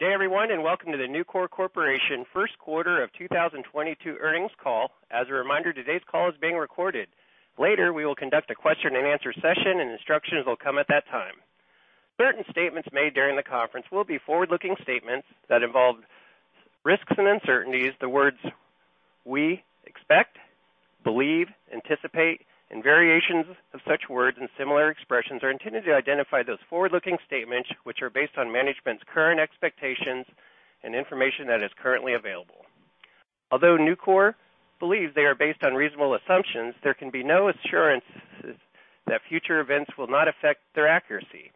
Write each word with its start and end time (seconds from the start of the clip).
Good 0.00 0.06
day, 0.06 0.14
everyone, 0.14 0.50
and 0.50 0.62
welcome 0.62 0.92
to 0.92 0.96
the 0.96 1.04
Nucor 1.04 1.50
Corporation 1.50 2.24
first 2.32 2.56
quarter 2.58 3.02
of 3.02 3.12
2022 3.18 4.16
earnings 4.18 4.50
call. 4.56 4.92
As 5.10 5.26
a 5.28 5.34
reminder, 5.34 5.74
today's 5.74 6.00
call 6.10 6.30
is 6.30 6.34
being 6.40 6.56
recorded. 6.56 7.06
Later, 7.58 7.92
we 7.92 8.06
will 8.06 8.14
conduct 8.14 8.50
a 8.50 8.54
question-and-answer 8.54 9.34
session, 9.34 9.78
and 9.78 9.90
instructions 9.90 10.46
will 10.46 10.56
come 10.56 10.78
at 10.78 10.88
that 10.88 11.06
time. 11.10 11.34
Certain 12.18 12.44
statements 12.50 12.88
made 12.94 13.12
during 13.12 13.36
the 13.36 13.42
conference 13.42 13.84
will 13.92 14.04
be 14.04 14.16
forward-looking 14.16 14.76
statements 14.82 15.26
that 15.50 15.62
involve 15.62 15.96
risks 16.82 17.12
and 17.18 17.28
uncertainties. 17.28 17.92
The 18.00 18.08
words 18.08 18.38
we 19.26 19.62
expect, 19.84 20.38
believe, 21.04 21.48
anticipate, 21.74 22.40
and 22.70 22.82
variations 22.82 23.46
of 23.74 23.80
such 23.86 24.08
words 24.08 24.36
and 24.38 24.48
similar 24.56 24.90
expressions 24.90 25.42
are 25.42 25.50
intended 25.50 25.84
to 25.84 25.94
identify 25.94 26.42
those 26.42 26.58
forward-looking 26.68 27.18
statements, 27.26 27.68
which 27.84 28.02
are 28.02 28.10
based 28.10 28.38
on 28.38 28.52
management's 28.52 29.02
current 29.12 29.40
expectations 29.40 30.26
and 30.82 30.94
information 30.94 31.46
that 31.48 31.62
is 31.62 31.70
currently 31.82 32.14
available. 32.14 32.64
Although 33.50 33.76
Nucor 33.76 34.34
believes 34.78 35.14
they 35.14 35.22
are 35.22 35.34
based 35.34 35.62
on 35.62 35.74
reasonable 35.74 36.14
assumptions, 36.14 36.74
there 36.82 36.94
can 36.94 37.10
be 37.10 37.24
no 37.24 37.50
assurances 37.50 38.56
that 39.06 39.20
future 39.28 39.60
events 39.60 39.90
will 39.98 40.06
not 40.06 40.28
affect 40.28 40.60
their 40.74 40.86
accuracy. 40.88 41.50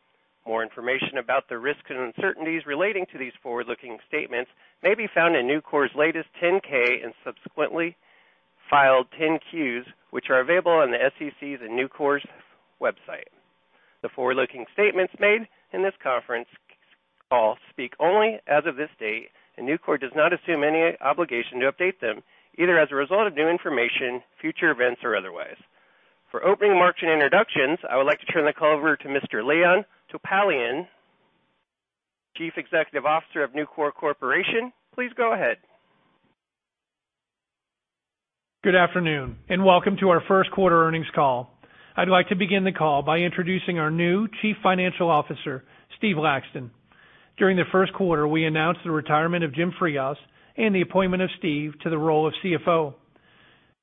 More 0.47 0.63
information 0.63 1.17
about 1.19 1.49
the 1.49 1.59
risks 1.59 1.89
and 1.89 1.99
uncertainties 1.99 2.67
relating 2.67 3.07
to 3.13 3.19
these 3.19 3.33
forward-looking 3.43 3.99
statements 4.07 4.51
may 4.83 4.95
be 4.95 5.09
found 5.15 5.37
in 5.37 5.47
Nucor's 5.47 5.95
latest 5.95 6.29
10-K 6.43 7.01
and 7.03 7.15
subsequently 7.25 7.97
filed 8.69 9.07
10-Qs, 9.21 9.85
which 10.11 10.31
are 10.31 10.41
available 10.41 10.73
on 10.73 10.91
the 10.91 11.11
SEC's 11.19 11.61
and 11.61 11.79
Nucor's 11.79 12.25
website. 12.81 13.31
The 14.03 14.09
forward-looking 14.09 14.67
statements 14.73 15.15
made 15.19 15.49
in 15.73 15.83
this 15.83 15.95
conference 16.03 16.49
call 17.31 17.57
speak 17.71 17.95
only 17.99 18.39
as 18.47 18.65
of 18.67 18.77
this 18.77 18.91
date, 18.99 19.29
and 19.57 19.69
Nucor 19.69 20.01
does 20.01 20.13
not 20.15 20.33
assume 20.33 20.63
any 20.63 20.97
obligation 21.01 21.61
to 21.61 21.73
update 21.73 22.01
them, 22.01 22.23
either 22.59 22.79
as 22.79 22.89
a 22.91 22.97
result 22.97 23.27
of 23.27 23.35
new 23.35 23.49
information, 23.49 24.23
future 24.41 24.71
events, 24.71 25.01
or 25.03 25.17
otherwise. 25.17 25.57
For 26.31 26.45
opening 26.45 26.73
remarks 26.73 27.01
and 27.03 27.11
introductions, 27.11 27.79
I 27.89 27.97
would 27.97 28.07
like 28.07 28.21
to 28.21 28.27
turn 28.27 28.45
the 28.45 28.53
call 28.53 28.77
over 28.77 28.97
to 28.97 29.09
Mr. 29.09 29.47
Leon 29.47 29.85
Topalian, 30.13 30.87
Chief 32.37 32.55
Executive 32.57 33.07
Officer 33.07 33.43
of 33.43 33.53
Nucor 33.53 33.93
Corporation. 33.93 34.73
Please 34.95 35.13
go 35.17 35.33
ahead. 35.33 35.59
Good 38.65 38.75
afternoon, 38.75 39.37
and 39.51 39.63
welcome 39.63 39.99
to 40.01 40.09
our 40.09 40.23
first 40.27 40.51
quarter 40.51 40.87
earnings 40.87 41.11
call. 41.15 41.51
I'd 41.99 42.09
like 42.09 42.31
to 42.31 42.35
begin 42.35 42.65
the 42.65 42.73
call 42.73 43.03
by 43.03 43.19
introducing 43.19 43.79
our 43.79 43.91
new 43.91 44.27
Chief 44.41 44.57
Financial 44.63 45.11
Officer, 45.11 45.63
Steve 45.99 46.17
Laxton. 46.17 46.71
During 47.37 47.59
the 47.59 47.67
first 47.71 47.93
quarter, 47.93 48.27
we 48.27 48.47
announced 48.47 48.81
the 48.83 48.91
retirement 48.91 49.45
of 49.45 49.55
Jim 49.55 49.75
Frias 49.79 50.17
and 50.57 50.75
the 50.75 50.81
appointment 50.81 51.23
of 51.23 51.29
Steve 51.39 51.75
to 51.83 51.91
the 51.91 51.99
role 51.99 52.27
of 52.27 52.33
CFO. 52.43 52.95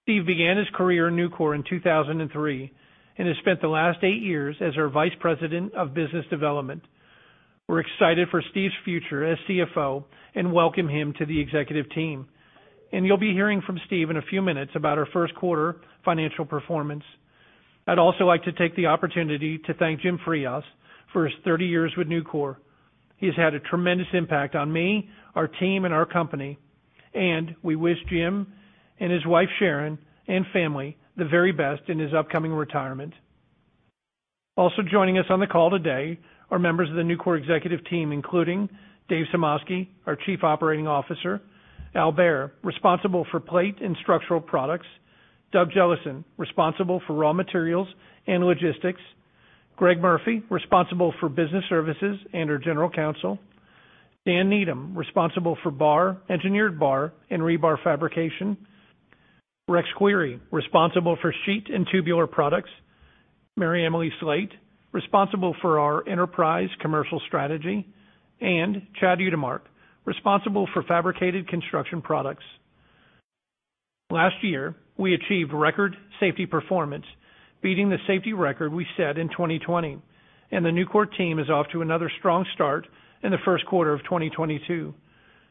Steve 0.01 0.25
began 0.25 0.57
his 0.57 0.65
career 0.73 1.09
in 1.09 1.15
Nucor 1.15 1.53
in 1.53 1.63
2003 1.69 2.73
and 3.19 3.27
has 3.27 3.37
spent 3.37 3.61
the 3.61 3.67
last 3.67 3.99
eight 4.03 4.23
years 4.23 4.55
as 4.61 4.73
our 4.77 4.89
Vice 4.89 5.13
President 5.19 5.75
of 5.75 5.93
Business 5.93 6.25
Development. 6.31 6.81
We're 7.67 7.81
excited 7.81 8.29
for 8.31 8.41
Steve's 8.49 8.73
future 8.83 9.31
as 9.31 9.37
CFO 9.47 10.05
and 10.33 10.51
welcome 10.51 10.89
him 10.89 11.13
to 11.19 11.25
the 11.27 11.39
executive 11.39 11.87
team. 11.91 12.25
And 12.91 13.05
you'll 13.05 13.17
be 13.17 13.33
hearing 13.33 13.61
from 13.61 13.79
Steve 13.85 14.09
in 14.09 14.17
a 14.17 14.21
few 14.21 14.41
minutes 14.41 14.71
about 14.75 14.97
our 14.97 15.07
first 15.13 15.33
quarter 15.35 15.77
financial 16.03 16.45
performance. 16.45 17.03
I'd 17.87 17.99
also 17.99 18.25
like 18.25 18.43
to 18.43 18.51
take 18.51 18.75
the 18.75 18.87
opportunity 18.87 19.57
to 19.65 19.73
thank 19.73 20.01
Jim 20.01 20.19
Frias 20.25 20.63
for 21.13 21.25
his 21.25 21.33
30 21.43 21.65
years 21.65 21.93
with 21.97 22.07
Nucor. 22.07 22.57
He's 23.17 23.35
had 23.35 23.53
a 23.53 23.59
tremendous 23.59 24.07
impact 24.13 24.55
on 24.55 24.71
me, 24.71 25.09
our 25.35 25.47
team, 25.47 25.85
and 25.85 25.93
our 25.93 26.05
company, 26.05 26.57
and 27.13 27.55
we 27.61 27.75
wish 27.75 27.97
Jim 28.09 28.51
and 28.99 29.11
his 29.11 29.25
wife, 29.25 29.49
Sharon, 29.59 29.97
and 30.27 30.45
family 30.53 30.97
the 31.17 31.25
very 31.25 31.51
best 31.51 31.81
in 31.87 31.99
his 31.99 32.13
upcoming 32.13 32.51
retirement. 32.51 33.13
Also 34.57 34.81
joining 34.89 35.17
us 35.17 35.25
on 35.29 35.39
the 35.39 35.47
call 35.47 35.69
today 35.69 36.19
are 36.49 36.59
members 36.59 36.89
of 36.89 36.95
the 36.95 37.01
Nucor 37.01 37.37
executive 37.37 37.79
team, 37.89 38.11
including 38.11 38.69
Dave 39.07 39.25
Sumoski, 39.33 39.87
our 40.05 40.15
Chief 40.15 40.43
Operating 40.43 40.87
Officer, 40.87 41.41
Al 41.93 42.13
Behr, 42.13 42.51
responsible 42.63 43.25
for 43.31 43.39
Plate 43.39 43.75
and 43.81 43.97
Structural 44.01 44.39
Products, 44.39 44.87
Doug 45.51 45.71
Jellison, 45.73 46.23
responsible 46.37 47.01
for 47.05 47.13
Raw 47.13 47.33
Materials 47.33 47.87
and 48.27 48.43
Logistics, 48.43 49.01
Greg 49.75 49.99
Murphy, 49.99 50.43
responsible 50.49 51.13
for 51.19 51.27
Business 51.27 51.63
Services 51.67 52.17
and 52.33 52.49
our 52.49 52.57
General 52.57 52.89
Counsel, 52.89 53.39
Dan 54.25 54.49
Needham, 54.49 54.95
responsible 54.95 55.57
for 55.63 55.71
bar, 55.71 56.17
engineered 56.29 56.79
bar, 56.79 57.11
and 57.29 57.41
rebar 57.41 57.81
fabrication, 57.83 58.55
Rex 59.67 59.87
Query, 59.97 60.39
responsible 60.51 61.17
for 61.21 61.33
Sheet 61.45 61.67
and 61.73 61.87
Tubular 61.91 62.27
Products, 62.27 62.69
MaryEmily 63.59 64.09
Slate, 64.19 64.51
responsible 64.91 65.55
for 65.61 65.79
our 65.79 66.07
Enterprise 66.07 66.69
Commercial 66.81 67.21
Strategy, 67.27 67.87
and 68.39 68.83
Chad 68.99 69.19
Utermark, 69.19 69.61
responsible 70.05 70.67
for 70.73 70.83
Fabricated 70.83 71.47
Construction 71.47 72.01
Products. 72.01 72.43
Last 74.09 74.35
year, 74.41 74.75
we 74.97 75.13
achieved 75.13 75.53
record 75.53 75.95
safety 76.19 76.45
performance, 76.45 77.05
beating 77.61 77.89
the 77.89 77.97
safety 78.07 78.33
record 78.33 78.73
we 78.73 78.85
set 78.97 79.17
in 79.17 79.29
2020, 79.29 79.99
and 80.51 80.65
the 80.65 80.69
Nucor 80.69 81.05
team 81.17 81.39
is 81.39 81.49
off 81.49 81.67
to 81.71 81.81
another 81.81 82.11
strong 82.19 82.45
start 82.53 82.87
in 83.23 83.31
the 83.31 83.37
first 83.45 83.65
quarter 83.67 83.93
of 83.93 84.03
2022. 84.03 84.93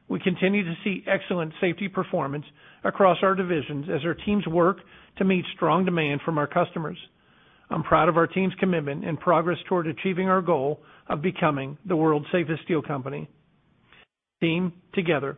We 0.09 0.19
continue 0.19 0.65
to 0.65 0.75
see 0.83 1.05
excellent 1.07 1.53
safety 1.61 1.89
performance 1.89 2.45
across 2.83 3.19
our 3.23 3.35
divisions 3.35 3.87
as 3.89 4.05
our 4.05 4.15
teams 4.15 4.47
work 4.47 4.79
to 5.19 5.25
meet 5.25 5.45
strong 5.55 5.85
demand 5.85 6.21
from 6.25 6.37
our 6.37 6.49
customers. 6.49 6.99
I'm 7.71 7.85
proud 7.85 8.09
of 8.09 8.17
our 8.17 8.27
team's 8.27 8.55
commitment 8.59 9.05
and 9.05 9.19
progress 9.21 9.59
toward 9.69 9.87
achieving 9.87 10.29
our 10.29 10.43
goal 10.43 10.81
of 11.09 11.23
becoming 11.23 11.79
the 11.87 11.95
world's 11.95 12.27
safest 12.33 12.65
steel 12.65 12.83
company. 12.83 13.29
Team, 14.41 14.73
together, 14.95 15.37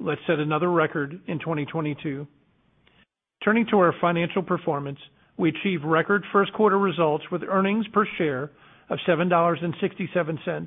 let's 0.00 0.20
set 0.26 0.38
another 0.38 0.70
record 0.70 1.20
in 1.26 1.38
2022. 1.38 2.26
Turning 3.44 3.66
to 3.70 3.78
our 3.78 3.94
financial 4.00 4.42
performance, 4.42 4.98
we 5.36 5.50
achieved 5.50 5.84
record 5.84 6.24
first 6.32 6.52
quarter 6.54 6.78
results 6.78 7.24
with 7.30 7.42
earnings 7.42 7.86
per 7.92 8.06
share 8.16 8.50
of 8.88 8.98
$7.67. 9.06 10.66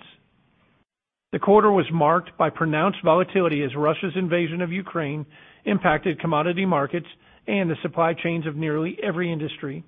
The 1.31 1.40
quarter 1.40 1.72
was 1.72 1.86
marked 1.91 2.38
by 2.38 2.50
pronounced 2.52 3.00
volatility 3.03 3.64
as 3.64 3.75
Russia's 3.75 4.14
invasion 4.16 4.62
of 4.62 4.72
Ukraine 4.72 5.25
impacted 5.66 6.20
commodity 6.20 6.66
markets 6.66 7.08
and 7.47 7.70
the 7.70 7.75
supply 7.81 8.14
chains 8.14 8.46
of 8.46 8.56
nearly 8.56 8.97
every 9.02 9.31
industry. 9.31 9.84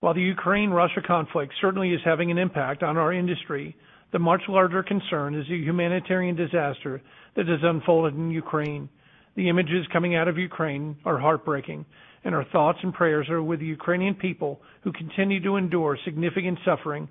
While 0.00 0.14
the 0.14 0.20
Ukraine-Russia 0.20 1.02
conflict 1.06 1.54
certainly 1.60 1.92
is 1.92 2.00
having 2.04 2.30
an 2.30 2.38
impact 2.38 2.84
on 2.84 2.96
our 2.96 3.12
industry, 3.12 3.74
the 4.12 4.18
much 4.18 4.42
larger 4.48 4.82
concern 4.82 5.34
is 5.34 5.46
the 5.48 5.56
humanitarian 5.56 6.36
disaster 6.36 7.02
that 7.36 7.46
has 7.46 7.60
unfolded 7.62 8.14
in 8.14 8.30
Ukraine. 8.30 8.88
The 9.36 9.48
images 9.48 9.86
coming 9.92 10.16
out 10.16 10.28
of 10.28 10.38
Ukraine 10.38 10.96
are 11.04 11.18
heartbreaking, 11.18 11.84
and 12.24 12.34
our 12.34 12.44
thoughts 12.44 12.78
and 12.82 12.92
prayers 12.92 13.28
are 13.28 13.42
with 13.42 13.60
the 13.60 13.66
Ukrainian 13.66 14.14
people 14.14 14.60
who 14.82 14.92
continue 14.92 15.42
to 15.42 15.56
endure 15.56 15.98
significant 16.04 16.58
suffering 16.64 17.08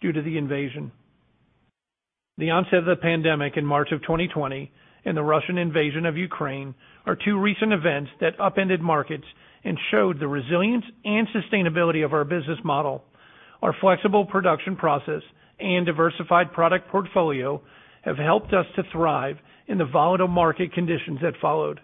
due 0.00 0.12
to 0.12 0.22
the 0.22 0.36
invasion. 0.36 0.92
The 2.36 2.50
onset 2.50 2.80
of 2.80 2.84
the 2.84 2.96
pandemic 2.96 3.56
in 3.56 3.64
March 3.64 3.88
of 3.92 4.02
2020 4.02 4.70
and 5.04 5.16
the 5.16 5.22
Russian 5.22 5.58
invasion 5.58 6.06
of 6.06 6.16
Ukraine 6.16 6.74
are 7.06 7.16
two 7.16 7.38
recent 7.38 7.72
events 7.72 8.10
that 8.20 8.40
upended 8.40 8.80
markets 8.80 9.24
and 9.64 9.78
showed 9.90 10.18
the 10.18 10.28
resilience 10.28 10.84
and 11.04 11.26
sustainability 11.28 12.04
of 12.04 12.12
our 12.12 12.24
business 12.24 12.58
model. 12.64 13.04
Our 13.62 13.74
flexible 13.80 14.26
production 14.26 14.76
process 14.76 15.22
and 15.58 15.86
diversified 15.86 16.52
product 16.52 16.88
portfolio 16.88 17.60
have 18.02 18.16
helped 18.16 18.52
us 18.52 18.66
to 18.76 18.82
thrive 18.92 19.36
in 19.66 19.78
the 19.78 19.84
volatile 19.84 20.28
market 20.28 20.72
conditions 20.72 21.20
that 21.22 21.34
followed. 21.40 21.80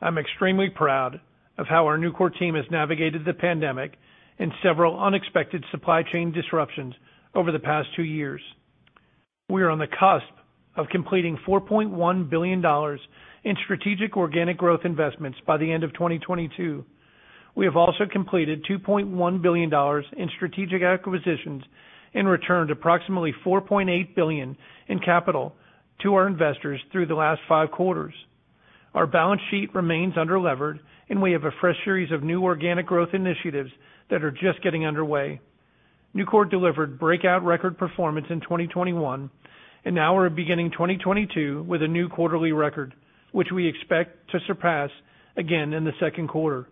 I'm 0.00 0.18
extremely 0.18 0.68
proud 0.70 1.20
of 1.58 1.66
how 1.68 1.86
our 1.86 1.98
Nucor 1.98 2.36
team 2.38 2.54
has 2.54 2.64
navigated 2.70 3.24
the 3.24 3.34
pandemic 3.34 3.92
and 4.38 4.52
several 4.62 4.98
unexpected 4.98 5.64
supply 5.70 6.02
chain 6.02 6.32
disruptions 6.32 6.94
over 7.34 7.52
the 7.52 7.58
past 7.58 7.88
two 7.94 8.02
years. 8.02 8.40
We 9.48 9.62
are 9.62 9.70
on 9.70 9.78
the 9.78 9.86
cusp 9.86 10.32
of 10.76 10.86
completing 10.90 11.38
$4.1 11.46 12.30
billion 12.30 12.64
in 13.44 13.56
strategic 13.64 14.16
organic 14.16 14.56
growth 14.56 14.80
investments 14.84 15.38
by 15.46 15.58
the 15.58 15.70
end 15.70 15.84
of 15.84 15.92
2022. 15.92 16.84
We 17.54 17.66
have 17.66 17.76
also 17.76 18.04
completed 18.10 18.64
$2.1 18.64 19.42
billion 19.42 19.70
in 20.16 20.30
strategic 20.36 20.82
acquisitions 20.82 21.62
and 22.14 22.28
returned 22.28 22.70
approximately 22.70 23.34
4.8 23.44 24.14
billion 24.14 24.56
in 24.88 24.98
capital 24.98 25.54
to 26.02 26.14
our 26.14 26.26
investors 26.26 26.80
through 26.90 27.06
the 27.06 27.14
last 27.14 27.40
five 27.48 27.70
quarters. 27.70 28.14
Our 28.94 29.06
balance 29.06 29.40
sheet 29.50 29.74
remains 29.74 30.14
under-levered, 30.18 30.80
and 31.08 31.22
we 31.22 31.32
have 31.32 31.44
a 31.44 31.50
fresh 31.60 31.76
series 31.84 32.12
of 32.12 32.22
new 32.22 32.42
organic 32.42 32.86
growth 32.86 33.10
initiatives 33.14 33.70
that 34.10 34.22
are 34.22 34.30
just 34.30 34.62
getting 34.62 34.84
underway. 34.84 35.40
Nucor 36.14 36.48
delivered 36.50 36.98
breakout 36.98 37.42
record 37.42 37.78
performance 37.78 38.26
in 38.28 38.40
2021, 38.40 39.30
and 39.84 39.94
now 39.94 40.14
we're 40.14 40.28
beginning 40.28 40.70
2022 40.72 41.64
with 41.66 41.82
a 41.82 41.88
new 41.88 42.08
quarterly 42.08 42.52
record, 42.52 42.94
which 43.32 43.48
we 43.54 43.66
expect 43.66 44.30
to 44.30 44.38
surpass 44.46 44.90
again 45.36 45.72
in 45.72 45.84
the 45.84 45.92
second 45.98 46.28
quarter. 46.28 46.68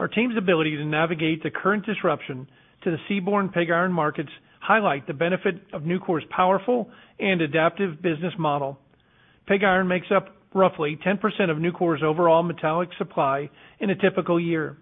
Our 0.00 0.08
team's 0.08 0.36
ability 0.36 0.76
to 0.76 0.84
navigate 0.84 1.42
the 1.42 1.50
current 1.50 1.86
disruption 1.86 2.48
to 2.84 2.90
the 2.90 2.98
seaborne 3.08 3.52
pig 3.52 3.70
iron 3.70 3.92
markets 3.92 4.30
highlight 4.60 5.06
the 5.06 5.14
benefit 5.14 5.56
of 5.72 5.82
Nucor's 5.82 6.24
powerful 6.30 6.90
and 7.18 7.40
adaptive 7.40 8.00
business 8.00 8.32
model. 8.38 8.78
Pig 9.46 9.64
iron 9.64 9.88
makes 9.88 10.06
up 10.14 10.36
roughly 10.54 10.98
10% 11.04 11.16
of 11.50 11.56
Nucor's 11.56 12.02
overall 12.02 12.42
metallic 12.42 12.90
supply 12.98 13.50
in 13.80 13.90
a 13.90 13.96
typical 13.96 14.38
year. 14.38 14.76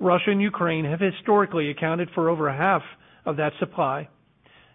Russia 0.00 0.30
and 0.30 0.42
Ukraine 0.42 0.84
have 0.84 1.00
historically 1.00 1.70
accounted 1.70 2.08
for 2.14 2.28
over 2.28 2.52
half 2.52 2.82
of 3.24 3.36
that 3.36 3.52
supply. 3.60 4.08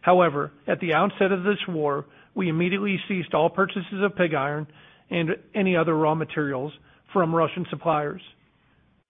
However, 0.02 0.54
at 0.68 0.80
the 0.80 0.94
outset 0.94 1.32
of 1.32 1.44
this 1.44 1.60
war, 1.68 2.06
we 2.34 2.50
immediately 2.50 2.98
ceased 3.08 3.34
all 3.34 3.50
purchases 3.50 4.02
of 4.02 4.16
pig 4.16 4.34
iron 4.34 4.68
and 5.10 5.32
any 5.54 5.76
other 5.76 5.96
raw 5.96 6.16
materials 6.16 6.72
from 7.12 7.36
Russian 7.36 7.66
suppliers. 7.70 8.22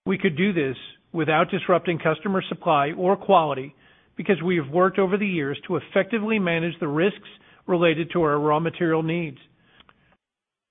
We 0.06 0.18
could 0.18 0.38
do 0.38 0.54
this 0.54 0.78
without 1.18 1.50
disrupting 1.50 1.98
customer 1.98 2.44
supply 2.48 2.92
or 2.92 3.18
quality 3.18 3.74
because 4.18 4.40
we 4.46 4.56
have 4.56 4.70
worked 4.70 5.00
over 5.00 5.18
the 5.18 5.26
years 5.26 5.60
to 5.66 5.78
effectively 5.78 6.38
manage 6.38 6.80
the 6.80 6.88
risks 6.88 7.28
related 7.66 8.12
to 8.14 8.22
our 8.22 8.40
raw 8.40 8.60
material 8.60 9.02
needs. 9.02 9.40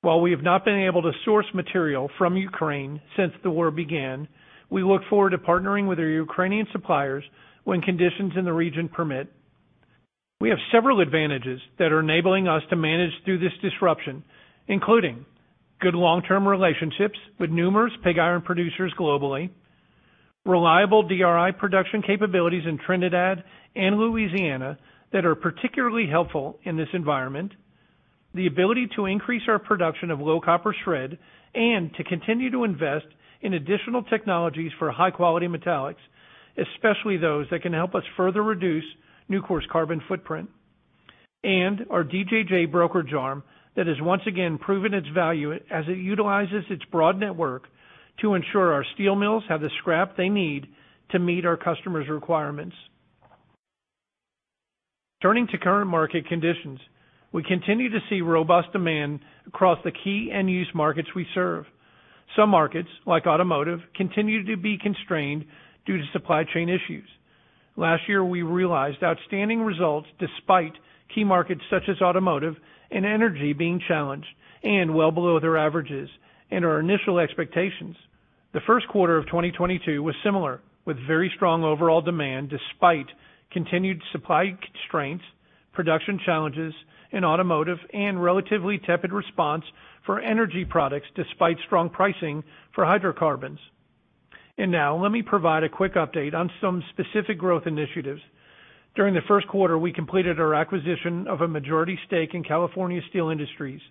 While 0.02 0.20
we 0.20 0.30
have 0.30 0.44
not 0.44 0.64
been 0.64 0.86
able 0.86 1.02
to 1.02 1.10
source 1.24 1.46
material 1.52 2.08
from 2.16 2.36
Ukraine 2.36 3.00
since 3.16 3.32
the 3.42 3.50
war 3.50 3.72
began, 3.72 4.28
we 4.70 4.84
look 4.84 5.02
forward 5.10 5.30
to 5.30 5.38
partnering 5.38 5.88
with 5.88 5.98
our 5.98 6.08
Ukrainian 6.08 6.68
suppliers 6.70 7.24
when 7.64 7.80
conditions 7.82 8.34
in 8.36 8.44
the 8.44 8.52
region 8.52 8.88
permit. 8.88 9.26
We 10.40 10.50
have 10.50 10.58
several 10.70 11.00
advantages 11.00 11.60
that 11.80 11.90
are 11.90 12.00
enabling 12.00 12.46
us 12.46 12.62
to 12.70 12.76
manage 12.76 13.10
through 13.24 13.40
this 13.40 13.58
disruption, 13.60 14.22
including 14.68 15.26
good 15.80 15.96
long-term 15.96 16.46
relationships 16.46 17.18
with 17.40 17.50
numerous 17.50 17.92
pig 18.04 18.20
iron 18.20 18.42
producers 18.42 18.94
globally, 18.96 19.50
reliable 20.46 21.02
DRI 21.02 21.52
production 21.58 22.02
capabilities 22.02 22.62
in 22.66 22.78
Trinidad 22.78 23.42
and 23.74 23.96
Louisiana 23.98 24.78
that 25.12 25.24
are 25.24 25.34
particularly 25.34 26.06
helpful 26.08 26.58
in 26.64 26.76
this 26.76 26.88
environment, 26.92 27.52
the 28.34 28.46
ability 28.46 28.88
to 28.96 29.06
increase 29.06 29.42
our 29.48 29.58
production 29.58 30.10
of 30.10 30.20
low 30.20 30.40
copper 30.40 30.74
shred, 30.84 31.18
and 31.54 31.92
to 31.94 32.04
continue 32.04 32.50
to 32.50 32.64
invest 32.64 33.06
in 33.40 33.54
additional 33.54 34.02
technologies 34.02 34.72
for 34.78 34.90
high-quality 34.90 35.46
metallics, 35.46 35.96
especially 36.58 37.16
those 37.16 37.46
that 37.50 37.62
can 37.62 37.72
help 37.72 37.94
us 37.94 38.02
further 38.16 38.42
reduce 38.42 38.84
Nucor's 39.30 39.66
carbon 39.70 40.00
footprint. 40.06 40.48
And 41.44 41.86
our 41.90 42.04
DJJ 42.04 42.70
brokerage 42.70 43.12
arm 43.12 43.42
that 43.76 43.86
has 43.86 43.96
once 44.00 44.22
again 44.26 44.58
proven 44.58 44.94
its 44.94 45.08
value 45.08 45.52
as 45.52 45.84
it 45.88 45.98
utilizes 45.98 46.64
its 46.70 46.84
broad 46.90 47.18
network 47.18 47.64
to 48.20 48.34
ensure 48.34 48.72
our 48.72 48.84
steel 48.94 49.14
mills 49.14 49.44
have 49.48 49.60
the 49.60 49.70
scrap 49.78 50.16
they 50.16 50.28
need 50.28 50.66
to 51.10 51.18
meet 51.18 51.44
our 51.44 51.56
customers' 51.56 52.08
requirements. 52.08 52.74
Turning 55.22 55.46
to 55.48 55.58
current 55.58 55.88
market 55.88 56.26
conditions, 56.28 56.78
we 57.32 57.42
continue 57.42 57.90
to 57.90 58.00
see 58.08 58.20
robust 58.20 58.72
demand 58.72 59.20
across 59.46 59.78
the 59.84 59.92
key 59.92 60.30
end-use 60.32 60.70
markets 60.74 61.08
we 61.14 61.26
serve. 61.34 61.64
Some 62.34 62.50
markets, 62.50 62.88
like 63.06 63.26
automotive, 63.26 63.80
continue 63.94 64.44
to 64.46 64.56
be 64.56 64.78
constrained 64.78 65.44
due 65.86 65.98
to 65.98 66.04
supply 66.12 66.44
chain 66.52 66.68
issues. 66.68 67.08
Last 67.76 68.02
year, 68.08 68.24
we 68.24 68.42
realized 68.42 69.02
outstanding 69.02 69.62
results 69.62 70.08
despite 70.18 70.72
key 71.14 71.24
markets 71.24 71.60
such 71.70 71.84
as 71.88 72.00
automotive 72.00 72.56
and 72.90 73.04
energy 73.04 73.52
being 73.52 73.80
challenged 73.86 74.26
and 74.62 74.94
well 74.94 75.10
below 75.10 75.38
their 75.38 75.56
averages 75.56 76.08
and 76.50 76.64
our 76.64 76.80
initial 76.80 77.18
expectations. 77.18 77.96
The 78.56 78.62
first 78.66 78.88
quarter 78.88 79.18
of 79.18 79.26
2022 79.26 80.02
was 80.02 80.14
similar, 80.24 80.62
with 80.86 80.96
very 81.06 81.30
strong 81.36 81.62
overall 81.62 82.00
demand 82.00 82.48
despite 82.48 83.04
continued 83.52 84.00
supply 84.12 84.56
constraints, 84.72 85.24
production 85.74 86.18
challenges 86.24 86.72
in 87.12 87.22
automotive, 87.22 87.76
and 87.92 88.22
relatively 88.22 88.78
tepid 88.78 89.12
response 89.12 89.64
for 90.06 90.20
energy 90.20 90.64
products 90.64 91.06
despite 91.14 91.58
strong 91.66 91.90
pricing 91.90 92.42
for 92.74 92.86
hydrocarbons. 92.86 93.58
And 94.56 94.72
now 94.72 94.96
let 94.96 95.12
me 95.12 95.20
provide 95.20 95.62
a 95.62 95.68
quick 95.68 95.94
update 95.94 96.32
on 96.32 96.50
some 96.58 96.82
specific 96.94 97.36
growth 97.36 97.66
initiatives. 97.66 98.22
During 98.94 99.12
the 99.12 99.28
first 99.28 99.48
quarter, 99.48 99.76
we 99.76 99.92
completed 99.92 100.40
our 100.40 100.54
acquisition 100.54 101.28
of 101.28 101.42
a 101.42 101.46
majority 101.46 101.98
stake 102.06 102.30
in 102.32 102.42
California 102.42 103.02
Steel 103.10 103.28
Industries. 103.28 103.82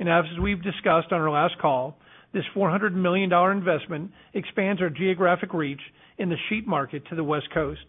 And 0.00 0.08
as 0.08 0.24
we've 0.42 0.64
discussed 0.64 1.12
on 1.12 1.20
our 1.20 1.30
last 1.30 1.56
call, 1.60 1.96
this 2.32 2.44
$400 2.54 2.92
million 2.94 3.32
investment 3.32 4.10
expands 4.34 4.80
our 4.80 4.90
geographic 4.90 5.52
reach 5.52 5.80
in 6.18 6.28
the 6.28 6.36
sheet 6.48 6.66
market 6.66 7.02
to 7.08 7.16
the 7.16 7.24
West 7.24 7.46
Coast, 7.52 7.80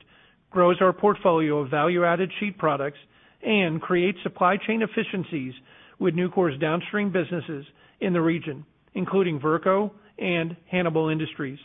grows 0.50 0.78
our 0.82 0.94
portfolio 0.94 1.60
of 1.60 1.70
value-added 1.70 2.32
sheet 2.40 2.58
products, 2.58 2.98
and 3.44 3.82
creates 3.82 4.18
supply 4.24 4.58
chain 4.58 4.82
efficiencies 4.82 5.54
with 6.00 6.16
Nucor's 6.16 6.60
downstream 6.60 7.12
businesses 7.12 7.66
in 8.00 8.14
the 8.14 8.22
region, 8.22 8.66
including 8.94 9.40
Verco 9.40 9.92
and 10.18 10.56
Hannibal 10.70 11.10
Industries. 11.10 11.60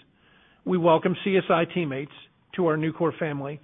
We 0.65 0.79
welcome 0.79 1.17
CSI 1.25 1.73
teammates 1.75 2.13
to 2.57 2.67
our 2.67 2.77
Nucor 2.77 3.17
family. 3.19 3.61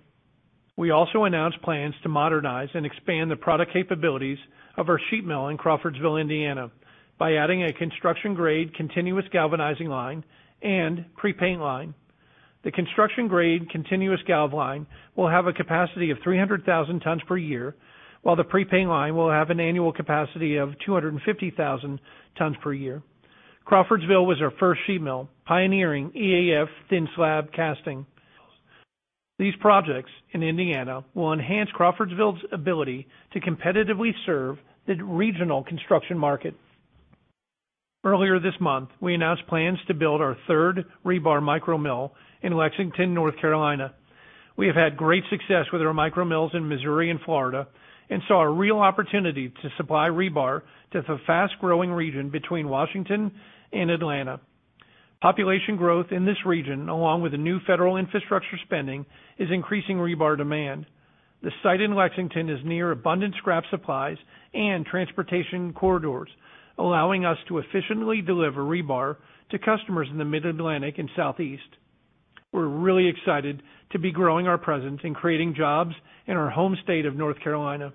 We 0.76 0.90
also 0.90 1.24
announced 1.24 1.60
plans 1.62 1.94
to 2.02 2.08
modernize 2.08 2.68
and 2.74 2.86
expand 2.86 3.30
the 3.30 3.36
product 3.36 3.72
capabilities 3.72 4.38
of 4.76 4.88
our 4.88 5.00
sheet 5.10 5.24
mill 5.24 5.48
in 5.48 5.58
Crawfordsville, 5.58 6.16
Indiana, 6.16 6.70
by 7.18 7.34
adding 7.34 7.64
a 7.64 7.72
construction-grade 7.72 8.74
continuous 8.74 9.24
galvanizing 9.32 9.88
line 9.88 10.24
and 10.62 11.04
pre-paint 11.16 11.60
line. 11.60 11.94
The 12.64 12.70
construction-grade 12.70 13.70
continuous 13.70 14.20
galv 14.28 14.52
line 14.52 14.86
will 15.16 15.28
have 15.28 15.46
a 15.46 15.52
capacity 15.52 16.10
of 16.10 16.18
300,000 16.22 17.00
tons 17.00 17.22
per 17.26 17.36
year, 17.36 17.74
while 18.22 18.36
the 18.36 18.44
pre-paint 18.44 18.88
line 18.88 19.16
will 19.16 19.30
have 19.30 19.50
an 19.50 19.60
annual 19.60 19.92
capacity 19.92 20.56
of 20.56 20.70
250,000 20.86 22.00
tons 22.38 22.56
per 22.62 22.72
year. 22.72 23.02
Crawfordsville 23.64 24.26
was 24.26 24.40
our 24.40 24.52
first 24.58 24.80
sheet 24.86 25.00
mill, 25.00 25.28
pioneering 25.44 26.10
EAF 26.10 26.68
thin 26.88 27.08
slab 27.14 27.52
casting. 27.52 28.06
These 29.38 29.54
projects 29.60 30.10
in 30.32 30.42
Indiana 30.42 31.04
will 31.14 31.32
enhance 31.32 31.70
Crawfordsville's 31.72 32.40
ability 32.52 33.08
to 33.32 33.40
competitively 33.40 34.12
serve 34.24 34.58
the 34.86 34.94
regional 35.02 35.64
construction 35.64 36.18
market. 36.18 36.54
Earlier 38.04 38.40
this 38.40 38.60
month, 38.60 38.88
we 39.00 39.14
announced 39.14 39.46
plans 39.46 39.78
to 39.86 39.94
build 39.94 40.20
our 40.20 40.36
third 40.48 40.86
rebar 41.06 41.40
micro 41.40 41.78
mill 41.78 42.12
in 42.42 42.52
Lexington, 42.52 43.14
North 43.14 43.36
Carolina. 43.40 43.94
We 44.56 44.66
have 44.66 44.74
had 44.74 44.96
great 44.96 45.22
success 45.30 45.66
with 45.72 45.82
our 45.82 45.94
micro 45.94 46.24
mills 46.24 46.50
in 46.52 46.68
Missouri 46.68 47.10
and 47.10 47.20
Florida 47.20 47.68
and 48.10 48.20
saw 48.26 48.42
a 48.42 48.50
real 48.50 48.80
opportunity 48.80 49.50
to 49.50 49.68
supply 49.76 50.08
rebar 50.08 50.62
to 50.92 51.02
the 51.02 51.18
fast-growing 51.28 51.92
region 51.92 52.28
between 52.28 52.68
Washington 52.68 53.30
and 53.72 53.88
Atlanta. 53.88 54.40
Population 55.20 55.76
growth 55.76 56.06
in 56.10 56.24
this 56.24 56.44
region, 56.44 56.88
along 56.88 57.22
with 57.22 57.30
the 57.30 57.38
new 57.38 57.60
federal 57.68 57.98
infrastructure 57.98 58.58
spending, 58.64 59.06
is 59.38 59.48
increasing 59.52 59.98
rebar 59.98 60.36
demand. 60.36 60.86
The 61.42 61.52
site 61.62 61.80
in 61.80 61.94
Lexington 61.94 62.50
is 62.50 62.58
near 62.64 62.90
abundant 62.90 63.36
scrap 63.38 63.62
supplies 63.70 64.16
and 64.52 64.84
transportation 64.84 65.72
corridors, 65.72 66.30
allowing 66.78 67.24
us 67.24 67.38
to 67.48 67.58
efficiently 67.58 68.22
deliver 68.22 68.62
rebar 68.62 69.16
to 69.50 69.58
customers 69.58 70.08
in 70.10 70.18
the 70.18 70.24
Mid-Atlantic 70.24 70.98
and 70.98 71.10
Southeast. 71.16 71.62
We're 72.52 72.66
really 72.66 73.08
excited 73.08 73.62
to 73.92 73.98
be 73.98 74.12
growing 74.12 74.46
our 74.46 74.58
presence 74.58 75.00
and 75.04 75.14
creating 75.14 75.54
jobs 75.54 75.94
in 76.26 76.36
our 76.36 76.50
home 76.50 76.76
state 76.82 77.06
of 77.06 77.16
North 77.16 77.40
Carolina. 77.40 77.92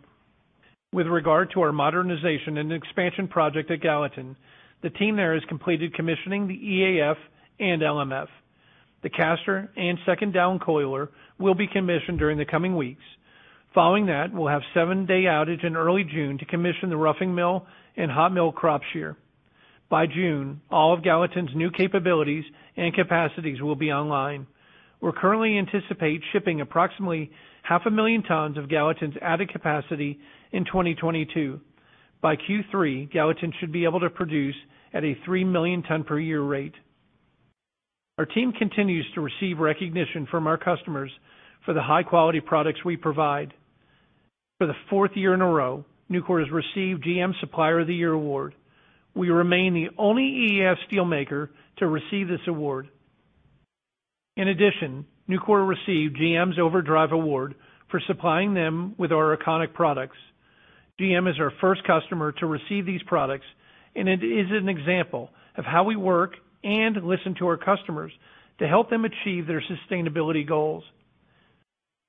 With 0.93 1.07
regard 1.07 1.51
to 1.53 1.61
our 1.61 1.71
modernization 1.71 2.57
and 2.57 2.71
expansion 2.71 3.27
project 3.27 3.69
at 3.71 3.81
Gallatin, 3.81 4.35
the 4.81 4.89
team 4.91 5.15
there 5.15 5.33
has 5.33 5.43
completed 5.49 5.93
commissioning 5.93 6.47
the 6.47 6.57
EAF 6.57 7.15
and 7.59 7.81
LMF. 7.81 8.27
The 9.03 9.09
caster 9.09 9.69
and 9.75 9.97
second 10.05 10.33
down 10.33 10.59
coiler 10.59 11.09
will 11.39 11.55
be 11.55 11.67
commissioned 11.67 12.19
during 12.19 12.37
the 12.37 12.45
coming 12.45 12.75
weeks. 12.75 13.03
Following 13.73 14.07
that, 14.07 14.33
we'll 14.33 14.47
have 14.47 14.61
seven-day 14.73 15.23
outage 15.23 15.63
in 15.63 15.75
early 15.75 16.03
June 16.03 16.37
to 16.39 16.45
commission 16.45 16.89
the 16.89 16.97
roughing 16.97 17.35
mill 17.35 17.67
and 17.97 18.11
hot 18.11 18.31
mill 18.31 18.51
crop 18.51 18.81
shear. 18.93 19.17
By 19.89 20.05
June, 20.05 20.61
all 20.69 20.93
of 20.93 21.03
Gallatin's 21.03 21.55
new 21.55 21.71
capabilities 21.71 22.43
and 22.75 22.93
capacities 22.93 23.61
will 23.61 23.75
be 23.75 23.91
online. 23.91 24.47
We 25.01 25.11
currently 25.15 25.57
anticipate 25.57 26.21
shipping 26.31 26.61
approximately 26.61 27.31
half 27.63 27.81
a 27.85 27.91
million 27.91 28.23
tons 28.23 28.57
of 28.57 28.69
Gallatin's 28.69 29.15
added 29.21 29.51
capacity 29.51 30.19
in 30.51 30.65
2022. 30.65 31.59
By 32.21 32.35
Q3, 32.35 33.11
Gallatin 33.11 33.53
should 33.59 33.71
be 33.71 33.85
able 33.85 33.99
to 33.99 34.09
produce 34.09 34.55
at 34.93 35.03
a 35.03 35.17
3 35.25 35.43
million 35.43 35.83
ton 35.83 36.03
per 36.03 36.19
year 36.19 36.41
rate. 36.41 36.73
Our 38.17 38.25
team 38.25 38.51
continues 38.51 39.05
to 39.13 39.21
receive 39.21 39.59
recognition 39.59 40.27
from 40.29 40.47
our 40.47 40.57
customers 40.57 41.11
for 41.65 41.73
the 41.73 41.83
high-quality 41.83 42.41
products 42.41 42.83
we 42.83 42.97
provide. 42.97 43.53
For 44.57 44.65
the 44.65 44.73
fourth 44.89 45.11
year 45.13 45.35
in 45.35 45.41
a 45.41 45.45
row, 45.45 45.85
Nucor 46.11 46.39
has 46.39 46.51
received 46.51 47.03
GM 47.03 47.33
Supplier 47.39 47.81
of 47.81 47.87
the 47.87 47.95
Year 47.95 48.13
award. 48.13 48.55
We 49.13 49.29
remain 49.29 49.73
the 49.73 49.89
only 49.97 50.23
EAF 50.23 50.75
steelmaker 50.89 51.49
to 51.77 51.87
receive 51.87 52.27
this 52.27 52.39
award. 52.47 52.89
In 54.35 54.47
addition, 54.47 55.05
Nucor 55.29 55.67
received 55.67 56.17
GM's 56.17 56.59
Overdrive 56.59 57.11
Award 57.11 57.55
for 57.89 57.99
supplying 58.07 58.53
them 58.53 58.95
with 58.97 59.11
our 59.11 59.35
Econiq 59.35 59.73
products. 59.73 60.17
GM 60.99 61.29
is 61.29 61.39
our 61.39 61.51
first 61.59 61.83
customer 61.85 62.31
to 62.33 62.45
receive 62.45 62.85
these 62.85 63.01
products, 63.03 63.45
and 63.95 64.07
it 64.07 64.23
is 64.23 64.47
an 64.51 64.69
example 64.69 65.29
of 65.57 65.65
how 65.65 65.83
we 65.83 65.95
work 65.95 66.33
and 66.63 66.95
listen 67.03 67.35
to 67.39 67.47
our 67.47 67.57
customers 67.57 68.11
to 68.59 68.67
help 68.67 68.89
them 68.89 69.05
achieve 69.05 69.47
their 69.47 69.61
sustainability 69.61 70.47
goals. 70.47 70.83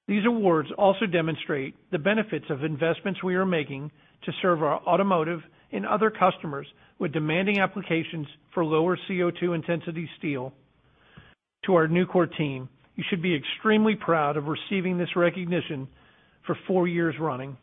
These 0.09 0.25
awards 0.27 0.71
also 0.79 1.05
demonstrate 1.05 1.75
the 1.93 1.99
benefits 1.99 2.47
of 2.49 2.65
investments 2.65 3.23
we 3.23 3.35
are 3.35 3.45
making 3.45 3.91
to 4.25 4.33
serve 4.41 4.63
our 4.63 4.81
automotive 4.87 5.41
and 5.71 5.87
other 5.87 6.11
customers 6.11 6.67
with 6.99 7.13
demanding 7.13 7.61
applications 7.61 8.27
for 8.55 8.65
lower 8.65 8.99
CO2 9.09 9.55
intensity 9.55 10.09
steel. 10.19 10.55
To 11.67 11.75
our 11.75 11.87
Nucor 11.87 12.27
team, 12.37 12.71
you 12.97 13.05
should 13.11 13.21
be 13.21 13.35
extremely 13.37 13.95
proud 13.95 14.39
of 14.39 14.47
receiving 14.47 14.97
this 14.97 15.15
recognition 15.15 15.87
for 16.47 16.57
four 16.67 16.89
years 16.89 17.15
running. 17.21 17.59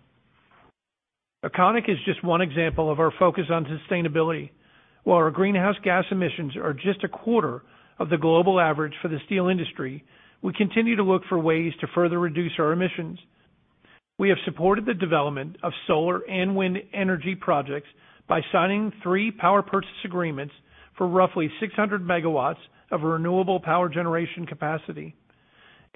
Econiq 1.44 1.90
is 1.90 1.98
just 2.06 2.24
one 2.24 2.42
example 2.42 2.92
of 2.92 3.00
our 3.00 3.12
focus 3.18 3.46
on 3.50 3.66
sustainability. 3.66 4.52
While 5.04 5.18
our 5.18 5.32
greenhouse 5.32 5.76
gas 5.84 6.06
emissions 6.12 6.56
are 6.56 6.74
just 6.74 7.04
a 7.04 7.10
quarter 7.10 7.64
of 7.98 8.10
the 8.10 8.18
global 8.18 8.60
average 8.60 8.94
for 9.02 9.08
the 9.08 9.20
steel 9.26 9.48
industry, 9.48 10.04
we 10.46 10.54
continue 10.54 10.96
to 10.96 11.02
look 11.02 11.24
for 11.28 11.40
ways 11.40 11.74
to 11.82 11.88
further 11.96 12.20
reduce 12.20 12.52
our 12.60 12.72
emissions. 12.72 13.18
We 14.20 14.30
have 14.30 14.38
supported 14.46 14.86
the 14.86 14.94
development 14.94 15.58
of 15.64 15.74
solar 15.88 16.20
and 16.20 16.56
wind 16.56 16.78
energy 16.94 17.34
projects 17.34 17.88
by 18.30 18.42
signing 18.52 18.94
three 19.02 19.32
power 19.32 19.64
purchase 19.64 19.90
agreements 20.06 20.54
for 21.00 21.08
roughly 21.08 21.50
600 21.60 22.04
MW 22.04 22.56
of 22.92 23.02
renewable 23.02 23.60
power 23.60 23.90
generation 23.90 24.46
capacity. 24.46 25.16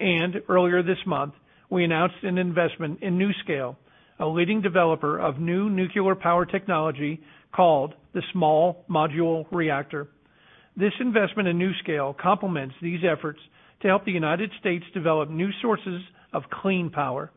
And 0.00 0.42
earlier 0.48 0.82
this 0.82 0.98
month, 1.06 1.34
we 1.70 1.84
announced 1.84 2.16
an 2.24 2.36
investment 2.36 3.04
in 3.04 3.20
NuScale, 3.20 3.76
a 4.18 4.26
leading 4.26 4.62
developer 4.62 5.16
of 5.16 5.38
new 5.38 5.70
nuclear 5.70 6.16
power 6.16 6.44
technology 6.44 7.22
called 7.54 7.94
the 8.14 8.22
Small 8.32 8.84
Modular 8.90 9.46
Reactor. 9.52 10.08
This 10.76 10.92
investment 10.98 11.46
in 11.46 11.56
NuScale 11.56 12.18
complements 12.18 12.74
these 12.82 13.02
efforts 13.08 13.38
to 13.82 13.88
help 13.88 14.04
the 14.04 14.12
United 14.12 14.50
States 14.60 14.84
develop 14.94 15.30
new 15.30 15.50
sources 15.62 16.02
of 16.32 16.42
clean 16.50 16.90
power. 16.90 17.30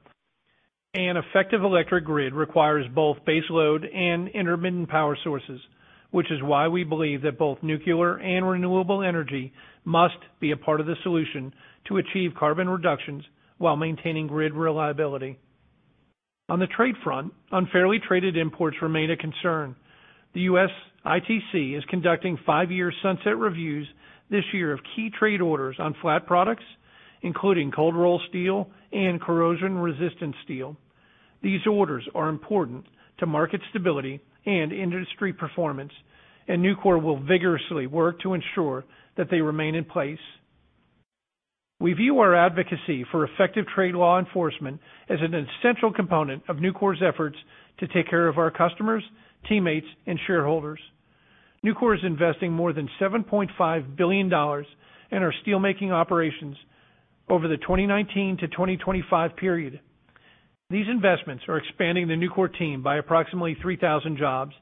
An 0.93 1.17
effective 1.17 1.63
electric 1.63 2.05
grid 2.05 2.33
requires 2.33 2.85
both 2.93 3.25
base 3.25 3.43
load 3.49 3.83
and 3.83 4.27
intermittent 4.29 4.89
power 4.89 5.17
sources, 5.23 5.59
which 6.11 6.31
is 6.31 6.43
why 6.43 6.67
we 6.67 6.83
believe 6.83 7.23
that 7.23 7.39
both 7.39 7.63
nuclear 7.63 8.17
and 8.19 8.47
renewable 8.47 9.01
energy 9.01 9.51
must 9.85 10.17
be 10.39 10.51
a 10.51 10.57
part 10.57 10.79
of 10.79 10.85
the 10.85 10.95
solution 11.01 11.53
to 11.87 11.97
achieve 11.97 12.31
carbon 12.37 12.69
reductions 12.69 13.23
while 13.57 13.75
maintaining 13.75 14.27
grid 14.27 14.53
reliability. 14.53 15.39
On 16.49 16.59
the 16.59 16.67
trade 16.67 16.95
front, 17.03 17.33
unfairly 17.51 17.99
traded 18.05 18.37
imports 18.37 18.77
remain 18.81 19.09
a 19.09 19.17
concern. 19.17 19.75
The 20.33 20.41
U.S. 20.41 20.69
ITC 21.05 21.77
is 21.77 21.83
conducting 21.89 22.37
five-year 22.45 22.91
sunset 23.01 23.37
reviews 23.37 23.87
this 24.29 24.43
year 24.53 24.73
of 24.73 24.79
key 24.95 25.09
trade 25.17 25.41
orders 25.41 25.75
on 25.79 25.95
flat 26.01 26.25
products, 26.25 26.63
including 27.21 27.71
cold 27.71 27.95
rolled 27.95 28.21
steel 28.29 28.67
and 28.91 29.21
corrosion-resistant 29.21 30.35
steel. 30.43 30.75
These 31.41 31.61
orders 31.69 32.07
are 32.15 32.29
important 32.29 32.85
to 33.19 33.25
market 33.25 33.61
stability 33.69 34.21
and 34.45 34.71
industry 34.71 35.33
performance, 35.33 35.91
and 36.47 36.63
Nucor 36.63 37.01
will 37.01 37.19
vigorously 37.19 37.87
work 37.87 38.21
to 38.21 38.33
ensure 38.33 38.83
that 39.17 39.27
they 39.29 39.41
remain 39.41 39.75
in 39.75 39.85
place. 39.85 40.19
We 41.79 41.93
view 41.93 42.19
our 42.19 42.33
advocacy 42.33 43.05
for 43.11 43.25
effective 43.25 43.65
trade 43.75 43.93
law 43.93 44.19
enforcement 44.19 44.79
as 45.09 45.19
an 45.21 45.33
essential 45.33 45.91
component 45.91 46.43
of 46.47 46.57
Nucor's 46.57 47.01
efforts 47.01 47.37
to 47.79 47.87
take 47.87 48.09
care 48.09 48.27
of 48.27 48.37
our 48.37 48.51
customers, 48.51 49.03
teammates, 49.49 49.87
and 50.07 50.19
shareholders. 50.25 50.79
Nucor 51.63 51.95
is 51.95 52.03
investing 52.03 52.51
more 52.51 52.73
than 52.73 52.89
$7.5 52.99 53.95
billion 53.95 54.27
in 54.27 54.31
our 54.31 55.33
steelmaking 55.45 55.91
operations 55.91 56.57
over 57.29 57.47
the 57.47 57.57
2019 57.57 58.37
to 58.37 58.47
2025 58.47 59.35
period. 59.37 59.79
These 60.69 60.87
investments 60.89 61.43
are 61.47 61.57
expanding 61.57 62.07
the 62.07 62.15
Nucor 62.15 62.49
team 62.57 62.83
by 62.83 62.97
approximately 62.97 63.55
3,000 63.61 64.17
jobs 64.17 64.53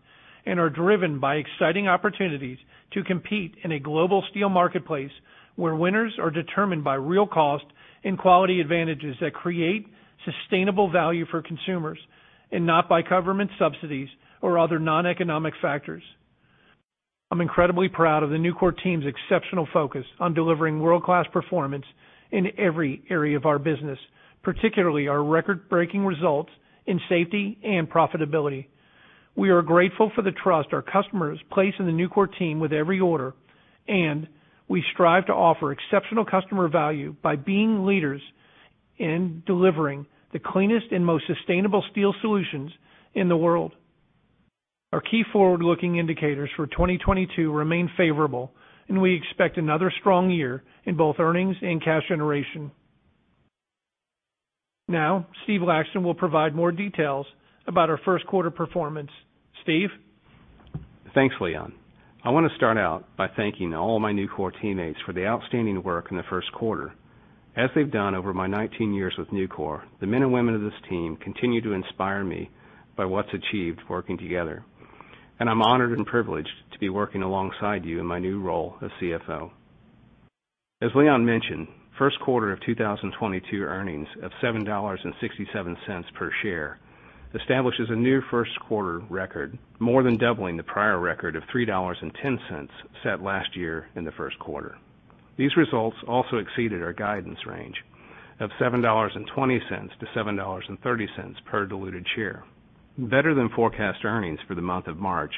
and 0.45 0.59
are 0.59 0.69
driven 0.69 1.19
by 1.19 1.35
exciting 1.35 1.87
opportunities 1.87 2.57
to 2.93 3.03
compete 3.03 3.55
in 3.63 3.71
a 3.71 3.79
global 3.79 4.23
steel 4.29 4.49
marketplace 4.49 5.11
where 5.55 5.75
winners 5.75 6.13
are 6.19 6.31
determined 6.31 6.83
by 6.83 6.95
real 6.95 7.27
cost 7.27 7.65
and 8.03 8.17
quality 8.17 8.61
advantages 8.61 9.15
that 9.21 9.33
create 9.33 9.87
sustainable 10.25 10.91
value 10.91 11.25
for 11.31 11.41
consumers 11.41 11.99
and 12.51 12.65
not 12.65 12.87
by 12.89 13.01
government 13.01 13.49
subsidies 13.57 14.09
or 14.41 14.59
other 14.59 14.79
non-economic 14.79 15.53
factors. 15.61 16.03
I'm 17.31 17.39
incredibly 17.39 17.87
proud 17.87 18.23
of 18.23 18.29
the 18.29 18.35
Nucor 18.35 18.73
team's 18.83 19.05
exceptional 19.05 19.65
focus 19.71 20.03
on 20.19 20.33
delivering 20.33 20.81
world-class 20.81 21.27
performance 21.31 21.85
in 22.29 22.47
every 22.59 23.03
area 23.09 23.37
of 23.37 23.45
our 23.45 23.57
business, 23.57 23.97
particularly 24.43 25.07
our 25.07 25.23
record-breaking 25.23 26.05
results 26.05 26.49
in 26.85 26.99
safety 27.07 27.57
and 27.63 27.89
profitability. 27.89 28.65
We 29.37 29.49
are 29.49 29.61
grateful 29.61 30.11
for 30.13 30.23
the 30.23 30.33
trust 30.33 30.73
our 30.73 30.81
customers 30.81 31.39
place 31.53 31.73
in 31.79 31.85
the 31.85 31.93
Nucor 31.93 32.27
team 32.37 32.59
with 32.59 32.73
every 32.73 32.99
order, 32.99 33.33
and 33.87 34.27
we 34.67 34.83
strive 34.93 35.27
to 35.27 35.33
offer 35.33 35.71
exceptional 35.71 36.25
customer 36.25 36.67
value 36.67 37.15
by 37.21 37.37
being 37.37 37.85
leaders 37.85 38.21
in 38.97 39.41
delivering 39.47 40.05
the 40.33 40.39
cleanest 40.39 40.87
and 40.91 41.05
most 41.05 41.23
sustainable 41.27 41.83
steel 41.91 42.13
solutions 42.19 42.71
in 43.13 43.29
the 43.29 43.37
world. 43.37 43.71
Our 44.93 44.99
key 45.01 45.23
forward-looking 45.31 45.97
indicators 45.97 46.49
for 46.57 46.67
2022 46.67 47.49
remain 47.51 47.89
favorable, 47.95 48.51
and 48.89 49.01
we 49.01 49.15
expect 49.15 49.57
another 49.57 49.91
strong 50.01 50.29
year 50.29 50.63
in 50.83 50.97
both 50.97 51.15
earnings 51.17 51.55
and 51.61 51.81
cash 51.81 52.03
generation. 52.09 52.71
Now, 54.89 55.27
Steve 55.45 55.61
Laxton 55.61 56.03
will 56.03 56.13
provide 56.13 56.53
more 56.53 56.73
details 56.73 57.25
about 57.67 57.89
our 57.89 57.99
first 58.03 58.27
quarter 58.27 58.51
performance. 58.51 59.09
Steve? 59.63 59.89
Thanks, 61.13 61.35
Leon. 61.39 61.73
I 62.25 62.29
want 62.31 62.49
to 62.49 62.55
start 62.57 62.77
out 62.77 63.05
by 63.15 63.27
thanking 63.35 63.73
all 63.73 63.97
my 63.99 64.11
Nucor 64.11 64.51
teammates 64.61 64.99
for 65.05 65.13
the 65.13 65.25
outstanding 65.25 65.81
work 65.83 66.07
in 66.11 66.17
the 66.17 66.23
first 66.29 66.51
quarter. 66.51 66.93
As 67.55 67.69
they've 67.73 67.91
done 67.91 68.13
over 68.13 68.33
my 68.33 68.47
19 68.47 68.93
years 68.93 69.13
with 69.17 69.29
Nucor, 69.29 69.83
the 70.01 70.07
men 70.07 70.21
and 70.21 70.33
women 70.33 70.53
of 70.53 70.61
this 70.61 70.79
team 70.89 71.15
continue 71.15 71.61
to 71.61 71.71
inspire 71.71 72.25
me 72.25 72.49
by 72.97 73.05
what's 73.05 73.29
achieved 73.33 73.79
working 73.89 74.17
together. 74.17 74.65
I'm 75.49 75.61
honored 75.61 75.97
and 75.97 76.05
privileged 76.05 76.51
to 76.71 76.79
be 76.79 76.89
working 76.89 77.23
alongside 77.23 77.85
you 77.85 77.99
in 77.99 78.05
my 78.05 78.19
new 78.19 78.41
role 78.41 78.75
as 78.81 78.91
CFO. 79.01 79.51
As 80.81 80.91
Leon 80.95 81.25
mentioned, 81.25 81.67
first 81.97 82.19
quarter 82.19 82.51
of 82.51 82.59
2022 82.61 83.61
earnings 83.61 84.07
of 84.23 84.31
$7.67 84.41 86.13
per 86.13 86.31
share 86.41 86.79
establishes 87.33 87.89
a 87.89 87.95
new 87.95 88.21
first 88.29 88.51
quarter 88.59 88.99
record, 89.09 89.57
more 89.79 90.03
than 90.03 90.17
doubling 90.17 90.57
the 90.57 90.63
prior 90.63 90.99
record 90.99 91.35
of 91.35 91.41
$3.10 91.53 92.69
set 93.03 93.21
last 93.21 93.55
year 93.55 93.87
in 93.95 94.03
the 94.03 94.11
first 94.11 94.37
quarter. 94.39 94.77
These 95.37 95.55
results 95.55 95.95
also 96.07 96.37
exceeded 96.37 96.83
our 96.83 96.93
guidance 96.93 97.45
range 97.45 97.75
of 98.39 98.49
$7.20-$7.30 98.59 101.45
per 101.45 101.65
diluted 101.65 102.05
share. 102.15 102.43
Better 102.97 103.33
than 103.33 103.47
forecast 103.55 104.03
earnings 104.03 104.39
for 104.45 104.53
the 104.53 104.61
month 104.61 104.87
of 104.87 104.97
March 104.97 105.33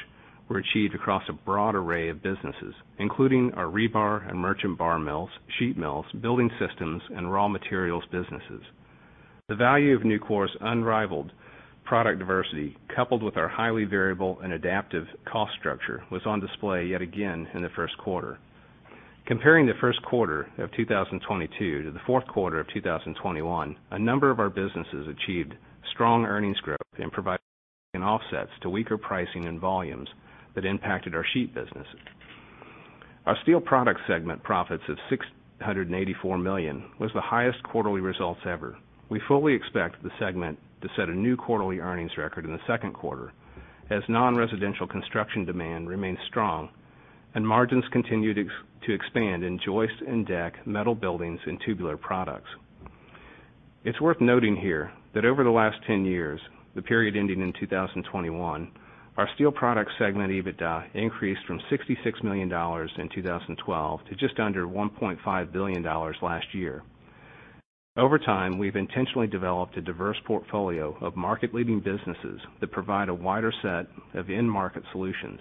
were 0.48 0.58
achieved 0.58 0.94
across 0.94 1.22
a 1.28 1.32
broad 1.32 1.76
array 1.76 2.08
of 2.08 2.20
businesses, 2.20 2.74
including 2.98 3.52
our 3.54 3.66
rebar 3.66 4.28
and 4.28 4.38
merchant 4.38 4.76
bar 4.76 4.98
mills, 4.98 5.30
sheet 5.58 5.78
mills, 5.78 6.04
building 6.20 6.50
systems, 6.58 7.00
and 7.14 7.32
raw 7.32 7.46
materials 7.46 8.04
businesses. 8.10 8.62
The 9.48 9.54
value 9.54 9.94
of 9.94 10.02
Nucor's 10.02 10.56
unrivaled 10.60 11.30
product 11.84 12.18
diversity, 12.18 12.76
coupled 12.94 13.22
with 13.22 13.36
our 13.36 13.48
highly 13.48 13.84
variable 13.84 14.40
and 14.42 14.52
adaptive 14.52 15.06
cost 15.24 15.52
structure, 15.58 16.02
was 16.10 16.22
on 16.26 16.40
display 16.40 16.86
yet 16.86 17.02
again 17.02 17.46
in 17.54 17.62
the 17.62 17.68
first 17.76 17.96
quarter. 17.98 18.38
Comparing 19.26 19.66
the 19.66 19.74
first 19.80 20.02
quarter 20.02 20.48
of 20.58 20.72
2022 20.72 21.82
to 21.84 21.90
the 21.92 22.00
fourth 22.04 22.26
quarter 22.26 22.58
of 22.58 22.66
2021, 22.74 23.76
a 23.92 23.98
number 23.98 24.30
of 24.30 24.40
our 24.40 24.50
businesses 24.50 25.06
achieved 25.06 25.54
strong 25.92 26.24
earnings 26.24 26.58
growth 26.60 26.78
and 26.98 27.12
provided 27.12 27.40
offsets 27.96 28.50
to 28.62 28.70
weaker 28.70 28.98
pricing 28.98 29.46
and 29.46 29.60
volumes 29.60 30.08
that 30.54 30.64
impacted 30.64 31.14
our 31.14 31.24
sheet 31.32 31.54
business. 31.54 31.86
Our 33.26 33.36
steel 33.42 33.60
products 33.60 34.02
segment 34.06 34.42
profits 34.42 34.82
of 34.88 34.98
684 35.08 36.38
million 36.38 36.84
was 36.98 37.10
the 37.14 37.20
highest 37.20 37.62
quarterly 37.62 38.00
results 38.00 38.40
ever. 38.46 38.76
We 39.08 39.20
fully 39.28 39.54
expect 39.54 40.02
the 40.02 40.10
segment 40.18 40.58
to 40.82 40.88
set 40.96 41.08
a 41.08 41.14
new 41.14 41.36
quarterly 41.36 41.78
earnings 41.78 42.16
record 42.18 42.44
in 42.44 42.52
the 42.52 42.58
second 42.66 42.92
quarter 42.92 43.32
as 43.90 44.02
non-residential 44.08 44.86
construction 44.86 45.44
demand 45.44 45.88
remains 45.88 46.18
strong 46.26 46.70
and 47.34 47.46
margins 47.46 47.84
continue 47.92 48.32
to 48.34 48.92
expand 48.92 49.42
in 49.42 49.58
joist 49.64 49.94
and 50.06 50.26
deck, 50.26 50.66
metal 50.66 50.94
buildings, 50.94 51.40
and 51.46 51.60
tubular 51.64 51.96
products. 51.96 52.48
It's 53.84 54.00
worth 54.00 54.20
noting 54.20 54.56
here 54.56 54.92
that 55.14 55.24
over 55.24 55.44
the 55.44 55.50
last 55.50 55.76
10 55.86 56.04
years, 56.04 56.40
the 56.74 56.82
period 56.82 57.16
ending 57.16 57.40
in 57.40 57.52
2021, 57.58 58.70
our 59.16 59.28
Steel 59.36 59.52
Products 59.52 59.92
segment 59.98 60.32
EBITDA 60.32 60.94
increased 60.94 61.42
from 61.46 61.60
$66 61.70 62.24
million 62.24 62.50
in 62.50 63.08
2012 63.14 64.00
to 64.08 64.14
just 64.16 64.40
under 64.40 64.66
$1.5 64.66 65.52
billion 65.52 65.82
last 65.84 66.46
year. 66.52 66.82
Over 67.96 68.18
time, 68.18 68.58
we've 68.58 68.74
intentionally 68.74 69.28
developed 69.28 69.76
a 69.76 69.80
diverse 69.80 70.16
portfolio 70.26 70.96
of 71.00 71.14
market-leading 71.14 71.78
businesses 71.78 72.40
that 72.60 72.72
provide 72.72 73.08
a 73.08 73.14
wider 73.14 73.52
set 73.62 73.86
of 74.18 74.30
end 74.30 74.50
market 74.50 74.82
solutions. 74.90 75.38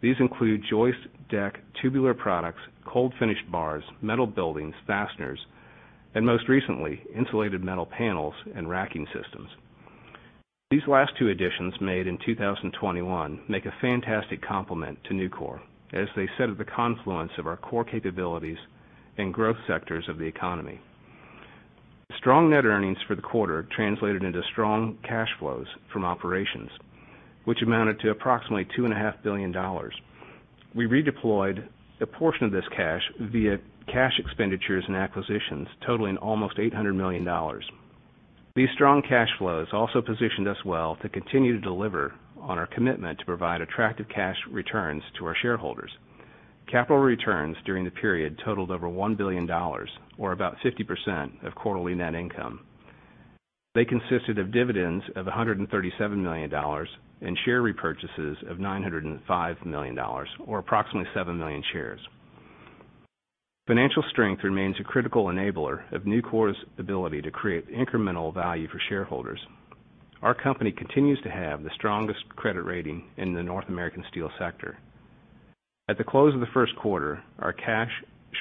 These 0.00 0.14
include 0.20 0.62
joist, 0.70 0.98
deck, 1.30 1.58
tubular 1.82 2.14
products, 2.14 2.60
cold 2.86 3.12
finished 3.18 3.50
bars, 3.50 3.82
metal 4.02 4.26
buildings, 4.26 4.74
fasteners, 4.86 5.40
and 6.14 6.24
most 6.24 6.48
recently, 6.48 7.02
insulated 7.14 7.64
metal 7.64 7.86
panels 7.86 8.34
and 8.54 8.68
racking 8.68 9.06
systems. 9.06 9.48
These 10.70 10.86
last 10.88 11.12
two 11.18 11.28
additions 11.28 11.74
made 11.80 12.06
in 12.06 12.18
2021 12.24 13.40
make 13.48 13.66
a 13.66 13.74
fantastic 13.80 14.42
complement 14.42 14.98
to 15.04 15.14
Nucor 15.14 15.60
as 15.92 16.08
they 16.16 16.28
sit 16.38 16.50
at 16.50 16.58
the 16.58 16.64
confluence 16.64 17.32
of 17.38 17.46
our 17.46 17.56
core 17.56 17.84
capabilities 17.84 18.58
and 19.16 19.32
growth 19.32 19.56
sectors 19.68 20.08
of 20.08 20.18
the 20.18 20.24
economy. 20.24 20.80
Strong 22.18 22.50
net 22.50 22.64
earnings 22.64 22.98
for 23.06 23.14
the 23.14 23.22
quarter 23.22 23.66
translated 23.74 24.24
into 24.24 24.42
strong 24.52 24.98
cash 25.02 25.28
flows 25.38 25.66
from 25.92 26.04
operations, 26.04 26.70
which 27.44 27.62
amounted 27.62 28.00
to 28.00 28.10
approximately 28.10 28.66
$2.5 28.76 29.22
billion. 29.22 29.52
We 30.74 30.86
redeployed 30.86 31.68
a 32.00 32.06
portion 32.06 32.44
of 32.44 32.52
this 32.52 32.64
cash 32.76 33.02
via 33.20 33.58
cash 33.86 34.12
expenditures 34.18 34.84
and 34.86 34.96
acquisitions 34.96 35.68
totaling 35.86 36.16
almost 36.18 36.56
$800 36.56 36.94
million. 36.94 37.26
These 38.56 38.68
strong 38.74 39.02
cash 39.02 39.28
flows 39.38 39.68
also 39.72 40.00
positioned 40.00 40.48
us 40.48 40.64
well 40.64 40.96
to 41.02 41.08
continue 41.08 41.54
to 41.54 41.60
deliver 41.60 42.14
on 42.40 42.58
our 42.58 42.66
commitment 42.66 43.18
to 43.18 43.24
provide 43.24 43.60
attractive 43.60 44.06
cash 44.08 44.36
returns 44.50 45.02
to 45.18 45.26
our 45.26 45.36
shareholders. 45.40 45.90
Capital 46.70 46.98
returns 46.98 47.56
during 47.66 47.84
the 47.84 47.90
period 47.90 48.40
totaled 48.44 48.70
over 48.70 48.86
$1 48.86 49.16
billion, 49.16 49.48
or 50.18 50.32
about 50.32 50.56
50% 50.64 51.44
of 51.44 51.54
quarterly 51.54 51.94
net 51.94 52.14
income. 52.14 52.60
They 53.74 53.84
consisted 53.84 54.38
of 54.38 54.52
dividends 54.52 55.04
of 55.16 55.26
$137 55.26 56.16
million 56.16 56.52
and 57.20 57.38
share 57.44 57.62
repurchases 57.62 58.50
of 58.50 58.58
$905 58.58 59.66
million, 59.66 59.98
or 59.98 60.58
approximately 60.58 61.10
7 61.12 61.36
million 61.36 61.62
shares. 61.72 62.00
Financial 63.66 64.04
strength 64.10 64.44
remains 64.44 64.76
a 64.78 64.84
critical 64.84 65.24
enabler 65.28 65.90
of 65.94 66.02
Nucor's 66.02 66.56
ability 66.78 67.22
to 67.22 67.30
create 67.30 67.66
incremental 67.72 68.34
value 68.34 68.68
for 68.68 68.78
shareholders. 68.90 69.40
Our 70.20 70.34
company 70.34 70.70
continues 70.70 71.18
to 71.22 71.30
have 71.30 71.62
the 71.62 71.70
strongest 71.74 72.28
credit 72.36 72.60
rating 72.60 73.04
in 73.16 73.32
the 73.32 73.42
North 73.42 73.66
American 73.70 74.04
steel 74.10 74.30
sector. 74.38 74.76
At 75.88 75.96
the 75.96 76.04
close 76.04 76.34
of 76.34 76.40
the 76.40 76.46
first 76.52 76.76
quarter, 76.76 77.22
our 77.38 77.54
cash, 77.54 77.90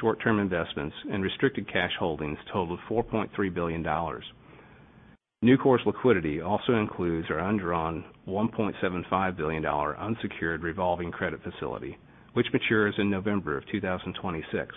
short-term 0.01 0.39
investments, 0.39 0.96
and 1.10 1.24
restricted 1.24 1.72
cash 1.72 1.94
holdings 1.98 2.38
totaled 2.51 2.82
$4.3 2.89 3.53
billion. 3.53 3.82
Nucor's 5.42 5.86
liquidity 5.86 6.42
also 6.42 6.74
includes 6.74 7.27
our 7.30 7.39
undrawn 7.39 8.03
$1.75 8.27 9.38
billion 9.38 9.65
unsecured 9.65 10.63
revolving 10.63 11.12
credit 11.12 11.39
facility, 11.44 11.98
which 12.34 12.48
matures 12.51 12.95
in 12.97 13.10
November 13.10 13.58
of 13.58 13.63
2026. 13.71 14.76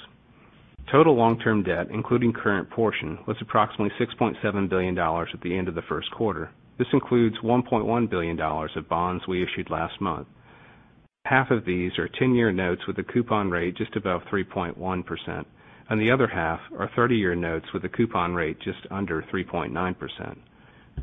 Total 0.91 1.17
long-term 1.17 1.65
debt, 1.65 1.89
including 1.91 2.33
current 2.33 2.71
portion, 2.71 3.19
was 3.27 3.37
approximately 3.41 3.91
$6.7 3.99 4.69
billion 4.69 4.97
at 4.97 5.41
the 5.43 5.57
end 5.57 5.67
of 5.67 5.75
the 5.75 5.83
first 5.83 6.11
quarter. 6.13 6.51
This 6.79 6.87
includes 6.93 7.37
$1.1 7.43 8.11
billion 8.11 8.41
of 8.41 8.89
bonds 8.89 9.27
we 9.27 9.43
issued 9.43 9.69
last 9.69 10.01
month. 10.01 10.29
Half 11.25 11.51
of 11.51 11.65
these 11.65 11.99
are 11.99 12.09
10-year 12.09 12.53
notes 12.53 12.83
with 12.87 12.99
a 12.99 13.03
coupon 13.03 13.51
rate 13.51 13.77
just 13.77 13.97
above 13.97 14.23
3.1%, 14.33 15.45
and 15.91 16.01
the 16.01 16.11
other 16.13 16.29
half 16.29 16.61
are 16.79 16.89
30-year 16.97 17.35
notes 17.35 17.67
with 17.75 17.85
a 17.85 17.89
coupon 17.89 18.33
rate 18.33 18.61
just 18.61 18.87
under 18.93 19.23
3.9%. 19.23 20.37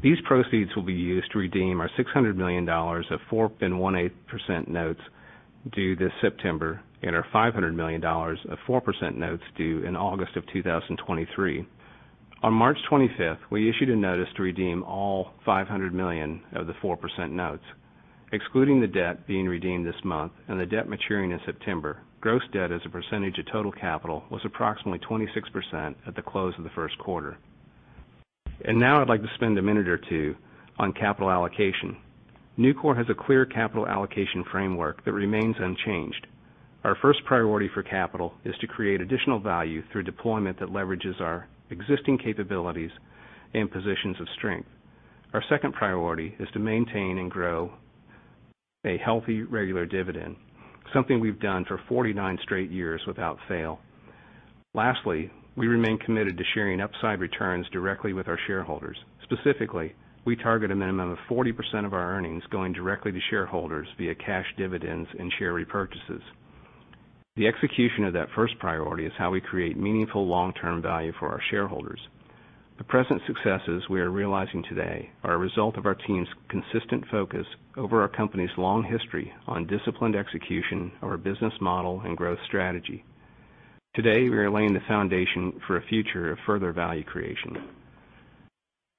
These 0.02 0.18
proceeds 0.26 0.74
will 0.76 0.84
be 0.84 0.94
used 0.94 1.32
to 1.34 1.40
redeem 1.40 1.82
our 1.82 1.90
$600 2.00 2.36
million 2.38 2.68
of 2.70 3.20
4 3.30 3.50
1/8% 3.50 4.68
notes 4.70 5.02
due 5.74 5.96
this 5.98 6.12
September 6.22 6.82
and 7.04 7.16
our 7.16 7.26
$500 7.34 7.76
million 7.76 8.04
of 8.04 8.58
4% 8.68 9.16
notes 9.16 9.44
due 9.58 9.84
in 9.84 9.96
August 9.96 10.36
of 10.36 10.44
2023. 10.52 11.68
On 12.44 12.54
March 12.54 12.78
25th, 12.90 13.40
we 13.52 13.70
issued 13.70 13.90
a 13.90 13.96
notice 13.96 14.28
to 14.36 14.44
redeem 14.44 14.84
all 14.84 15.32
500 15.46 15.94
million 15.94 16.42
of 16.54 16.68
the 16.68 16.74
4% 16.74 16.98
notes. 17.32 17.64
Excluding 18.34 18.82
the 18.82 18.88
debt 18.88 19.28
being 19.28 19.46
redeemed 19.46 19.86
this 19.86 20.04
month 20.04 20.32
and 20.48 20.60
the 20.60 20.66
debt 20.66 20.90
maturing 20.90 21.32
in 21.32 21.40
September, 21.46 22.00
gross 22.20 22.42
debt 22.52 22.72
as 22.72 22.82
a 22.86 22.90
percentage 22.90 23.38
of 23.38 23.46
total 23.52 23.72
capital 23.72 24.24
was 24.32 24.42
approximately 24.44 25.00
26% 25.00 25.96
at 26.08 26.16
the 26.16 26.22
close 26.22 26.54
of 26.58 26.64
the 26.64 26.70
first 26.72 26.98
quarter. 26.98 27.38
And 28.66 28.80
now 28.80 29.02
I'd 29.02 29.10
like 29.10 29.22
to 29.22 29.30
spend 29.36 29.58
a 29.58 29.62
minute 29.62 29.88
or 29.88 29.98
two 29.98 30.36
on 30.80 30.94
capital 30.94 31.30
allocation. 31.30 31.98
Nucor 32.58 32.96
has 32.96 33.08
a 33.10 33.16
clear 33.16 33.46
capital 33.46 33.88
allocation 33.88 34.44
framework 34.52 35.04
that 35.06 35.14
remains 35.14 35.56
unchanged. 35.60 36.28
Our 36.84 36.98
first 37.02 37.24
priority 37.24 37.70
for 37.74 37.82
capital 37.82 38.34
is 38.44 38.56
to 38.60 38.68
create 38.68 39.00
additional 39.00 39.40
value 39.40 39.84
through 39.92 40.04
deployment 40.04 40.60
that 40.60 40.68
leverages 40.68 41.22
our 41.22 41.48
existing 41.70 42.18
capabilities 42.18 42.92
and 43.54 43.72
positions 43.72 44.20
of 44.20 44.28
strength. 44.38 44.68
Our 45.34 45.42
second 45.48 45.74
priority 45.74 46.36
is 46.40 46.50
to 46.52 46.60
maintain 46.60 47.20
and 47.20 47.32
grow 47.32 47.72
a 48.86 48.98
healthy, 48.98 49.44
regular 49.44 49.86
dividend, 49.86 50.36
something 50.94 51.22
we've 51.22 51.40
done 51.40 51.64
for 51.66 51.80
49 51.88 52.38
straight 52.44 52.70
years 52.70 53.02
without 53.08 53.38
fail. 53.48 53.80
Lastly, 54.74 55.32
we 55.56 55.68
remain 55.68 55.98
committed 56.00 56.38
to 56.38 56.44
sharing 56.54 56.82
upside 56.82 57.22
returns 57.22 57.66
directly 57.72 58.12
with 58.12 58.28
our 58.28 58.40
shareholders. 58.46 58.98
Specifically, 59.24 59.96
we 60.26 60.36
target 60.36 60.70
a 60.70 60.76
minimum 60.76 61.12
of 61.12 61.18
40% 61.30 61.86
of 61.86 61.94
our 61.94 62.14
earnings 62.14 62.44
going 62.52 62.74
directly 62.74 63.14
to 63.14 63.20
shareholders 63.30 63.88
via 63.98 64.16
cash 64.16 64.48
dividends 64.58 65.08
and 65.18 65.32
share 65.40 65.54
repurchases. 65.54 66.22
The 67.36 67.48
execution 67.48 68.04
of 68.04 68.14
that 68.14 68.30
first 68.36 68.60
priority 68.60 69.08
is 69.08 69.14
how 69.18 69.32
we 69.32 69.42
create 69.42 69.76
meaningful 69.76 70.28
long-term 70.28 70.84
value 70.84 71.14
for 71.18 71.30
our 71.30 71.42
shareholders. 71.50 72.00
The 72.78 72.84
present 72.84 73.24
successes 73.26 73.90
we 73.90 74.02
are 74.02 74.12
realizing 74.12 74.64
today 74.70 75.10
are 75.24 75.34
a 75.34 75.38
result 75.40 75.76
of 75.78 75.88
our 75.88 75.96
team's 75.96 76.28
consistent 76.48 77.06
focus 77.10 77.48
over 77.76 78.02
our 78.02 78.08
company's 78.08 78.56
long 78.56 78.84
history 78.84 79.34
on 79.48 79.66
disciplined 79.66 80.16
execution 80.16 80.92
of 81.02 81.10
our 81.10 81.18
business 81.18 81.54
model 81.60 82.02
and 82.06 82.16
growth 82.16 82.38
strategy. 82.46 83.04
Today, 83.96 84.30
we 84.30 84.38
are 84.38 84.52
laying 84.52 84.76
the 84.76 84.88
foundation 84.88 85.60
for 85.66 85.78
a 85.78 85.88
future 85.88 86.32
of 86.32 86.38
further 86.46 86.72
value 86.72 87.04
creation. 87.04 87.68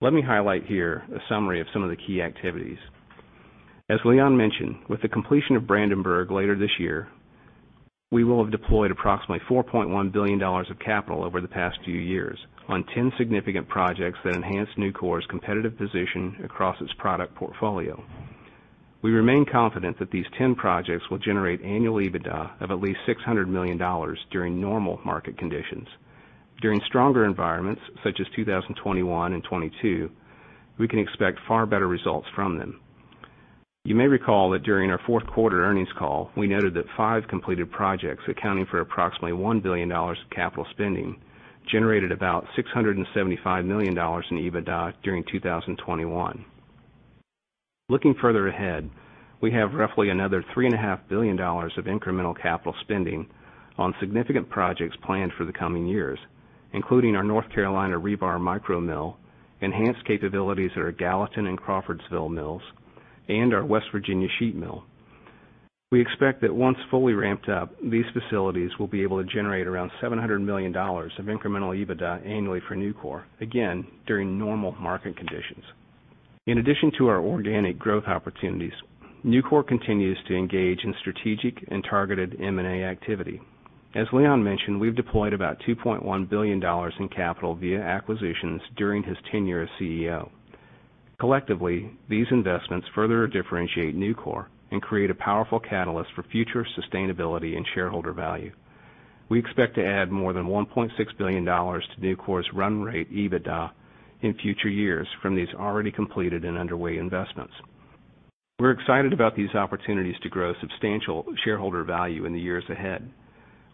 Let 0.01 0.13
me 0.13 0.23
highlight 0.23 0.67
here 0.67 1.05
a 1.15 1.21
summary 1.29 1.61
of 1.61 1.69
some 1.73 1.85
of 1.85 1.91
the 1.91 2.05
key 2.05 2.21
activities. 2.21 2.79
As 3.89 4.01
Leon 4.05 4.37
mentioned, 4.37 4.77
with 4.89 5.03
the 5.03 5.09
completion 5.09 5.55
of 5.55 5.69
Brandenburg 5.69 6.33
later 6.33 6.59
this 6.59 6.81
year, 6.81 7.09
we 8.15 8.23
will 8.23 8.41
have 8.41 8.53
deployed 8.53 8.93
approximately 8.93 9.41
$4.1 9.51 10.13
billion 10.13 10.41
of 10.41 10.79
capital 10.79 11.25
over 11.25 11.41
the 11.41 11.49
past 11.49 11.77
few 11.85 11.97
years 11.97 12.39
on 12.69 12.85
10 12.95 13.13
significant 13.19 13.69
projects 13.69 14.21
that 14.25 14.37
enhance 14.37 14.69
Nucor's 14.79 15.27
competitive 15.27 15.77
position 15.77 16.37
across 16.45 16.81
its 16.81 16.93
product 16.97 17.35
portfolio. 17.35 18.01
We 19.03 19.11
remain 19.11 19.45
confident 19.51 19.99
that 19.99 20.13
these 20.13 20.27
10 20.39 20.55
projects 20.55 21.11
will 21.11 21.19
generate 21.19 21.61
annual 21.63 21.97
EBITDA 21.97 22.63
of 22.63 22.71
at 22.71 22.81
least 22.81 23.01
$600 23.09 23.49
million 23.49 23.77
during 24.31 24.61
normal 24.61 25.01
market 25.05 25.37
conditions. 25.37 25.89
During 26.63 26.81
stronger 26.87 27.25
environments, 27.25 27.83
such 28.05 28.21
as 28.21 28.27
2021 28.37 29.33
and 29.33 29.43
2022, 29.43 30.09
we 30.79 30.87
can 30.87 31.01
expect 31.01 31.41
far 31.49 31.67
better 31.67 31.89
results 31.89 32.29
from 32.37 32.59
them. 32.59 32.81
You 33.87 33.95
may 33.95 34.07
recall 34.07 34.49
that 34.51 34.63
during 34.63 34.91
our 34.91 35.01
fourth 35.07 35.27
quarter 35.27 35.63
earnings 35.63 35.93
call, 35.99 36.31
we 36.39 36.47
noted 36.47 36.73
that 36.73 36.87
five 36.97 37.29
completed 37.29 37.71
projects 37.71 38.25
accounting 38.27 38.65
for 38.65 38.81
approximately 38.81 39.33
$1 39.33 39.63
billion 39.63 39.93
of 39.93 40.17
capital 40.35 40.67
spending 40.71 41.21
generated 41.71 42.11
about 42.11 42.47
$675 42.57 43.67
million 43.67 43.93
in 43.93 43.97
EBITDA 43.97 44.95
during 45.03 45.23
2021. 45.31 46.45
Looking 47.91 48.15
further 48.23 48.49
ahead, 48.49 48.89
we 49.43 49.53
have 49.53 49.75
roughly 49.75 50.09
another 50.09 50.43
$3.5 50.57 51.01
billion 51.11 51.39
of 51.39 51.85
incremental 51.85 52.41
capital 52.41 52.75
spending 52.81 53.29
on 53.77 53.95
significant 54.01 54.49
projects 54.49 54.97
planned 55.05 55.33
for 55.37 55.45
the 55.45 55.53
coming 55.53 55.87
years, 55.87 56.19
including 56.73 57.17
our 57.17 57.25
North 57.25 57.51
Carolina 57.55 58.01
rebar 58.01 58.41
micro 58.41 58.81
mill 58.81 59.19
enhanced 59.61 60.07
capabilities 60.07 60.71
at 60.75 60.83
our 60.83 60.93
Gallatin 60.93 61.47
and 61.47 61.61
Crawfordsville 61.61 62.31
mills, 62.31 62.63
and 63.29 63.55
our 63.55 63.65
West 63.65 63.87
Virginia 63.93 64.29
sheet 64.39 64.55
mill. 64.55 64.85
We 65.91 66.01
expect 66.01 66.41
that 66.41 66.53
once 66.53 66.79
fully 66.91 67.13
ramped 67.13 67.49
up, 67.49 67.73
these 67.81 68.05
facilities 68.13 68.71
will 68.79 68.89
be 68.89 69.03
able 69.03 69.23
to 69.23 69.33
generate 69.33 69.67
around 69.67 69.93
$700 70.03 70.43
million 70.43 70.75
of 70.75 71.27
incremental 71.27 71.73
EBITDA 71.73 72.27
annually 72.27 72.61
for 72.67 72.75
Nucor, 72.75 73.23
again, 73.41 73.87
during 74.07 74.37
normal 74.39 74.73
market 74.73 75.17
conditions. 75.17 75.65
In 76.47 76.59
addition 76.59 76.91
to 76.99 77.07
our 77.07 77.21
organic 77.21 77.79
growth 77.79 78.05
opportunities, 78.07 78.73
Nucor 79.25 79.67
continues 79.67 80.19
to 80.27 80.35
engage 80.35 80.81
in 80.83 80.95
strategic 81.01 81.65
and 81.71 81.85
targeted 81.89 82.41
M&A 82.41 82.85
activity. 82.85 83.41
As 83.95 84.09
Leon 84.13 84.43
mentioned, 84.43 84.81
we've 84.81 84.97
deployed 84.97 85.33
about 85.33 85.61
$2.1 85.67 86.29
billion 86.29 86.61
in 86.99 87.09
capital 87.09 87.55
via 87.55 87.81
acquisitions 87.81 88.61
during 88.77 89.05
his 89.05 89.17
tenure 89.31 89.63
as 89.63 89.69
CEO. 89.81 90.29
Collectively, 91.19 91.91
these 92.09 92.27
investments 92.31 92.87
further 92.95 93.27
differentiate 93.27 93.97
Nucor 93.97 94.47
and 94.71 94.83
create 94.83 95.11
a 95.11 95.15
powerful 95.15 95.61
catalyst 95.61 96.11
for 96.15 96.25
future 96.25 96.67
sustainability 96.77 97.57
and 97.57 97.67
shareholder 97.75 98.13
value. 98.13 98.53
We 99.29 99.39
expect 99.39 99.77
to 99.77 99.87
add 99.87 100.11
more 100.11 100.33
than 100.33 100.47
$1.6 100.47 100.91
billion 101.19 101.45
to 101.45 101.81
Nucor's 102.01 102.47
run 102.53 102.83
rate 102.83 103.11
EBITDA 103.13 103.71
in 104.23 104.35
future 104.35 104.69
years 104.69 105.07
from 105.23 105.37
these 105.37 105.49
already 105.55 105.93
completed 105.93 106.45
and 106.45 106.59
underway 106.59 106.99
investments. 106.99 107.55
We're 108.59 108.73
excited 108.73 109.13
about 109.13 109.37
these 109.37 109.55
opportunities 109.55 110.17
to 110.23 110.29
grow 110.29 110.55
substantial 110.61 111.25
shareholder 111.45 111.85
value 111.85 112.25
in 112.25 112.33
the 112.33 112.41
years 112.41 112.65
ahead. 112.69 113.09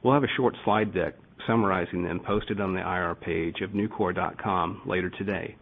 We'll 0.02 0.14
have 0.14 0.24
a 0.24 0.36
short 0.36 0.56
slide 0.64 0.94
deck 0.94 1.14
summarizing 1.46 2.02
them 2.02 2.20
posted 2.20 2.60
on 2.60 2.74
the 2.74 2.80
IR 2.80 3.14
page 3.14 3.60
of 3.62 3.70
nucor.com 3.70 4.82
later 4.86 5.10
today. 5.10 5.56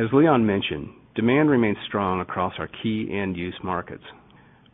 As 0.00 0.10
Leon 0.14 0.46
mentioned, 0.46 0.88
demand 1.14 1.50
remains 1.50 1.76
strong 1.86 2.22
across 2.22 2.54
our 2.58 2.68
key 2.82 3.10
end-use 3.12 3.58
markets. 3.62 4.02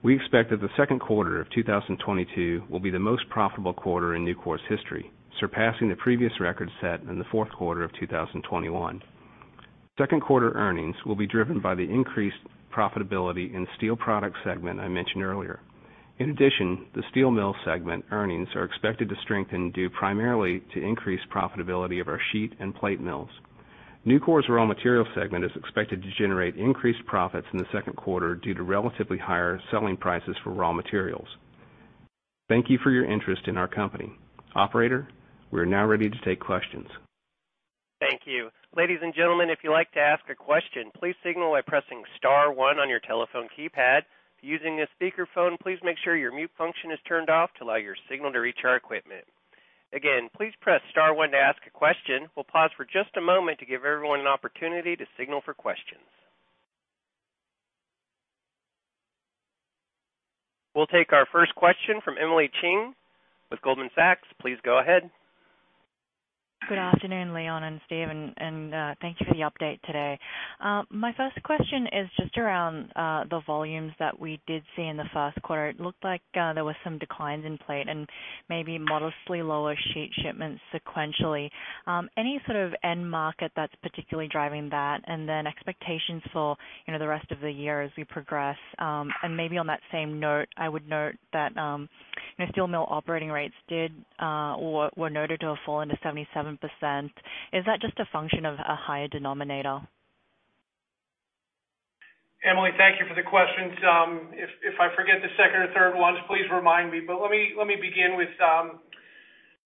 We 0.04 0.14
expect 0.14 0.50
that 0.50 0.60
the 0.60 0.68
second 0.76 1.00
quarter 1.00 1.40
of 1.40 1.50
2022 1.50 2.62
will 2.70 2.78
be 2.78 2.90
the 2.90 3.00
most 3.00 3.28
profitable 3.28 3.72
quarter 3.72 4.14
in 4.14 4.24
Nucor's 4.24 4.60
history, 4.68 5.10
surpassing 5.40 5.88
the 5.88 5.96
previous 5.96 6.30
record 6.38 6.70
set 6.80 7.00
in 7.00 7.18
the 7.18 7.24
fourth 7.32 7.50
quarter 7.50 7.82
of 7.82 7.90
2021. 7.98 9.02
Second 9.98 10.22
quarter 10.22 10.52
earnings 10.52 10.94
will 11.04 11.16
be 11.16 11.26
driven 11.26 11.58
by 11.58 11.74
the 11.74 11.90
increased 11.90 12.36
profitability 12.72 13.52
in 13.52 13.66
Steel 13.76 13.96
Products 13.96 14.38
segment 14.44 14.78
I 14.78 14.86
mentioned 14.86 15.24
earlier. 15.24 15.58
In 16.20 16.30
addition, 16.30 16.86
the 16.94 17.02
steel 17.10 17.32
mill 17.32 17.56
segment 17.64 18.04
earnings 18.12 18.50
are 18.54 18.62
expected 18.62 19.08
to 19.08 19.16
strengthen 19.24 19.72
due 19.72 19.90
primarily 19.90 20.62
to 20.72 20.80
increased 20.80 21.28
profitability 21.34 22.00
of 22.00 22.06
our 22.06 22.20
sheet 22.30 22.52
and 22.60 22.72
plate 22.72 23.00
mills. 23.00 23.30
Nucor's 24.06 24.48
raw 24.48 24.64
material 24.64 25.04
segment 25.16 25.44
is 25.44 25.50
expected 25.56 26.00
to 26.00 26.08
generate 26.16 26.54
increased 26.54 27.04
profits 27.06 27.46
in 27.52 27.58
the 27.58 27.66
second 27.72 27.96
quarter 27.96 28.36
due 28.36 28.54
to 28.54 28.62
relatively 28.62 29.18
higher 29.18 29.60
selling 29.72 29.96
prices 29.96 30.36
for 30.44 30.50
raw 30.52 30.72
materials. 30.72 31.26
Thank 32.48 32.70
you 32.70 32.78
for 32.84 32.92
your 32.92 33.04
interest 33.04 33.42
in 33.48 33.56
our 33.56 33.66
company. 33.66 34.12
Operator, 34.54 35.08
we 35.50 35.58
are 35.58 35.66
now 35.66 35.84
ready 35.84 36.08
to 36.08 36.16
take 36.24 36.38
questions. 36.38 36.86
Thank 37.98 38.20
you. 38.26 38.50
Ladies 38.76 39.00
and 39.02 39.12
gentlemen, 39.12 39.50
if 39.50 39.58
you'd 39.64 39.72
like 39.72 39.90
to 39.92 40.00
ask 40.00 40.22
a 40.30 40.36
question, 40.36 40.92
please 40.96 41.16
signal 41.24 41.50
by 41.50 41.62
pressing 41.66 42.04
star 42.16 42.52
one 42.52 42.78
on 42.78 42.88
your 42.88 43.00
telephone 43.00 43.48
keypad. 43.58 44.02
Using 44.40 44.80
a 44.80 44.86
speakerphone, 45.02 45.58
please 45.58 45.78
make 45.82 45.96
sure 46.04 46.16
your 46.16 46.32
mute 46.32 46.50
function 46.56 46.92
is 46.92 46.98
turned 47.08 47.30
off 47.30 47.50
to 47.58 47.64
allow 47.64 47.76
your 47.76 47.96
signal 48.08 48.32
to 48.32 48.38
reach 48.38 48.58
our 48.62 48.76
equipment. 48.76 49.24
Again, 49.94 50.28
please 50.36 50.52
press 50.60 50.80
star 50.90 51.14
one 51.14 51.30
to 51.30 51.36
ask 51.36 51.58
a 51.66 51.70
question. 51.70 52.28
We'll 52.34 52.44
pause 52.44 52.70
for 52.76 52.84
just 52.84 53.16
a 53.16 53.20
moment 53.20 53.58
to 53.60 53.66
give 53.66 53.84
everyone 53.84 54.20
an 54.20 54.26
opportunity 54.26 54.96
to 54.96 55.04
signal 55.18 55.40
for 55.44 55.54
questions. 55.54 56.02
We'll 60.74 60.86
take 60.86 61.12
our 61.12 61.26
first 61.32 61.54
question 61.54 62.00
from 62.04 62.16
Emily 62.20 62.50
Chieng 62.62 62.92
with 63.50 63.62
Goldman 63.62 63.88
Sachs. 63.94 64.28
Please 64.40 64.58
go 64.62 64.78
ahead. 64.78 65.08
Good 66.68 66.78
afternoon, 66.78 67.32
Leon 67.32 67.62
and 67.62 67.80
Steve, 67.86 68.08
and 68.10 68.74
uh, 68.74 68.94
thank 69.00 69.20
you 69.20 69.26
for 69.28 69.34
the 69.34 69.42
update 69.42 69.80
today. 69.82 70.18
Uh, 70.60 70.82
my 70.90 71.12
first 71.16 71.40
question 71.44 71.86
is 71.86 72.08
just 72.18 72.36
around 72.36 72.90
uh, 72.96 73.22
the 73.30 73.40
volumes 73.46 73.92
that 74.00 74.18
we 74.18 74.40
did 74.48 74.64
see 74.74 74.82
in 74.82 74.96
the 74.96 75.04
first 75.14 75.40
quarter. 75.42 75.68
It 75.68 75.78
looked 75.78 76.02
like 76.02 76.22
there 76.34 76.64
were 76.64 76.76
some 76.82 76.98
declines 76.98 77.44
in 77.44 77.56
plate 77.58 77.88
and 77.88 78.08
maybe 78.48 78.78
modestly 78.78 79.42
lower 79.42 79.76
sheet 79.94 80.10
shipments 80.24 80.60
sequentially. 80.74 81.50
Um, 81.86 82.08
any 82.16 82.40
sort 82.46 82.56
of 82.56 82.72
end 82.82 83.08
market 83.08 83.52
that's 83.54 83.74
particularly 83.82 84.28
driving 84.28 84.68
that? 84.70 85.02
And 85.06 85.28
then 85.28 85.46
expectations 85.46 86.22
for, 86.32 86.56
the 86.98 87.06
rest 87.06 87.30
of 87.30 87.40
the 87.40 87.50
year 87.50 87.82
as 87.82 87.90
we 87.96 88.04
progress. 88.04 88.56
Um 88.78 89.10
and 89.22 89.36
maybe 89.36 89.58
on 89.58 89.66
that 89.66 89.80
same 89.92 90.18
note, 90.18 90.48
I 90.56 90.68
would 90.68 90.88
note 90.88 91.14
that, 91.32 91.56
um, 91.58 91.88
steel 92.50 92.66
mill 92.66 92.86
operating 92.88 93.28
rates 93.30 93.54
were 93.70 95.10
noted 95.10 95.40
to 95.40 95.46
have 95.46 95.56
fallen 95.66 95.88
to 95.88 95.96
77%. 95.98 96.55
Is 97.52 97.64
that 97.66 97.80
just 97.80 97.98
a 97.98 98.06
function 98.12 98.44
of 98.44 98.54
a 98.54 98.76
higher 98.76 99.08
denominator? 99.08 99.80
Emily, 102.44 102.70
thank 102.78 103.00
you 103.00 103.06
for 103.08 103.18
the 103.18 103.26
questions. 103.26 103.74
Um, 103.82 104.30
if 104.36 104.78
I 104.78 104.94
forget 104.94 105.18
the 105.18 105.32
second 105.34 105.66
or 105.66 105.70
third 105.74 105.98
ones, 105.98 106.18
please 106.28 106.46
remind 106.52 106.92
me. 106.92 107.00
But 107.00 107.18
let 107.20 107.30
me 107.30 107.76
begin 107.80 108.14
with 108.14 108.30
um, 108.38 108.78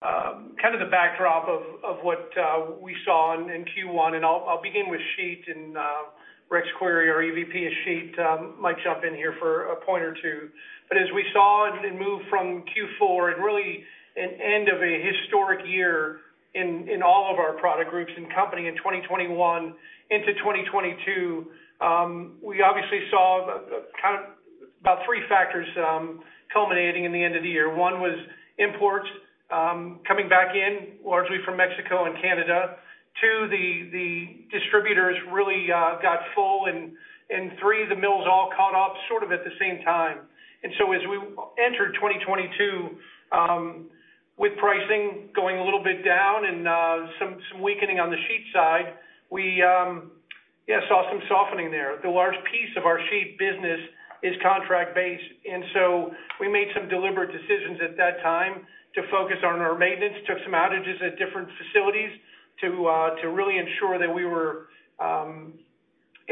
um, 0.01 0.57
kind 0.57 0.73
of 0.73 0.81
the 0.81 0.89
backdrop 0.89 1.45
of 1.49 1.97
what 2.01 2.31
uh, 2.41 2.81
we 2.81 2.97
saw 3.05 3.37
in 3.37 3.65
Q1, 3.77 4.17
and 4.17 4.25
I'll 4.25 4.63
begin 4.63 4.89
with 4.89 5.01
sheet 5.17 5.45
and 5.49 5.77
uh, 5.77 6.17
Rex 6.51 6.67
Query, 6.79 7.11
our 7.11 7.21
EVP 7.21 7.67
of 7.67 7.73
sheet, 7.85 8.17
might 8.59 8.77
jump 8.83 9.05
in 9.05 9.15
here 9.15 9.35
for 9.39 9.73
a 9.73 9.77
point 9.85 10.03
or 10.03 10.15
two. 10.15 10.49
As 10.91 11.07
we 11.15 11.25
saw 11.33 11.71
and 11.71 11.99
move 11.99 12.23
from 12.31 12.65
Q4 12.73 13.35
and 13.35 13.45
really 13.45 13.85
an 14.17 14.31
end 14.41 14.69
of 14.69 14.83
a 14.83 14.95
historic 15.05 15.61
year 15.67 16.19
in 16.55 17.03
all 17.03 17.33
of 17.33 17.39
our 17.39 17.55
product 17.59 17.91
groups 17.91 18.11
and 18.17 18.33
company 18.35 18.67
in 18.67 18.75
2021 18.77 19.75
into 20.11 20.33
2022, 20.35 21.47
um, 21.81 22.37
we 22.43 22.61
obviously 22.63 23.01
saw 23.11 23.61
kind 24.03 24.19
of 24.19 24.35
about 24.81 24.99
three 25.07 25.21
factors 25.29 25.67
um, 25.79 26.21
culminating 26.53 27.05
in 27.05 27.13
the 27.13 27.23
end 27.23 27.37
of 27.37 27.43
the 27.43 27.49
year. 27.49 27.75
One 27.75 28.01
was 28.01 28.19
imports 28.59 29.07
um, 29.51 30.01
coming 30.07 30.29
back 30.29 30.55
in 30.55 30.99
largely 31.05 31.39
from 31.45 31.57
Mexico 31.57 32.05
and 32.07 32.17
Canada. 32.21 32.77
Two, 33.21 33.49
the 33.51 34.47
distributors 34.51 35.17
really 35.33 35.67
uh, 35.71 36.01
got 36.03 36.21
full. 36.35 36.67
Three, 37.61 37.87
the 37.89 37.97
mills 37.97 38.27
all 38.27 38.51
caught 38.57 38.75
up 38.75 38.95
sort 39.09 39.23
of 39.23 39.33
at 39.33 39.45
the 39.45 39.55
same 39.61 39.85
time. 39.85 40.27
And 40.63 40.73
so 40.79 40.93
as 40.93 41.01
we 41.09 41.17
entered 41.63 41.95
2022, 41.95 42.99
with 44.41 44.57
pricing 44.57 45.29
going 45.37 45.61
a 45.61 45.65
little 45.65 45.85
bit 45.85 46.01
down 46.01 46.49
and 46.49 46.65
uh, 46.65 46.97
some 47.21 47.61
weakening 47.61 48.01
on 48.01 48.09
the 48.09 48.17
sheet 48.25 48.49
side, 48.57 48.97
we 49.29 49.61
um, 49.61 50.11
saw 50.89 51.05
some 51.13 51.21
softening 51.29 51.71
there. 51.71 52.01
The 52.01 52.09
large 52.09 52.41
piece 52.49 52.73
of 52.81 52.89
our 52.89 52.99
sheet 53.13 53.37
business 53.37 53.79
is 54.25 54.33
contract-based, 54.41 55.31
and 55.45 55.63
so 55.77 56.11
we 56.41 56.49
made 56.49 56.73
some 56.73 56.89
deliberate 56.89 57.37
decisions 57.37 57.85
at 57.85 58.01
that 58.01 58.25
time 58.25 58.65
to 58.97 59.05
focus 59.13 59.37
on 59.45 59.61
our 59.61 59.77
maintenance, 59.77 60.17
took 60.25 60.41
some 60.43 60.57
outages 60.57 60.97
at 61.05 61.21
different 61.21 61.49
facilities 61.61 62.11
to 62.65 62.89
uh, 62.89 63.13
really 63.29 63.61
ensure 63.61 64.01
that 64.01 64.09
we 64.09 64.25
were 64.25 64.73
um, 65.05 65.53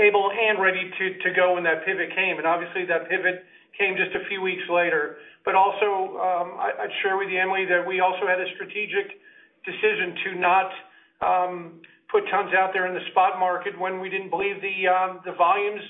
able 0.01 0.33
and 0.33 0.57
ready 0.61 0.89
to 0.97 1.29
go 1.37 1.55
when 1.55 1.65
that 1.65 1.85
pivot 1.85 2.09
came. 2.17 2.41
And 2.41 2.47
obviously, 2.49 2.89
that 2.89 3.09
pivot 3.09 3.45
came 3.77 4.01
just 4.01 4.17
a 4.17 4.25
few 4.29 4.41
weeks 4.41 4.65
later. 4.73 5.21
But 5.49 5.57
also, 5.57 6.21
um, 6.21 6.61
I'd 6.61 6.93
share 7.01 7.17
with 7.17 7.33
you, 7.33 7.41
Emily, 7.41 7.65
that 7.73 7.81
we 7.81 8.05
also 8.05 8.29
had 8.29 8.37
a 8.37 8.45
strategic 8.53 9.17
decision 9.65 10.13
to 10.13 10.29
not 10.37 10.69
um, 11.25 11.81
put 12.13 12.29
tons 12.29 12.53
out 12.53 12.77
there 12.77 12.85
in 12.85 12.93
the 12.93 13.01
spot 13.17 13.41
market 13.41 13.73
when 13.81 13.97
we 13.97 14.13
didn't 14.13 14.29
believe 14.29 14.61
the 14.61 14.85
um, 14.93 15.25
volumes 15.41 15.81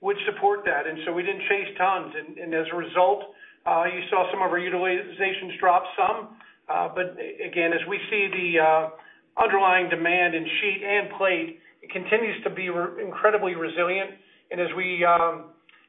would 0.00 0.16
support 0.24 0.64
that. 0.64 0.88
And 0.88 0.96
so 1.04 1.12
we 1.12 1.20
didn't 1.20 1.44
chase 1.44 1.76
tons. 1.76 2.08
And 2.40 2.54
as 2.56 2.64
a 2.72 2.76
result, 2.76 3.36
uh, 3.68 3.84
you 3.84 4.00
saw 4.08 4.32
some 4.32 4.40
of 4.40 4.48
our 4.48 4.56
utilizations 4.56 5.60
drop 5.60 5.84
some. 5.92 6.40
Uh 6.72 6.88
but 6.88 7.12
again, 7.44 7.76
as 7.76 7.84
we 7.92 8.00
see 8.08 8.32
the 8.32 8.48
uh, 8.64 8.88
underlying 9.36 9.90
demand 9.90 10.34
in 10.34 10.44
sheet 10.60 10.80
and 10.88 11.12
plate, 11.20 11.60
it 11.82 11.92
continues 11.92 12.42
to 12.44 12.50
be 12.50 12.72
incredibly 12.96 13.56
resilient. 13.56 14.10
And 14.50 14.58
as 14.58 14.68
we, 14.74 15.04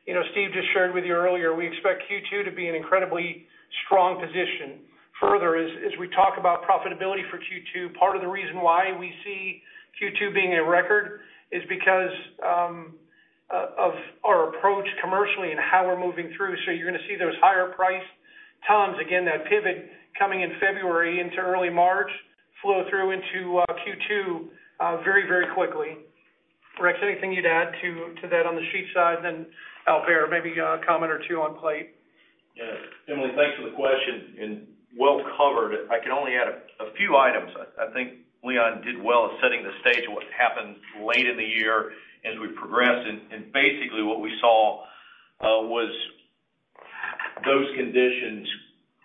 Steve 0.06 0.50
just 0.54 0.68
shared 0.74 0.94
with 0.94 1.06
you 1.06 1.14
earlier, 1.14 1.56
we 1.56 1.68
expect 1.68 2.04
Q2 2.12 2.46
to 2.46 2.52
be 2.52 2.68
an 2.68 2.76
incredibly 2.76 3.48
strong 3.86 4.20
position. 4.20 4.84
Further, 5.22 5.56
as 5.56 5.94
we 6.00 6.10
talk 6.10 6.36
about 6.38 6.64
profitability 6.68 7.24
for 7.32 7.40
Q2, 7.40 7.96
part 7.96 8.16
of 8.16 8.22
the 8.22 8.28
reason 8.28 8.60
why 8.60 8.92
we 9.00 9.14
see 9.24 9.62
Q2 10.02 10.34
being 10.34 10.54
a 10.54 10.64
record 10.64 11.22
is 11.52 11.64
because 11.70 12.12
um, 12.44 12.94
uh, 13.54 13.68
of 13.78 13.94
our 14.26 14.50
approach 14.50 14.86
commercially 15.02 15.52
and 15.52 15.60
how 15.60 15.86
we're 15.86 16.00
moving 16.00 16.34
through. 16.36 16.56
So 16.66 16.72
you're 16.72 16.90
gonna 16.90 17.06
see 17.08 17.16
those 17.16 17.36
higher 17.40 17.72
priced 17.72 18.10
tons, 18.68 18.98
again, 19.00 19.24
that 19.26 19.46
pivot 19.46 19.92
coming 20.18 20.42
in 20.42 20.52
February 20.60 21.20
into 21.20 21.38
early 21.38 21.70
March, 21.70 22.10
flow 22.62 22.84
through 22.90 23.12
into 23.12 23.60
uh, 23.60 23.66
Q2 23.70 24.48
uh, 24.80 24.98
very, 25.04 25.28
very 25.28 25.46
quickly. 25.54 25.98
Rex, 26.82 26.98
anything 27.04 27.32
you'd 27.32 27.46
add 27.46 27.72
to 27.82 28.28
that 28.30 28.46
on 28.46 28.56
the 28.56 28.66
sheet 28.72 28.88
side? 28.94 29.22
Al 29.88 30.02
Behr, 30.02 30.30
maybe 30.30 30.58
a 30.60 30.80
comment 30.86 31.12
or 31.12 31.22
two 31.28 31.42
on 31.42 31.60
plate. 31.60 31.96
Yeah. 32.56 33.14
Emily, 33.14 33.32
thanks 33.36 33.58
for 33.58 33.70
the 33.70 33.76
question, 33.76 34.38
and 34.40 34.68
well 34.98 35.20
covered. 35.38 35.90
I 35.90 36.00
can 36.00 36.12
only 36.12 36.34
add 36.38 36.48
a 36.80 36.94
few 36.96 37.18
items. 37.18 37.52
I 37.80 37.92
think 37.94 38.24
Leon 38.44 38.82
did 38.86 39.02
well 39.02 39.32
at 39.32 39.42
setting 39.42 39.64
the 39.64 39.74
stage 39.82 40.06
of 40.06 40.14
what 40.14 40.24
happened 40.36 40.76
late 41.02 41.26
in 41.26 41.38
the 41.38 41.48
year 41.48 41.92
as 42.24 42.38
we 42.40 42.54
progressed. 42.56 43.08
And 43.08 43.52
basically 43.52 44.04
what 44.04 44.22
we 44.22 44.32
saw 44.40 44.84
uh, 45.42 45.66
was 45.68 45.92
those 47.44 47.68
conditions 47.76 48.48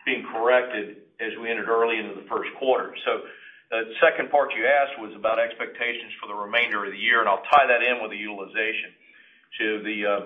being 0.04 0.26
corrected 0.30 1.08
as 1.18 1.32
we 1.40 1.50
entered 1.50 1.68
early 1.68 1.98
into 1.98 2.14
the 2.14 2.26
first 2.28 2.50
quarter. 2.58 2.94
So 3.04 3.26
uh, 3.74 3.84
the 3.84 3.96
second 4.00 4.30
part 4.30 4.54
you 4.54 4.66
asked 4.66 5.00
was 5.00 5.12
about 5.16 5.38
expectations 5.38 6.14
for 6.20 6.28
the 6.28 6.36
remainder 6.36 6.84
of 6.84 6.92
the 6.92 6.98
year, 6.98 7.20
and 7.20 7.28
I'll 7.28 7.44
tie 7.50 7.66
that 7.66 7.82
in 7.82 8.02
with 8.02 8.10
the 8.10 8.20
utilization. 8.20 8.94
To 9.58 9.66
the 9.82 9.98
uh, 10.04 10.20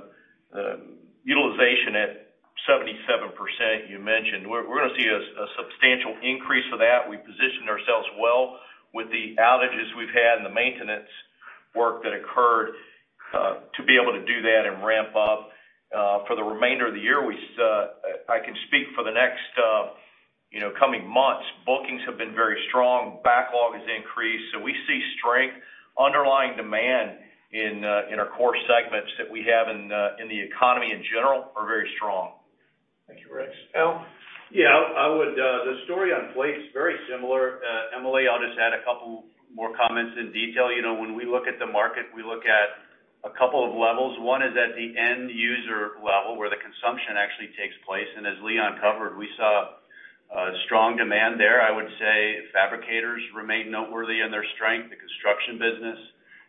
utilization 1.25 1.97
at 1.97 2.11
77% 2.69 3.91
you 3.91 3.99
mentioned, 3.99 4.47
we're 4.47 4.62
going 4.62 4.91
to 4.91 4.97
see 5.01 5.09
a 5.09 5.47
substantial 5.59 6.15
increase 6.23 6.67
of 6.73 6.79
that. 6.79 7.09
We 7.09 7.17
positioned 7.17 7.69
ourselves 7.69 8.07
well 8.21 8.61
with 8.95 9.09
the 9.11 9.35
outages 9.41 9.88
we've 9.97 10.12
had 10.12 10.38
and 10.38 10.47
the 10.47 10.55
maintenance 10.55 11.09
work 11.75 12.03
that 12.05 12.12
occurred 12.12 12.77
to 13.33 13.81
be 13.85 13.97
able 13.97 14.12
to 14.12 14.25
do 14.25 14.43
that 14.43 14.69
and 14.69 14.85
ramp 14.85 15.17
up. 15.17 15.51
For 16.29 16.37
the 16.37 16.45
remainder 16.45 16.88
of 16.88 16.95
the 16.95 17.01
year, 17.01 17.25
we 17.25 17.35
uh 17.59 17.87
I 18.29 18.38
can 18.45 18.55
speak 18.69 18.93
for 18.95 19.03
the 19.05 19.12
next 19.12 19.53
uh 19.59 19.97
you 20.51 20.61
know 20.61 20.73
coming 20.79 21.09
months. 21.09 21.45
Bookings 21.67 22.03
have 22.07 22.17
been 22.17 22.35
very 22.35 22.61
strong. 22.69 23.21
Backlog 23.25 23.75
has 23.75 23.85
increased. 23.88 24.45
So 24.53 24.61
we 24.61 24.73
see 24.87 25.01
strength. 25.19 25.57
Underlying 25.99 26.57
demand 26.57 27.19
Uh, 27.53 28.09
in 28.09 28.17
our 28.17 28.33
core 28.33 28.57
segments 28.65 29.12
that 29.21 29.29
we 29.29 29.45
have 29.45 29.69
uh, 29.69 30.17
in 30.17 30.25
the 30.25 30.41
economy 30.41 30.88
in 30.88 31.05
general 31.12 31.53
are 31.53 31.69
very 31.69 31.85
strong. 32.01 32.41
Thank 33.05 33.21
you, 33.21 33.29
Rex. 33.29 33.53
Al? 33.77 34.09
Yeah. 34.49 34.73
I 34.73 35.12
would. 35.12 35.37
Uh, 35.37 35.69
the 35.69 35.85
story 35.85 36.17
on 36.17 36.33
plate's 36.33 36.73
very 36.73 36.97
similar. 37.12 37.61
Emily, 37.93 38.25
I'll 38.25 38.41
just 38.41 38.57
add 38.57 38.73
a 38.73 38.81
couple 38.88 39.29
more 39.53 39.77
comments 39.77 40.17
in 40.17 40.33
detail. 40.33 40.73
You 40.73 40.81
know, 40.81 40.97
when 40.97 41.12
we 41.12 41.29
look 41.29 41.45
at 41.45 41.61
the 41.61 41.69
market, 41.69 42.09
we 42.17 42.25
look 42.25 42.49
at 42.49 42.88
a 43.29 43.33
couple 43.37 43.61
of 43.61 43.77
levels. 43.77 44.17
One 44.25 44.41
is 44.41 44.57
at 44.57 44.73
the 44.73 44.88
end 44.97 45.29
user 45.29 46.01
level, 46.01 46.41
where 46.41 46.49
the 46.49 46.57
consumption 46.57 47.21
actually 47.21 47.53
takes 47.61 47.77
place. 47.85 48.09
And 48.17 48.25
as 48.25 48.41
Leon 48.41 48.81
covered, 48.81 49.12
we 49.21 49.29
saw 49.37 49.77
strong 50.65 50.97
demand 50.97 51.37
there. 51.37 51.61
I 51.61 51.69
would 51.69 51.93
say 52.01 52.49
fabricators 52.57 53.21
remain 53.37 53.69
noteworthy 53.69 54.25
in 54.25 54.33
their 54.33 54.49
strength. 54.57 54.88
The 54.88 54.97
construction 54.97 55.61
business, 55.61 56.01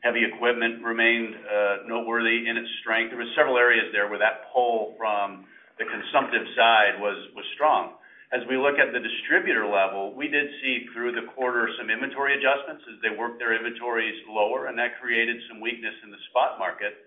heavy 0.04 0.28
equipment 0.28 0.84
remained 0.84 1.34
uh, 1.48 1.88
noteworthy 1.88 2.44
in 2.46 2.60
its 2.60 2.68
strength. 2.84 3.16
There 3.16 3.24
were 3.24 3.34
several 3.40 3.56
areas 3.56 3.88
there 3.96 4.12
where 4.12 4.20
that 4.20 4.52
pull 4.52 5.00
from 5.00 5.48
the 5.80 5.88
consumptive 5.88 6.44
side 6.54 7.00
was 7.00 7.18
strong. 7.56 7.96
As 8.36 8.42
we 8.50 8.58
look 8.58 8.82
at 8.82 8.92
the 8.92 9.00
distributor 9.00 9.64
level, 9.64 10.12
we 10.12 10.28
did 10.28 10.50
see 10.60 10.90
through 10.92 11.14
the 11.16 11.32
quarter 11.34 11.70
some 11.80 11.88
inventory 11.90 12.36
adjustments 12.36 12.84
as 12.92 12.98
they 13.00 13.14
worked 13.16 13.40
their 13.40 13.56
inventories 13.56 14.18
lower, 14.28 14.68
and 14.68 14.76
that 14.78 15.00
created 15.00 15.38
some 15.48 15.62
weakness 15.62 15.94
in 16.04 16.12
the 16.12 16.22
spot 16.30 16.60
market 16.60 16.98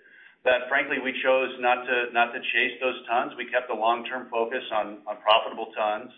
that 0.47 0.71
frankly, 0.71 1.03
we 1.03 1.11
chose 1.27 1.51
not 1.59 1.83
to 1.83 2.15
not 2.15 2.31
to 2.31 2.39
chase 2.55 2.79
those 2.79 2.95
tons. 3.11 3.35
We 3.35 3.51
kept 3.51 3.67
a 3.69 3.75
long-term 3.75 4.31
focus 4.31 4.63
on 4.71 5.03
on 5.11 5.19
profitable 5.19 5.75
tons 5.75 6.15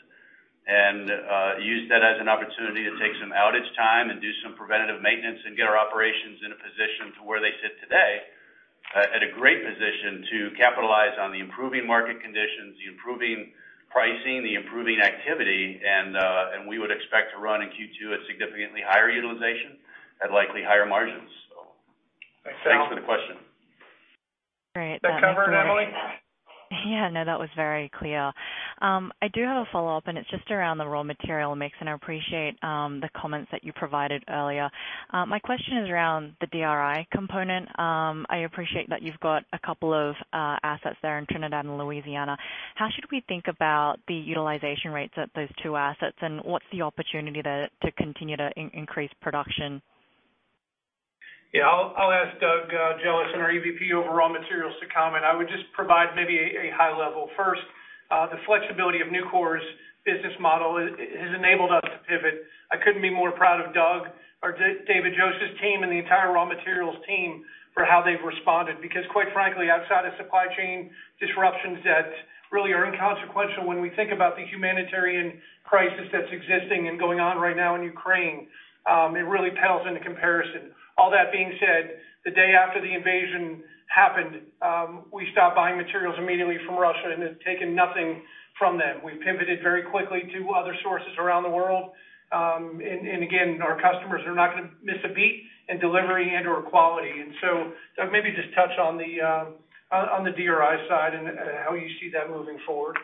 and 0.68 1.08
used 1.64 1.88
that 1.88 2.04
as 2.04 2.20
an 2.20 2.28
opportunity 2.28 2.84
to 2.84 2.92
take 3.00 3.16
some 3.18 3.32
outage 3.32 3.66
time 3.72 4.12
and 4.12 4.20
do 4.20 4.28
some 4.44 4.52
preventative 4.52 5.00
maintenance 5.00 5.40
and 5.48 5.56
get 5.56 5.64
our 5.64 5.80
operations 5.80 6.44
in 6.44 6.52
a 6.52 6.58
position 6.60 7.16
to 7.16 7.20
where 7.24 7.40
they 7.40 7.56
sit 7.64 7.80
today, 7.80 8.28
at 8.92 9.24
a 9.24 9.32
great 9.32 9.64
position 9.64 10.28
to 10.28 10.38
capitalize 10.60 11.16
on 11.16 11.32
the 11.32 11.40
improving 11.40 11.88
market 11.88 12.20
conditions, 12.20 12.76
the 12.84 12.92
improving 12.92 13.52
pricing, 13.88 14.44
the 14.44 14.54
improving 14.54 15.00
activity, 15.00 15.80
and 15.80 16.16
uh 16.16 16.52
and 16.52 16.68
we 16.68 16.78
would 16.78 16.92
expect 16.92 17.32
to 17.32 17.40
run 17.40 17.64
in 17.64 17.72
Q2 17.72 18.12
at 18.12 18.20
significantly 18.28 18.84
higher 18.84 19.08
utilization 19.08 19.80
at 20.22 20.32
likely 20.32 20.60
higher 20.60 20.84
margins. 20.84 21.32
Thanks, 22.44 22.60
Al. 22.64 22.72
Thanks 22.72 22.88
for 22.92 23.00
the 23.00 23.06
question. 23.08 23.36
Great. 24.74 25.00
That 25.02 25.20
cover 25.20 25.48
it, 25.48 25.56
Emily? 25.56 25.88
Yeah, 26.86 27.08
no, 27.08 27.24
that 27.24 27.38
was 27.38 27.48
very 27.56 27.90
clear. 27.98 28.30
Um, 28.80 29.12
I 29.22 29.28
do 29.28 29.42
have 29.42 29.56
a 29.56 29.66
follow-up, 29.72 30.06
and 30.06 30.16
it's 30.16 30.28
just 30.30 30.50
around 30.50 30.78
the 30.78 30.86
raw 30.86 31.02
material 31.02 31.54
mix, 31.56 31.74
and 31.80 31.88
I 31.88 31.92
appreciate 31.92 32.62
um, 32.62 33.00
the 33.00 33.08
comments 33.16 33.48
that 33.52 33.64
you 33.64 33.72
provided 33.72 34.22
earlier. 34.28 34.70
Uh, 35.12 35.26
my 35.26 35.38
question 35.38 35.78
is 35.78 35.90
around 35.90 36.34
the 36.40 36.46
DRI 36.46 37.06
component. 37.12 37.68
Um, 37.78 38.26
I 38.28 38.38
appreciate 38.46 38.88
that 38.90 39.02
you've 39.02 39.20
got 39.20 39.44
a 39.52 39.58
couple 39.58 39.92
of 39.92 40.14
uh, 40.32 40.56
assets 40.62 40.96
there 41.02 41.18
in 41.18 41.26
Trinidad 41.26 41.64
and 41.64 41.78
Louisiana. 41.78 42.36
How 42.74 42.88
should 42.94 43.10
we 43.10 43.22
think 43.28 43.44
about 43.48 43.96
the 44.06 44.14
utilization 44.14 44.92
rates 44.92 45.14
at 45.16 45.30
those 45.34 45.48
two 45.62 45.76
assets, 45.76 46.16
and 46.20 46.40
what's 46.44 46.66
the 46.72 46.82
opportunity 46.82 47.42
there 47.42 47.68
to 47.82 47.92
continue 47.92 48.36
to 48.36 48.50
increase 48.56 49.10
production? 49.20 49.82
Yeah, 51.52 51.64
I'll 51.64 52.12
ask 52.12 52.38
Doug 52.40 52.68
uh, 52.68 53.00
Jellison, 53.02 53.40
our 53.40 53.48
EVP 53.48 53.92
over 53.96 54.12
raw 54.12 54.28
materials, 54.28 54.74
to 54.84 54.86
comment. 54.92 55.24
I 55.24 55.34
would 55.34 55.48
just 55.48 55.64
provide 55.72 56.12
maybe 56.14 56.36
a 56.36 56.68
high 56.76 56.92
level. 56.92 57.30
First, 57.36 57.64
Uh, 58.10 58.26
the 58.32 58.40
flexibility 58.48 59.00
of 59.04 59.08
Nucor's 59.08 59.64
business 60.04 60.32
model 60.40 60.80
has 60.80 61.32
enabled 61.36 61.72
us 61.72 61.84
to 61.84 61.98
pivot. 62.08 62.48
I 62.72 62.80
couldn't 62.80 63.04
be 63.04 63.12
more 63.12 63.32
proud 63.32 63.60
of 63.60 63.74
Doug 63.76 64.08
or 64.42 64.56
David 64.56 65.12
Joseph's 65.12 65.60
team 65.60 65.82
and 65.84 65.92
the 65.92 66.00
entire 66.00 66.32
raw 66.32 66.48
materials 66.48 66.96
team 67.04 67.44
for 67.74 67.84
how 67.84 68.00
they've 68.00 68.22
responded. 68.24 68.80
Because 68.80 69.04
quite 69.12 69.28
frankly, 69.36 69.68
outside 69.68 70.08
of 70.08 70.16
supply 70.16 70.48
chain 70.56 70.88
disruptions 71.20 71.84
that 71.84 72.08
really 72.48 72.72
are 72.72 72.88
inconsequential 72.88 73.68
when 73.68 73.84
we 73.84 73.92
think 73.92 74.08
about 74.08 74.36
the 74.40 74.44
humanitarian 74.48 75.36
crisis 75.68 76.08
that's 76.08 76.32
existing 76.32 76.88
and 76.88 76.98
going 76.98 77.20
on 77.20 77.36
right 77.36 77.56
now 77.56 77.76
in 77.76 77.82
Ukraine, 77.84 78.48
um, 78.88 79.16
it 79.20 79.28
really 79.28 79.52
pales 79.52 79.84
into 79.84 80.00
comparison. 80.00 80.72
All 80.96 81.12
that 81.12 81.28
being 81.28 81.52
said, 81.60 82.00
the 82.24 82.32
day 82.32 82.56
after 82.56 82.80
the 82.80 82.88
invasion 82.88 83.60
happened, 83.88 84.42
we 85.12 85.28
stopped 85.32 85.56
buying 85.56 85.76
materials 85.76 86.16
immediately 86.18 86.56
from 86.66 86.76
Russia 86.76 87.10
and 87.12 87.22
have 87.22 87.40
taken 87.40 87.74
nothing 87.74 88.22
from 88.58 88.78
them. 88.78 89.00
We've 89.04 89.20
pivoted 89.20 89.62
very 89.62 89.82
quickly 89.82 90.22
to 90.34 90.50
other 90.50 90.74
sources 90.82 91.12
around 91.18 91.44
the 91.44 91.50
world. 91.50 91.90
Um 92.30 92.80
and 92.84 93.22
again, 93.24 93.60
our 93.62 93.80
customers 93.80 94.20
are 94.26 94.34
not 94.34 94.52
to 94.56 94.68
miss 94.84 95.00
a 95.04 95.14
beat 95.14 95.44
in 95.68 95.80
delivery 95.80 96.28
and/or 96.36 96.60
quality. 96.68 97.08
And 97.08 97.32
so, 97.40 97.72
Doug, 97.96 98.12
maybe 98.12 98.32
just 98.36 98.52
touch 98.54 98.76
on 98.78 98.98
the 98.98 99.20
um 99.24 99.46
on 99.90 100.24
the 100.24 100.32
DRI 100.32 100.76
side 100.88 101.14
and 101.14 101.24
how 101.64 101.72
you 101.72 101.88
see 102.00 102.10
that 102.12 102.28
moving 102.28 102.58
forward. 102.66 102.98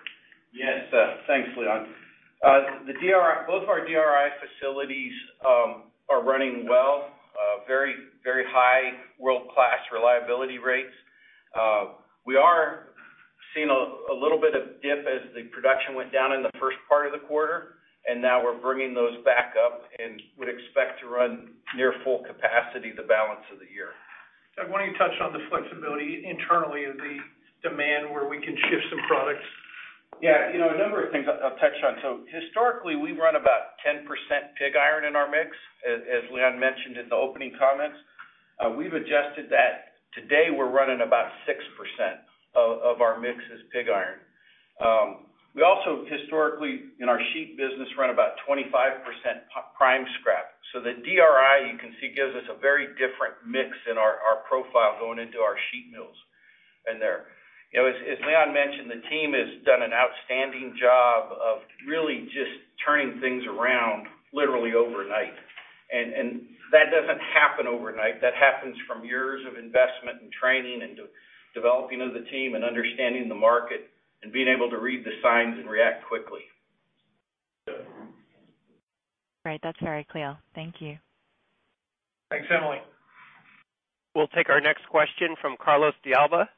Yes. 0.53 0.92
Thanks, 1.27 1.49
Leon. 1.57 1.88
Uh 2.44 2.85
the 2.85 2.92
DRI 2.92 3.35
both 3.47 3.62
of 3.62 3.68
our 3.70 3.81
DRI 3.87 4.27
facilities 4.44 5.14
are 6.11 6.23
running 6.23 6.66
well. 6.68 7.09
Very 7.66 7.94
very 8.23 8.44
high 8.47 8.92
world-class 9.18 9.88
reliability 9.92 10.59
rates. 10.59 10.94
Uh 11.57 11.97
we 12.27 12.37
are 12.37 12.94
seeing 13.55 13.70
a 13.70 14.12
little 14.12 14.40
bit 14.40 14.55
of 14.57 14.81
dip 14.83 15.07
as 15.07 15.23
the 15.37 15.44
production 15.55 15.94
went 15.94 16.12
down 16.12 16.33
in 16.33 16.42
the 16.42 16.51
first 16.59 16.77
part 16.88 17.07
of 17.07 17.12
the 17.12 17.23
quarter, 17.29 17.79
and 18.09 18.20
now 18.20 18.42
we're 18.42 18.59
bringing 18.59 18.92
those 18.92 19.16
back 19.25 19.55
up 19.55 19.87
and 20.03 20.20
would 20.37 20.49
expect 20.49 21.01
to 21.01 21.07
run 21.07 21.55
near 21.77 21.94
full 22.03 22.25
capacity 22.27 22.92
the 22.97 23.07
balance 23.07 23.44
of 23.53 23.61
the 23.61 23.70
year. 23.70 23.94
Doug, 24.57 24.70
why 24.70 24.83
don't 24.83 24.90
you 24.90 24.99
touch 24.99 25.14
on 25.23 25.33
the 25.33 25.42
flexibility 25.49 26.27
internally 26.27 26.85
of 26.85 26.97
the 26.97 27.16
demand 27.62 28.11
where 28.11 28.29
we 28.29 28.40
can 28.42 28.57
shift 28.68 28.85
some 28.90 29.03
products? 29.07 29.47
Yeah. 30.22 30.53
You 30.53 30.59
know, 30.59 30.70
a 30.70 30.79
number 30.79 31.05
of 31.05 31.12
things 31.12 31.27
I'll 31.27 31.59
touch 31.59 31.79
on. 31.85 31.96
So 32.03 32.09
historically, 32.31 32.96
we 32.96 33.12
run 33.12 33.37
about 33.37 33.79
10% 33.87 34.05
pig 34.59 34.74
iron 34.77 35.05
in 35.05 35.16
our 35.16 35.31
mix, 35.31 35.57
as 35.87 36.24
Leon 36.33 36.59
mentioned 36.59 36.96
in 36.96 37.09
the 37.09 37.16
opening 37.16 37.53
comments. 37.59 37.96
Uh, 38.59 38.70
we've 38.70 38.94
adjusted 38.94 39.50
that. 39.50 39.98
Today, 40.14 40.55
we're 40.55 40.70
running 40.70 41.03
about 41.03 41.31
6% 41.46 41.59
of 42.55 43.00
our 43.03 43.18
mix 43.18 43.38
is 43.50 43.66
pig 43.72 43.90
iron. 43.90 44.22
Um, 44.79 45.27
we 45.55 45.62
also 45.62 46.03
historically, 46.11 46.90
in 46.98 47.07
our 47.07 47.18
sheet 47.33 47.55
business, 47.57 47.87
run 47.98 48.11
about 48.11 48.35
25% 48.42 48.66
prime 49.79 50.05
scrap. 50.18 50.59
So 50.74 50.83
the 50.83 50.98
DRI, 50.98 51.70
you 51.70 51.79
can 51.79 51.94
see, 52.03 52.11
gives 52.11 52.35
us 52.35 52.42
a 52.50 52.59
very 52.59 52.90
different 52.98 53.38
mix 53.46 53.70
in 53.87 53.94
our 53.98 54.42
profile 54.50 54.98
going 54.98 55.22
into 55.22 55.38
our 55.38 55.55
sheet 55.70 55.94
mills 55.94 56.18
in 56.90 56.98
there. 56.98 57.31
As 57.75 58.19
Leon 58.23 58.55
mentioned, 58.55 58.87
the 58.87 59.03
team 59.11 59.35
has 59.35 59.51
done 59.67 59.83
an 59.83 59.91
outstanding 59.91 60.79
job 60.79 61.35
of 61.35 61.59
really 61.87 62.31
just 62.31 62.55
turning 62.87 63.19
things 63.21 63.43
around 63.51 64.07
literally 64.33 64.75
overnight. 64.75 65.35
And 65.91 66.15
and 66.15 66.29
that 66.71 66.95
doesn't 66.95 67.21
happen 67.35 67.67
overnight. 67.67 68.23
That 68.23 68.35
happens 68.35 68.77
from 68.87 69.05
years 69.05 69.43
of 69.47 69.59
investment 69.59 70.23
and 70.23 70.31
training 70.31 70.83
and 70.83 70.99
developing 71.55 72.01
of 72.01 72.15
the 72.15 72.23
team 72.31 72.55
and 72.55 72.65
understanding 72.65 73.29
the 73.29 73.35
market 73.35 73.91
and 74.23 74.33
being 74.33 74.49
able 74.49 74.71
to 74.71 74.79
read 74.79 75.05
the 75.05 75.15
signs 75.23 75.59
and 75.59 75.69
react 75.69 76.07
quickly. 76.07 76.47
Great. 79.45 79.61
That's 79.63 79.79
very 79.83 80.07
clear. 80.11 80.37
Thank 80.55 80.77
you. 80.81 80.97
Thanks, 82.31 82.47
Emily. 82.51 82.79
We'll 84.15 84.29
take 84.29 84.49
our 84.49 84.61
next 84.61 84.89
question 84.89 85.35
from 85.41 85.57
Carlos 85.63 85.95
de 86.03 86.15
Alba 86.15 86.49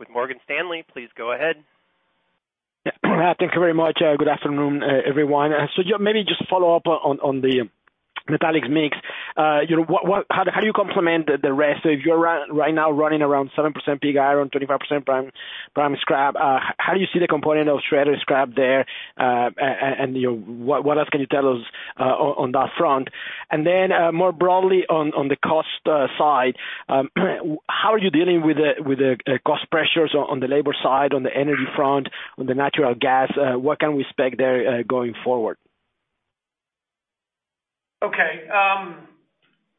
with 0.00 0.10
Morgan 0.10 0.38
Stanley. 0.44 0.84
Please 0.92 1.08
go 1.16 1.32
ahead. 1.32 1.56
Uh, 3.10 3.34
thank 3.38 3.52
you 3.54 3.60
very 3.60 3.74
much. 3.74 4.00
Uh, 4.00 4.16
good 4.16 4.28
afternoon, 4.28 4.82
uh, 4.82 5.02
everyone. 5.06 5.50
So, 5.76 5.82
maybe 5.98 6.24
just 6.24 6.48
follow 6.48 6.74
up 6.74 6.86
on 6.86 7.42
the 7.42 7.68
metallics 8.30 8.70
mix. 8.70 8.96
Uh, 9.36 9.60
you 9.68 9.76
know, 9.76 10.24
how 10.30 10.44
do 10.44 10.66
you 10.66 10.72
complement 10.72 11.28
the 11.42 11.52
rest? 11.52 11.80
If 11.84 12.04
you're 12.04 12.18
right 12.18 12.74
now 12.74 12.90
running 12.90 13.22
around 13.22 13.50
7% 13.56 13.74
pig 14.00 14.16
iron, 14.16 14.50
25% 14.50 15.30
prime 15.74 15.96
scrap, 16.00 16.36
uh, 16.36 16.58
how 16.78 16.94
do 16.94 17.00
you 17.00 17.06
see 17.12 17.18
the 17.18 17.28
component 17.28 17.68
of 17.68 17.80
shredded 17.88 18.18
scrap 18.20 18.50
there? 18.54 18.86
Uh, 19.18 19.50
and, 19.58 20.16
you 20.16 20.30
know, 20.30 20.36
what 20.36 20.98
else 20.98 21.08
can 21.10 21.20
you 21.20 21.26
tell 21.26 21.48
us 21.48 21.62
on 21.98 22.52
that 22.52 22.70
front? 22.78 23.08
And 23.50 23.66
then, 23.66 23.90
more 24.14 24.32
broadly 24.32 24.84
on 24.88 25.28
the 25.28 25.36
cost 25.36 25.68
side, 26.18 26.56
um, 26.88 27.10
how 27.68 27.92
are 27.92 27.98
you 27.98 28.10
dealing 28.10 28.44
with 28.44 28.56
the 28.56 28.82
with 28.82 28.98
the 28.98 29.16
uh 29.26 29.38
cost 29.46 29.70
pressures 29.70 30.14
on 30.14 30.40
the 30.40 30.46
labor 30.46 30.74
side, 30.82 31.12
on 31.14 31.22
the 31.22 31.34
energy 31.34 31.66
front, 31.76 32.08
on 32.38 32.46
the 32.46 32.54
natural 32.54 32.94
gas? 32.94 33.30
What 33.36 33.80
can 33.80 33.94
we 33.94 34.02
expect 34.02 34.38
there 34.38 34.82
going 34.84 35.14
forward? 35.24 35.56
Okay. 38.00 38.48
Um, 38.48 39.10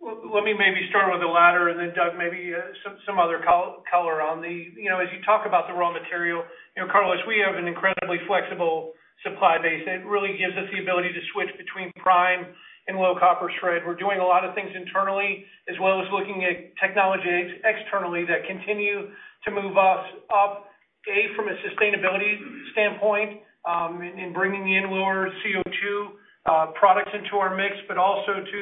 let 0.01 0.45
me 0.45 0.53
maybe 0.53 0.85
start 0.89 1.13
with 1.13 1.21
the 1.21 1.29
latter, 1.29 1.69
and 1.69 1.77
then 1.77 1.93
Doug, 1.93 2.17
maybe 2.17 2.53
uh, 2.53 2.73
some 3.05 3.17
other 3.21 3.41
color 3.45 4.21
on 4.21 4.41
the 4.41 4.73
you 4.73 4.89
know, 4.89 4.97
As 4.97 5.09
you 5.13 5.21
talk 5.25 5.45
about 5.45 5.69
the 5.69 5.73
raw 5.73 5.93
material, 5.93 6.41
You 6.77 6.85
know, 6.85 6.89
Carlos, 6.89 7.21
we 7.27 7.41
have 7.41 7.57
an 7.57 7.69
incredibly 7.69 8.17
flexible 8.25 8.93
supply 9.21 9.61
base 9.61 9.85
that 9.85 10.05
really 10.05 10.37
gives 10.37 10.57
us 10.57 10.65
the 10.73 10.81
ability 10.81 11.13
to 11.13 11.21
switch 11.33 11.49
between 11.57 11.93
prime 12.01 12.49
and 12.89 12.97
low 12.97 13.13
copper 13.17 13.49
shred. 13.61 13.85
We're 13.85 13.97
doing 13.97 14.17
a 14.17 14.25
lot 14.25 14.41
of 14.45 14.57
things 14.57 14.73
internally, 14.73 15.45
as 15.69 15.77
well 15.77 16.01
as 16.01 16.09
looking 16.09 16.41
at 16.45 16.73
technology 16.81 17.61
externally 17.61 18.25
that 18.25 18.45
continue 18.49 19.13
to 19.45 19.49
move 19.53 19.77
us 19.77 20.05
up, 20.33 20.69
A, 21.09 21.29
from 21.37 21.49
a 21.49 21.55
sustainability 21.61 22.41
standpoint, 22.73 23.41
um, 23.69 24.01
in 24.01 24.33
bringing 24.33 24.65
in 24.65 24.89
lower 24.89 25.29
CO2 25.45 26.20
Uh, 26.45 26.73
products 26.73 27.11
into 27.13 27.37
our 27.37 27.55
mix, 27.55 27.75
but 27.87 27.97
also 28.01 28.41
to 28.41 28.61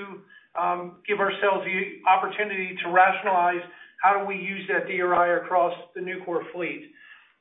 um, 0.60 1.00
give 1.08 1.20
ourselves 1.20 1.64
the 1.64 2.04
opportunity 2.04 2.76
to 2.84 2.92
rationalize 2.92 3.64
how 4.04 4.20
do 4.20 4.26
we 4.28 4.36
use 4.36 4.68
that 4.68 4.84
DRI 4.88 5.40
across 5.40 5.72
the 5.96 6.02
Nucor 6.02 6.44
fleet. 6.52 6.92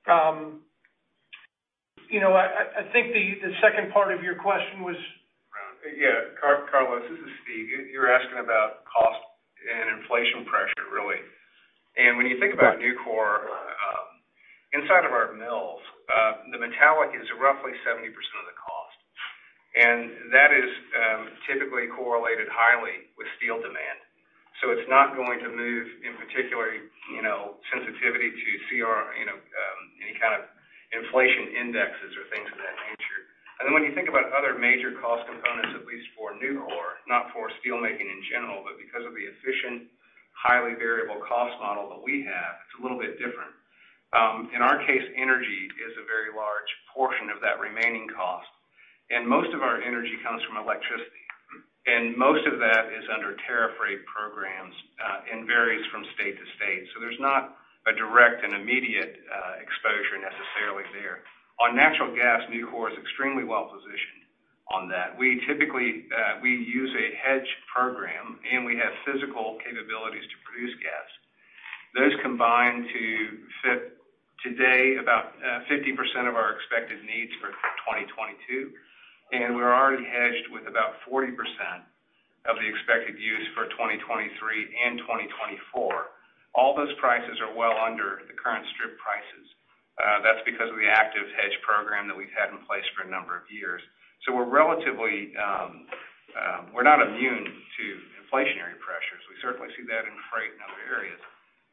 Um, 0.06 0.62
you 2.08 2.20
know 2.20 2.32
I 2.32 2.86
think 2.92 3.12
the 3.12 3.52
second 3.60 3.92
part 3.92 4.14
of 4.14 4.22
your 4.22 4.36
question 4.36 4.82
was. 4.82 4.96
Yeah. 5.98 6.34
Carlos, 6.38 7.02
this 7.10 7.18
is 7.18 7.32
Steve. 7.42 7.90
You're 7.90 8.10
asking 8.10 8.38
about 8.38 8.86
cost 8.86 9.22
and 9.62 10.02
inflation 10.02 10.46
pressure, 10.46 10.86
really. 10.90 11.22
And 11.98 12.14
when 12.18 12.26
you 12.26 12.38
think 12.38 12.54
about 12.54 12.78
Nucor, 12.78 13.46
um, 13.46 14.06
inside 14.74 15.02
of 15.02 15.10
our 15.10 15.34
mills, 15.34 15.82
uh, 16.10 16.46
the 16.50 16.58
metallic 16.58 17.14
is 17.14 17.26
roughly 17.38 17.74
70% 17.86 18.10
of 18.10 18.46
the 18.46 18.57
cost. 19.76 20.32
That 20.32 20.52
is 20.52 20.70
um, 20.96 21.22
typically 21.48 21.88
correlated 21.92 22.48
highly 22.48 23.08
with 23.16 23.28
steel 23.40 23.60
demand. 23.60 23.98
So 24.60 24.74
it's 24.74 24.88
not 24.90 25.14
going 25.14 25.38
to 25.44 25.50
move 25.50 25.86
in 26.02 26.18
particular 26.18 26.74
you 27.12 27.22
know, 27.24 27.56
sensitivity 27.72 28.28
to 28.30 28.50
CR, 28.68 29.00
you 29.16 29.26
know, 29.28 29.36
um, 29.36 29.80
any 30.04 30.14
kind 30.20 30.36
of 30.36 30.44
inflation 30.92 31.56
indexes 31.56 32.12
or 32.16 32.28
things 32.32 32.48
of 32.52 32.58
that 32.60 32.76
nature. 32.88 33.20
And 33.58 33.66
then 33.66 33.74
when 33.74 33.82
you 33.82 33.92
think 33.96 34.06
about 34.06 34.30
other 34.30 34.54
major 34.54 34.94
cost 35.02 35.26
components, 35.26 35.74
at 35.74 35.82
least 35.88 36.06
for 36.14 36.36
Nucor, 36.38 37.02
not 37.10 37.34
for 37.34 37.50
steel 37.58 37.80
making 37.80 38.06
in 38.06 38.20
general, 38.30 38.62
but 38.62 38.78
because 38.78 39.02
of 39.02 39.16
the 39.16 39.24
efficient, 39.26 39.90
highly 40.30 40.78
variable 40.78 41.18
cost 41.26 41.58
model 41.58 41.90
that 41.90 42.02
we 42.04 42.22
have, 42.22 42.52
it's 42.62 42.76
a 42.78 42.82
little 42.86 43.00
bit 43.00 43.18
different. 43.18 43.50
Um, 44.14 44.48
in 44.54 44.62
our 44.62 44.78
case, 44.86 45.04
energy 45.18 45.68
is 45.82 45.92
a 45.98 46.06
very 46.06 46.30
large 46.32 46.70
portion 46.94 47.28
of 47.34 47.42
that 47.42 47.58
remaining 47.58 48.06
cost, 48.14 48.48
and 49.10 49.26
most 49.26 49.52
of 49.54 49.62
our 49.62 49.80
energy 49.80 50.16
comes 50.24 50.42
from 50.44 50.60
electricity. 50.60 51.24
And 51.88 52.12
most 52.16 52.44
of 52.44 52.60
that 52.60 52.92
is 52.92 53.04
under 53.08 53.32
tariff 53.48 53.72
rate 53.80 54.04
programs, 54.04 54.76
uh, 55.00 55.32
and 55.32 55.48
varies 55.48 55.80
from 55.88 56.04
state 56.14 56.36
to 56.36 56.46
state. 56.60 56.84
So 56.92 57.00
there's 57.00 57.18
not 57.18 57.56
a 57.88 57.96
direct 57.96 58.44
and 58.44 58.52
immediate 58.52 59.24
uh, 59.24 59.56
exposure 59.64 60.20
necessarily 60.20 60.84
there. 60.92 61.24
On 61.64 61.72
natural 61.72 62.12
gas, 62.12 62.44
Nucor 62.52 62.92
is 62.92 62.98
extremely 63.00 63.42
well-positioned 63.42 64.28
on 64.68 64.88
that. 64.92 65.16
We 65.16 65.40
typically 65.48 66.04
uh 66.12 66.44
we 66.44 66.52
use 66.52 66.92
a 66.92 67.16
hedge 67.16 67.48
program, 67.72 68.38
and 68.44 68.64
we 68.68 68.76
have 68.76 68.92
physical 69.08 69.56
capabilities 69.64 70.28
to 70.28 70.36
produce 70.44 70.76
gas. 70.84 71.08
Those 71.96 72.12
combine 72.20 72.84
to 72.84 73.02
fit 73.64 73.96
today 74.44 75.00
about 75.00 75.34
uh, 75.42 75.66
50% 75.66 76.28
of 76.28 76.36
our 76.36 76.54
expected 76.54 77.02
needs 77.02 77.32
for 77.40 77.50
2022, 77.90 78.70
and 79.32 79.56
we're 79.56 79.72
already 79.72 80.04
hedged 80.04 80.48
with 80.52 80.64
about 80.68 80.96
40% 81.04 81.34
of 82.48 82.56
the 82.56 82.66
expected 82.68 83.20
use 83.20 83.44
for 83.52 83.68
2023 83.76 84.00
and 84.00 84.98
2024. 85.04 86.08
All 86.56 86.72
those 86.72 86.92
prices 86.96 87.36
are 87.44 87.52
well 87.52 87.76
under 87.76 88.24
the 88.24 88.36
current 88.36 88.64
strip 88.74 88.96
prices. 88.96 89.46
Uh 89.98 90.22
that's 90.24 90.40
because 90.46 90.70
of 90.70 90.78
the 90.78 90.88
active 90.88 91.26
hedge 91.36 91.56
program 91.66 92.06
that 92.08 92.16
we've 92.16 92.32
had 92.32 92.48
in 92.54 92.62
place 92.64 92.86
for 92.96 93.04
a 93.04 93.10
number 93.10 93.36
of 93.36 93.44
years. 93.52 93.82
So 94.24 94.32
we're 94.32 94.48
relatively, 94.48 95.34
um 95.36 95.86
we're 96.72 96.86
not 96.86 97.02
immune 97.02 97.44
to 97.44 97.84
inflationary 98.22 98.78
pressures. 98.80 99.22
We 99.28 99.36
certainly 99.44 99.68
see 99.76 99.84
that 99.90 100.06
in 100.06 100.14
freight 100.30 100.52
and 100.54 100.62
other 100.64 100.80
areas, 100.88 101.20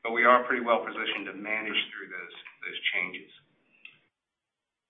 but 0.03 0.11
we 0.11 0.25
are 0.25 0.43
pretty 0.43 0.65
well 0.65 0.83
positioned 0.83 1.29
to 1.31 1.35
manage 1.37 1.79
through 1.93 2.09
those 2.11 2.35
those 2.65 2.79
changes. 2.97 3.31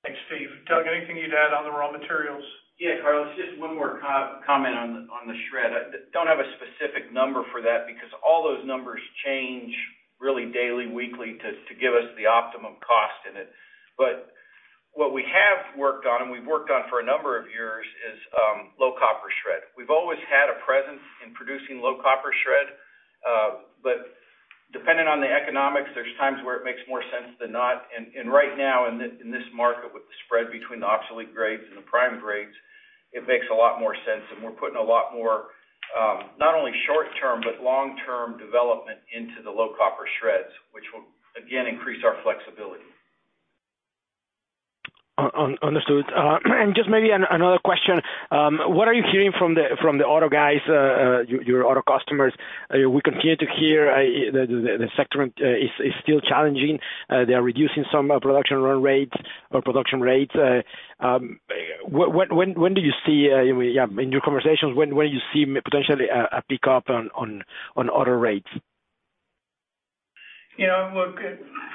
Thanks, 0.06 0.22
Steve. 0.30 0.54
Doug, 0.70 0.86
anything 0.86 1.18
you'd 1.18 1.34
add 1.34 1.58
on 1.58 1.66
the 1.66 1.74
raw 1.74 1.90
materials? 1.90 2.46
Yeah, 2.78 3.02
Carlos, 3.02 3.34
just 3.34 3.58
one 3.58 3.74
more 3.74 3.98
comment 4.46 4.78
on 4.78 5.26
the 5.26 5.38
shred. 5.50 5.74
I 5.74 5.98
don't 6.14 6.30
have 6.30 6.38
a 6.38 6.50
specific 6.62 7.10
number 7.10 7.42
for 7.50 7.66
that 7.66 7.90
because 7.90 8.14
all 8.22 8.46
those 8.46 8.62
numbers 8.70 9.02
change 9.26 9.74
really 10.22 10.54
daily, 10.54 10.86
weekly 10.86 11.42
to 11.42 11.74
give 11.82 11.98
us 11.98 12.06
the 12.22 12.30
optimum 12.30 12.78
cost 12.86 13.18
in 13.26 13.34
it. 13.34 13.50
But 13.98 14.30
what 14.94 15.10
we 15.10 15.26
have 15.26 15.74
worked 15.74 16.06
on, 16.06 16.22
and 16.22 16.30
we've 16.30 16.46
worked 16.46 16.70
on 16.70 16.86
for 16.86 17.02
a 17.02 17.06
number 17.06 17.40
of 17.40 17.50
years, 17.50 17.88
is 18.12 18.20
um, 18.38 18.78
low 18.78 18.94
copper 19.02 19.32
shred. 19.42 19.66
We've 19.74 19.92
always 19.92 20.22
had 20.30 20.54
a 20.54 20.62
presence 20.62 21.02
in 21.26 21.34
producing 21.34 21.82
low 21.82 21.98
copper 21.98 22.30
shred. 22.46 22.68
Uh, 23.26 23.50
Depending 24.74 25.08
on 25.08 25.22
the 25.22 25.30
economics, 25.30 25.90
there's 25.94 26.12
times 26.18 26.42
where 26.44 26.58
it 26.58 26.66
makes 26.66 26.82
more 26.90 27.02
sense 27.14 27.38
than 27.40 27.52
not. 27.52 27.86
Right 28.26 28.58
now 28.58 28.90
in 28.90 29.00
this 29.32 29.48
market 29.56 29.94
with 29.94 30.04
the 30.04 30.16
spread 30.26 30.52
between 30.52 30.84
the 30.84 30.90
obsolete 30.90 31.32
grades 31.34 31.64
and 31.70 31.78
the 31.80 31.88
prime 31.88 32.20
grades, 32.20 32.52
it 33.16 33.24
makes 33.24 33.48
a 33.48 33.56
lot 33.56 33.80
more 33.80 33.96
sense, 34.04 34.28
and 34.36 34.44
we're 34.44 34.58
putting 34.60 34.76
a 34.76 34.84
lot 34.84 35.16
more, 35.16 35.56
um, 35.96 36.36
not 36.36 36.52
only 36.52 36.76
short-term, 36.84 37.40
but 37.40 37.64
long-term 37.64 38.36
development 38.36 39.00
into 39.16 39.40
the 39.44 39.52
low 39.52 39.72
copper 39.80 40.04
shreds, 40.20 40.52
which 40.76 40.84
will 40.92 41.08
again 41.40 41.64
increase 41.68 42.04
our 42.04 42.20
flexibility. 42.28 42.84
Understood. 45.18 46.06
Uh, 46.16 46.40
and 46.46 46.76
just 46.76 46.90
maybe 46.90 47.10
another 47.12 47.60
question. 47.64 48.02
Um, 48.32 48.60
what 48.68 48.90
are 48.90 48.94
you 48.94 49.04
hearing 49.12 49.32
from 49.38 49.56
the 49.56 49.78
from 49.82 49.98
the 49.98 50.04
auto 50.04 50.28
guys, 50.28 50.60
uh, 50.68 50.74
uh, 50.74 51.22
your 51.46 51.66
auto 51.66 51.82
customers? 51.82 52.34
We 52.70 53.02
continue 53.02 53.38
to 53.38 53.46
hear 53.58 53.86
the 54.34 54.90
sector 54.98 55.24
is 55.24 55.70
is 55.80 55.94
still 56.04 56.20
challenging. 56.20 56.80
They 57.10 57.34
are 57.34 57.42
reducing 57.42 57.86
some 57.94 58.10
production 58.22 58.58
run 58.58 58.82
rates 58.82 59.14
or 59.52 59.62
production 59.62 60.02
rates. 60.02 60.34
Um, 61.00 61.40
when 61.88 62.54
when 62.56 62.74
do 62.74 62.82
you 62.82 62.92
see, 63.06 63.30
yeah, 63.30 63.86
in 63.86 64.12
your 64.12 64.22
conversations, 64.22 64.76
when 64.76 64.90
do 64.90 65.04
you 65.04 65.20
see 65.34 65.46
potentially 65.64 66.08
a 66.10 66.44
pickup 66.50 66.90
on 66.90 67.10
on 67.78 67.90
auto 67.90 68.12
rates? 68.12 68.50
You 70.56 70.68
know, 70.72 70.88
look, 70.96 71.20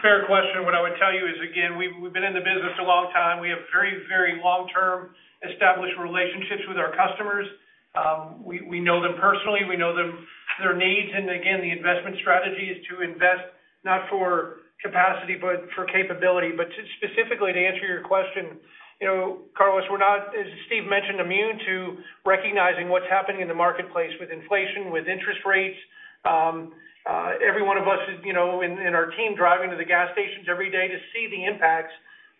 fair 0.01 0.25
question. 0.25 0.65
What 0.65 0.73
I 0.73 0.81
would 0.81 0.97
tell 0.97 1.13
you 1.13 1.29
is, 1.29 1.37
again, 1.45 1.77
we've 1.77 2.13
been 2.13 2.25
in 2.25 2.33
the 2.33 2.41
business 2.41 2.73
a 2.81 2.87
long 2.89 3.13
time. 3.13 3.41
We 3.41 3.53
have 3.53 3.61
very 3.69 4.01
very 4.09 4.41
long-term 4.41 5.13
established 5.45 6.01
relationships 6.01 6.65
with 6.65 6.81
our 6.81 6.93
customers. 6.97 7.45
Um, 7.93 8.41
we 8.45 8.81
know 8.81 9.03
them 9.03 9.21
personally. 9.21 9.69
We 9.69 9.77
know 9.77 9.93
their 9.93 10.77
needs. 10.77 11.13
And 11.13 11.29
again, 11.29 11.61
the 11.61 11.73
investment 11.73 12.17
strategy 12.25 12.73
is 12.73 12.81
to 12.89 13.05
invest 13.05 13.53
not 13.85 14.09
for 14.09 14.65
capacity, 14.81 15.37
but 15.37 15.69
for 15.77 15.85
capability. 15.85 16.57
But 16.57 16.73
specifically 16.97 17.53
to 17.53 17.61
answer 17.61 17.85
your 17.85 18.01
question, 18.01 18.57
you 19.01 19.09
know, 19.09 19.45
Carlos, 19.57 19.85
we're 19.91 20.01
not, 20.01 20.33
as 20.37 20.49
Steve 20.69 20.89
mentioned, 20.89 21.21
immune 21.21 21.61
to 21.69 21.77
recognizing 22.25 22.89
what's 22.89 23.09
happening 23.09 23.41
in 23.41 23.49
the 23.49 23.57
marketplace 23.57 24.13
with 24.21 24.31
inflation, 24.31 24.93
with 24.93 25.09
interest 25.09 25.41
rates. 25.45 25.77
Um, 26.25 26.73
Every 27.07 27.63
one 27.63 27.77
of 27.77 27.89
us 27.89 28.01
you 28.25 28.33
know 28.33 28.63
in 28.63 28.95
our 28.95 29.11
team 29.17 29.37
driving 29.37 29.71
to 29.71 29.77
the 29.77 29.85
gas 29.85 30.11
stations 30.13 30.47
every 30.51 30.71
day 30.71 30.89
to 30.89 30.99
see 31.13 31.29
the 31.31 31.45
impacts 31.45 31.93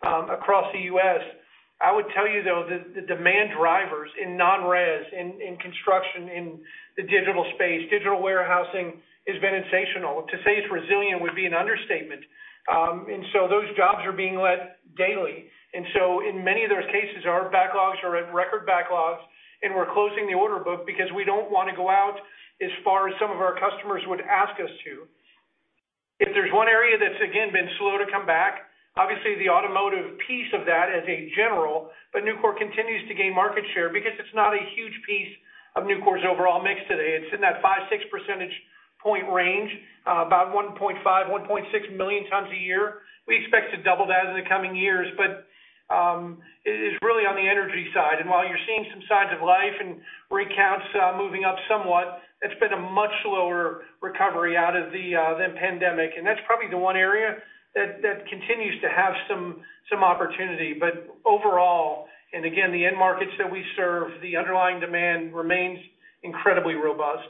across 0.03 0.71
the 0.73 0.81
U.S. 0.97 1.23
I 1.81 1.97
would 1.97 2.05
tell 2.13 2.29
you, 2.29 2.45
though, 2.45 2.69
the 2.69 3.01
demand 3.09 3.57
drivers 3.57 4.11
in 4.21 4.37
non-res, 4.37 5.07
in 5.17 5.57
construction, 5.65 6.29
in 6.29 6.61
the 6.97 7.05
digital 7.09 7.49
space, 7.57 7.89
digital 7.89 8.21
warehousing, 8.21 9.01
has 9.29 9.41
been 9.41 9.57
sensational. 9.65 10.29
To 10.29 10.37
say 10.45 10.61
it's 10.61 10.69
resilient 10.69 11.21
would 11.23 11.37
be 11.37 11.47
an 11.47 11.55
understatement. 11.55 12.21
Um 12.69 13.07
and 13.09 13.25
so 13.33 13.49
those 13.49 13.69
jobs 13.77 14.05
are 14.05 14.13
being 14.13 14.37
let 14.37 14.85
daily. 14.97 15.49
And 15.73 15.87
so 15.97 16.21
in 16.27 16.45
many 16.45 16.65
of 16.65 16.71
those 16.71 16.85
cases, 16.93 17.25
our 17.25 17.49
backlogs 17.49 18.03
are 18.05 18.17
at 18.17 18.29
record 18.35 18.67
backlogs, 18.67 19.23
and 19.63 19.75
we're 19.75 19.91
closing 19.93 20.27
the 20.27 20.35
order 20.35 20.59
book 20.59 20.85
because 20.85 21.09
we 21.15 21.25
don't 21.25 21.51
want 21.51 21.71
to 21.71 21.77
go 21.77 21.89
out 21.89 22.19
as 22.61 22.73
far 22.85 23.09
as 23.09 23.15
some 23.19 23.31
of 23.33 23.41
our 23.41 23.57
customers 23.57 24.05
would 24.07 24.21
ask 24.21 24.53
us 24.61 24.71
to. 24.85 25.09
If 26.21 26.37
there's 26.37 26.53
one 26.53 26.69
area 26.69 27.01
that's, 27.01 27.21
again, 27.25 27.49
been 27.53 27.69
slow 27.81 27.97
to 27.97 28.05
come 28.13 28.29
back, 28.29 28.69
obviously 28.97 29.41
the 29.41 29.49
automotive 29.49 30.21
piece 30.29 30.53
of 30.53 30.69
that 30.69 30.93
as 30.93 31.05
a 31.09 31.33
general, 31.33 31.89
but 32.13 32.23
Nucor 32.29 32.53
continues 32.57 33.09
to 33.09 33.15
gain 33.17 33.35
market 33.35 33.65
share 33.73 33.89
because 33.89 34.13
it's 34.21 34.35
not 34.37 34.53
a 34.53 34.63
huge 34.77 34.97
piece 35.09 35.33
of 35.77 35.89
Nucor's 35.89 36.21
overall 36.29 36.61
mix 36.61 36.81
today. 36.89 37.17
It's 37.17 37.33
in 37.33 37.41
that 37.41 37.63
5, 37.65 37.89
6 37.89 38.05
percentage 38.13 38.53
point 39.01 39.25
range, 39.33 39.71
uh, 40.05 40.29
about 40.29 40.53
1.5, 40.53 40.77
1.6 41.01 41.97
million 41.97 42.29
tons 42.29 42.53
a 42.53 42.61
year. 42.61 43.01
We 43.27 43.41
expect 43.41 43.73
to 43.73 43.81
double 43.83 44.05
that 44.13 44.29
in 44.29 44.37
the 44.37 44.45
coming 44.49 44.77
years, 44.77 45.09
but 45.17 45.49
Um, 45.91 46.39
is 46.63 46.95
really 47.03 47.27
on 47.27 47.35
the 47.35 47.49
energy 47.51 47.91
side. 47.91 48.23
And 48.23 48.31
while 48.31 48.47
you're 48.47 48.63
seeing 48.63 48.87
some 48.95 49.03
signs 49.11 49.35
of 49.35 49.43
life 49.43 49.75
and 49.81 49.99
rig 50.31 50.47
counts 50.55 50.87
uh, 50.95 51.19
moving 51.19 51.43
up 51.43 51.57
somewhat, 51.67 52.23
it's 52.43 52.55
been 52.61 52.71
a 52.71 52.79
much 52.79 53.11
slower 53.25 53.83
recovery 54.01 54.57
out 54.57 54.77
of 54.77 54.93
the 54.93 55.19
uh, 55.19 55.35
pandemic. 55.59 56.15
And 56.17 56.23
that's 56.23 56.39
probably 56.47 56.71
the 56.71 56.79
one 56.79 56.95
area 56.95 57.43
that 57.75 58.27
continues 58.29 58.81
to 58.83 58.89
have 58.89 59.15
some 59.29 59.63
some 59.91 60.05
opportunity. 60.05 60.75
But 60.79 61.11
overall, 61.25 62.07
and 62.33 62.45
again, 62.45 62.73
the 62.73 62.87
end 62.87 62.97
markets 62.97 63.33
that 63.39 63.51
we 63.51 63.65
serve, 63.77 64.11
the 64.23 64.37
underlying 64.37 64.81
demand 64.81 65.35
remains 65.35 65.79
incredibly 66.23 66.75
robust. 66.75 67.29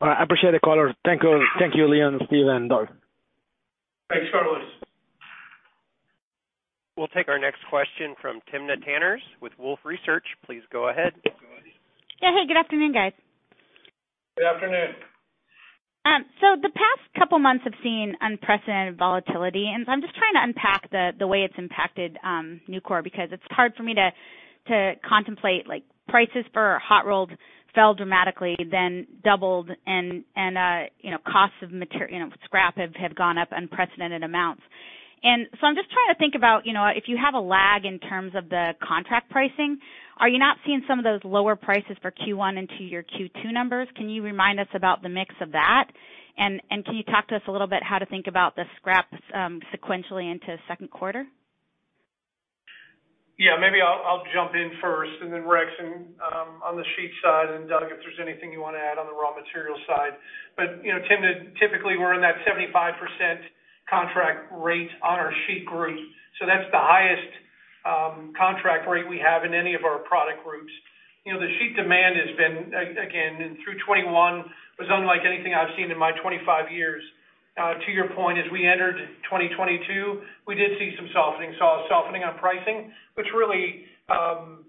All 0.00 0.08
right. 0.08 0.18
I 0.18 0.22
appreciate 0.22 0.52
the 0.52 0.60
color. 0.60 0.94
Thank 1.04 1.22
you, 1.22 1.44
thank 1.58 1.74
you 1.76 1.88
Leon, 1.88 2.20
Steve, 2.26 2.46
and 2.48 2.68
Doug. 2.68 2.88
Thanks, 4.10 4.26
Carlos. 4.32 4.62
We'll 6.96 7.08
take 7.08 7.28
our 7.28 7.38
next 7.38 7.58
question 7.68 8.14
from 8.20 8.40
Timna 8.52 8.82
Tanners 8.84 9.22
with 9.40 9.52
Wolfe 9.58 9.80
Research. 9.84 10.24
Please 10.46 10.62
go 10.72 10.88
ahead. 10.90 11.12
Yeah. 12.22 12.30
Hey, 12.30 12.46
good 12.46 12.56
afternoon, 12.56 12.92
guys. 12.92 13.12
Good 14.36 14.46
afternoon. 14.46 14.94
Um 16.06 16.24
so 16.40 16.60
the 16.60 16.68
past 16.68 17.00
couple 17.18 17.38
months 17.38 17.64
have 17.64 17.72
seen 17.82 18.14
unprecedented 18.20 18.98
volatility, 18.98 19.72
and 19.74 19.88
I'm 19.88 20.02
just 20.02 20.14
trying 20.14 20.34
to 20.34 20.42
unpack 20.42 20.90
the 21.18 21.26
way 21.26 21.38
it's 21.38 21.54
impacted 21.56 22.18
Nucor, 22.68 23.02
because 23.02 23.28
it's 23.32 23.42
hard 23.50 23.72
for 23.74 23.82
me 23.82 23.94
to 23.94 24.92
contemplate 25.08 25.66
like 25.66 25.82
prices 26.08 26.44
for 26.52 26.78
hot 26.78 27.06
rolled 27.06 27.32
fell 27.74 27.94
dramatically, 27.94 28.56
then 28.70 29.06
doubled, 29.24 29.70
and 29.86 30.24
you 31.00 31.10
know, 31.10 31.18
costs 31.26 31.56
of 31.62 31.72
material 31.72 32.12
you 32.12 32.18
know 32.20 32.30
scrap 32.44 32.76
have 32.76 33.14
gone 33.14 33.38
up 33.38 33.48
unprecedented 33.50 34.22
amounts. 34.22 34.62
I'm 35.24 35.74
just 35.74 35.90
trying 35.90 36.14
to 36.14 36.18
think 36.18 36.34
about, 36.34 36.66
you 36.66 36.72
know, 36.72 36.86
if 36.94 37.04
you 37.06 37.16
have 37.16 37.34
a 37.34 37.40
lag 37.40 37.84
in 37.84 37.98
terms 37.98 38.32
of 38.36 38.48
the 38.50 38.72
contract 38.86 39.30
pricing, 39.30 39.78
are 40.18 40.28
you 40.28 40.38
not 40.38 40.58
seeing 40.66 40.82
some 40.86 40.98
of 40.98 41.04
those 41.04 41.20
lower 41.24 41.56
prices 41.56 41.96
for 42.02 42.12
Q1 42.12 42.58
into 42.58 42.84
your 42.84 43.02
Q2 43.02 43.52
numbers? 43.52 43.88
Can 43.96 44.08
you 44.08 44.22
remind 44.22 44.60
us 44.60 44.68
about 44.74 45.02
the 45.02 45.08
mix 45.08 45.34
of 45.40 45.52
that? 45.52 45.90
And 46.36 46.60
and 46.70 46.84
can 46.84 46.96
you 46.96 47.04
talk 47.04 47.28
to 47.28 47.36
us 47.36 47.42
a 47.46 47.52
little 47.52 47.66
bit 47.68 47.82
how 47.82 47.98
to 47.98 48.06
think 48.06 48.26
about 48.26 48.56
the 48.56 48.64
scrap 48.76 49.06
um, 49.34 49.60
sequentially 49.70 50.30
into 50.30 50.58
second 50.66 50.90
quarter? 50.90 51.24
Yeah, 53.38 53.58
maybe 53.58 53.82
I'll 53.82 54.22
jump 54.30 54.54
in 54.54 54.70
first, 54.78 55.10
and 55.22 55.32
then 55.32 55.42
Rex 55.42 55.66
um, 55.82 56.62
on 56.62 56.78
the 56.78 56.86
sheet 56.94 57.10
side, 57.18 57.50
and 57.50 57.66
Doug, 57.66 57.90
if 57.90 57.98
there's 57.98 58.22
anything 58.22 58.54
you 58.54 58.62
want 58.62 58.78
to 58.78 58.82
add 58.82 58.94
on 58.94 59.10
the 59.10 59.16
raw 59.16 59.34
material 59.34 59.74
side. 59.90 60.14
But 60.54 60.78
you 60.86 60.94
know, 60.94 61.02
Timna, 61.10 61.50
typically, 61.58 61.98
we're 61.98 62.14
in 62.14 62.22
that 62.22 62.38
75% 62.46 62.70
contract 63.88 64.52
rate 64.52 64.90
on 65.02 65.18
our 65.18 65.32
sheet 65.46 65.66
group. 65.66 65.98
So 66.40 66.46
that's 66.46 66.66
the 66.72 66.80
highest 66.80 67.32
um, 67.84 68.32
contract 68.36 68.88
rate 68.88 69.08
we 69.08 69.20
have 69.20 69.44
in 69.44 69.52
any 69.52 69.74
of 69.74 69.84
our 69.84 69.98
product 70.08 70.42
groups. 70.44 70.72
You 71.24 71.32
know, 71.32 71.40
the 71.40 71.48
sheet 71.56 71.76
demand 71.76 72.16
has 72.20 72.32
been, 72.36 72.56
again, 73.00 73.56
through 73.64 73.80
2021, 73.80 74.12
was 74.76 74.88
unlike 74.90 75.24
anything 75.24 75.54
I've 75.54 75.72
seen 75.76 75.90
in 75.90 75.98
my 75.98 76.12
25 76.20 76.72
years. 76.72 77.02
Uh, 77.54 77.78
to 77.86 77.92
your 77.94 78.10
point, 78.18 78.36
as 78.36 78.50
we 78.50 78.66
entered 78.66 78.98
2022, 79.30 80.20
we 80.44 80.58
did 80.58 80.74
see 80.76 80.90
some 80.98 81.06
softening. 81.14 81.54
Saw 81.56 81.86
a 81.86 81.88
softening 81.88 82.24
on 82.26 82.36
pricing, 82.36 82.90
which 83.14 83.30
really 83.30 83.86
um, 84.10 84.66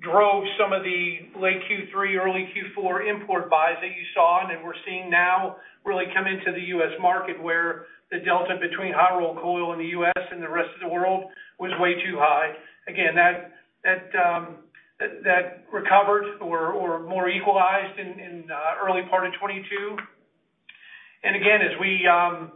drove 0.00 0.44
some 0.54 0.72
of 0.72 0.86
the 0.86 1.26
late 1.36 1.60
Q3, 1.66 2.16
early 2.16 2.48
Q4 2.54 3.10
import 3.10 3.50
buys 3.50 3.76
that 3.82 3.92
you 3.92 4.06
saw, 4.14 4.46
and 4.46 4.64
we're 4.64 4.78
seeing 4.86 5.10
now 5.10 5.56
really 5.84 6.06
come 6.14 6.26
into 6.26 6.52
the 6.52 6.64
U.S. 6.78 6.94
market, 7.00 7.34
where 7.42 7.86
the 8.10 8.18
delta 8.20 8.58
between 8.60 8.92
hot 8.92 9.18
rolled 9.18 9.38
coil 9.38 9.72
in 9.72 9.78
the 9.78 9.92
U.S. 9.98 10.22
and 10.30 10.42
the 10.42 10.48
rest 10.48 10.70
of 10.74 10.80
the 10.80 10.92
world 10.92 11.30
was 11.58 11.70
way 11.78 11.94
too 11.94 12.18
high. 12.18 12.52
Again, 12.88 13.14
that 13.14 14.10
um, 14.18 14.56
recovered 15.72 16.40
or 16.40 17.06
more 17.06 17.28
equalized 17.28 17.98
in 17.98 18.50
uh, 18.50 18.84
early 18.84 19.02
part 19.08 19.26
of 19.26 19.32
2022. 19.34 19.96
Again, 21.22 21.60
as 21.62 21.78
we 21.80 22.04
um, 22.08 22.52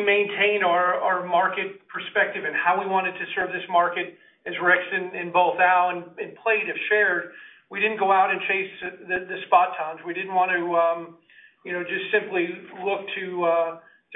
maintain 0.00 0.62
our 0.64 1.26
market 1.26 1.82
perspective 1.88 2.44
and 2.44 2.54
how 2.54 2.80
we 2.80 2.86
wanted 2.86 3.12
to 3.12 3.24
serve 3.34 3.50
this 3.50 3.66
market, 3.68 4.14
as 4.46 4.54
Rex 4.62 4.82
and 4.92 5.32
both 5.32 5.58
Al 5.60 5.90
and 5.90 6.34
Plate 6.42 6.66
have 6.66 6.80
shared, 6.88 7.32
we 7.70 7.80
didn't 7.80 7.98
go 7.98 8.12
out 8.12 8.30
and 8.30 8.40
chase 8.46 8.70
the 9.08 9.38
spot 9.46 9.74
tons. 9.78 10.00
We 10.06 10.14
didn't 10.14 10.34
want 10.34 10.52
to 10.52 10.62
um, 10.76 11.16
you 11.64 11.72
know, 11.72 11.82
just 11.82 12.10
simply 12.10 12.48
look 12.84 13.06
to 13.18 13.44
uh, 13.44 13.70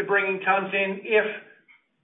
bringing 0.05 0.41
tons 0.41 0.69
in 0.75 1.01
if 1.03 1.25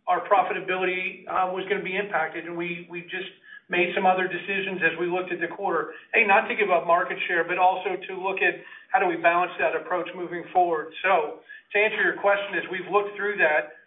our 0.09 0.25
profitability 0.27 1.29
uh, 1.29 1.53
was 1.53 1.65
going 1.69 1.79
to 1.79 1.85
be 1.85 1.97
impacted. 1.97 2.47
And 2.47 2.57
we 2.57 2.89
just 3.11 3.29
made 3.69 3.93
some 3.95 4.05
other 4.05 4.29
decisions 4.29 4.81
as 4.85 4.99
we 4.99 5.07
looked 5.07 5.33
at 5.33 5.41
the 5.41 5.49
quarter. 5.49 5.93
A, 6.15 6.27
not 6.27 6.49
to 6.49 6.55
give 6.55 6.71
up 6.71 6.87
market 6.87 7.17
share, 7.29 7.45
but 7.45 7.59
also 7.59 7.97
to 7.97 8.13
look 8.21 8.43
at 8.43 8.61
how 8.93 9.01
do 9.01 9.07
we 9.07 9.17
balance 9.17 9.53
that 9.61 9.77
approach 9.77 10.09
moving 10.15 10.45
forward. 10.53 10.93
So 11.03 11.41
to 11.73 11.77
answer 11.79 12.01
your 12.03 12.21
question, 12.21 12.61
as 12.61 12.69
we've 12.69 12.89
looked 12.93 13.17
through 13.17 13.41
that, 13.41 13.81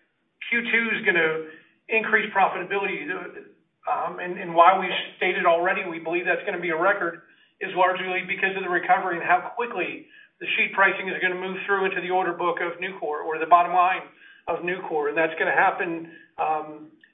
Q2 0.49 0.73
is 0.97 1.05
going 1.05 1.19
to 1.21 1.53
increase 1.89 2.25
profitability. 2.33 3.05
Um, 3.85 4.17
and 4.17 4.53
why 4.55 4.73
we've 4.79 4.97
stated 5.17 5.45
already 5.45 5.85
we 5.85 5.99
believe 5.99 6.25
that's 6.25 6.41
going 6.41 6.57
to 6.57 6.61
be 6.61 6.73
a 6.73 6.79
record 6.79 7.21
is 7.61 7.69
largely 7.77 8.25
because 8.25 8.57
of 8.57 8.63
the 8.63 8.69
recovery 8.69 9.21
and 9.21 9.23
how 9.23 9.53
quickly 9.55 10.09
the 10.39 10.47
sheet 10.55 10.75
pricing 10.75 11.07
is 11.07 11.15
going 11.23 11.31
to 11.31 11.39
move 11.39 11.55
through 11.65 11.85
into 11.85 12.01
the 12.01 12.11
order 12.11 12.33
book 12.33 12.59
of 12.59 12.75
Nucor 12.83 13.23
or 13.23 13.39
the 13.39 13.47
bottom 13.47 13.71
line 13.71 14.03
of 14.47 14.59
Nucor. 14.67 15.07
And 15.09 15.17
that's 15.17 15.33
going 15.39 15.47
to 15.47 15.55
happen, 15.55 16.11
um, 16.37 16.67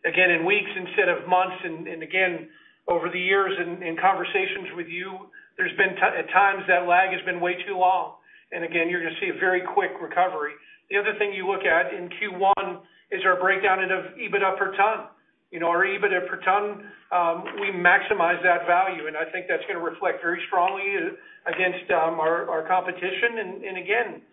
again, 0.05 0.31
in 0.31 0.45
weeks 0.45 0.69
instead 0.73 1.09
of 1.09 1.29
months. 1.29 1.61
And 1.63 2.01
again, 2.01 2.49
over 2.89 3.09
the 3.13 3.21
years 3.21 3.53
in 3.61 3.95
conversations 4.01 4.73
with 4.73 4.87
you, 4.89 5.29
there's 5.57 5.75
been 5.77 5.93
at 6.01 6.25
times 6.33 6.65
that 6.67 6.89
lag 6.89 7.13
has 7.13 7.21
been 7.25 7.39
way 7.39 7.53
too 7.67 7.77
long. 7.77 8.17
And 8.51 8.65
again, 8.65 8.89
you're 8.89 8.99
going 8.99 9.13
to 9.13 9.21
see 9.21 9.29
a 9.29 9.39
very 9.39 9.61
quick 9.61 9.91
recovery. 10.01 10.57
The 10.89 10.97
other 10.97 11.13
thing 11.19 11.31
you 11.31 11.47
look 11.47 11.63
at 11.63 11.93
in 11.93 12.09
Q1 12.19 12.81
is 13.11 13.21
our 13.23 13.39
breakdown 13.39 13.79
of 13.85 14.17
EBITDA 14.17 14.57
per 14.57 14.75
ton. 14.75 15.07
You 15.51 15.59
know, 15.59 15.67
our 15.67 15.83
EBITDA 15.83 16.31
per 16.31 16.39
ton, 16.47 16.87
um, 17.11 17.43
we 17.59 17.75
maximize 17.75 18.39
that 18.39 18.63
value, 18.65 19.07
and 19.07 19.19
I 19.19 19.27
think 19.35 19.51
that's 19.51 19.67
going 19.67 19.75
to 19.75 19.83
reflect 19.83 20.23
very 20.23 20.39
strongly 20.47 20.95
uh, 20.95 21.51
against 21.51 21.91
um, 21.91 22.23
our 22.23 22.63
competition, 22.71 23.59
and 23.59 23.75
again, 23.75 24.23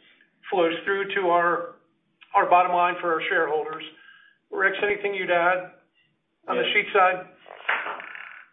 flows 0.50 0.78
through 0.84 1.10
to 1.18 1.28
our 1.34 1.74
our 2.34 2.48
bottom 2.48 2.70
line 2.70 2.94
for 3.00 3.12
our 3.12 3.22
shareholders. 3.28 3.82
Rex, 4.52 4.76
anything 4.78 5.14
you'd 5.14 5.30
add 5.30 5.74
on 6.46 6.56
the 6.56 6.66
sheet 6.70 6.86
side? 6.94 7.26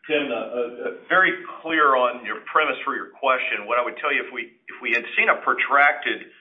Timna, 0.10 0.34
uh, 0.34 0.34
uh, 0.34 0.92
very 1.10 1.34
clear 1.62 1.96
on 1.96 2.26
your 2.26 2.42
premise 2.50 2.78
for 2.84 2.96
your 2.96 3.14
question. 3.14 3.68
What 3.70 3.78
I 3.78 3.84
would 3.86 3.98
tell 4.02 4.10
you, 4.10 4.26
if 4.26 4.34
we 4.34 4.58
if 4.66 4.82
we 4.82 4.90
had 4.90 5.06
seen 5.14 5.30
a 5.30 5.38
protracted 5.46 6.34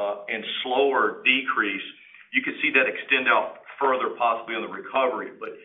and 0.00 0.42
slower 0.64 1.20
decrease, 1.20 1.84
you 2.32 2.40
could 2.40 2.54
see 2.64 2.72
that 2.72 2.88
extend 2.88 3.28
out 3.28 3.63
further, 3.80 4.14
possibly 4.18 4.54
on 4.54 4.62
the 4.62 4.72
recovery. 4.72 5.30
But 5.38 5.56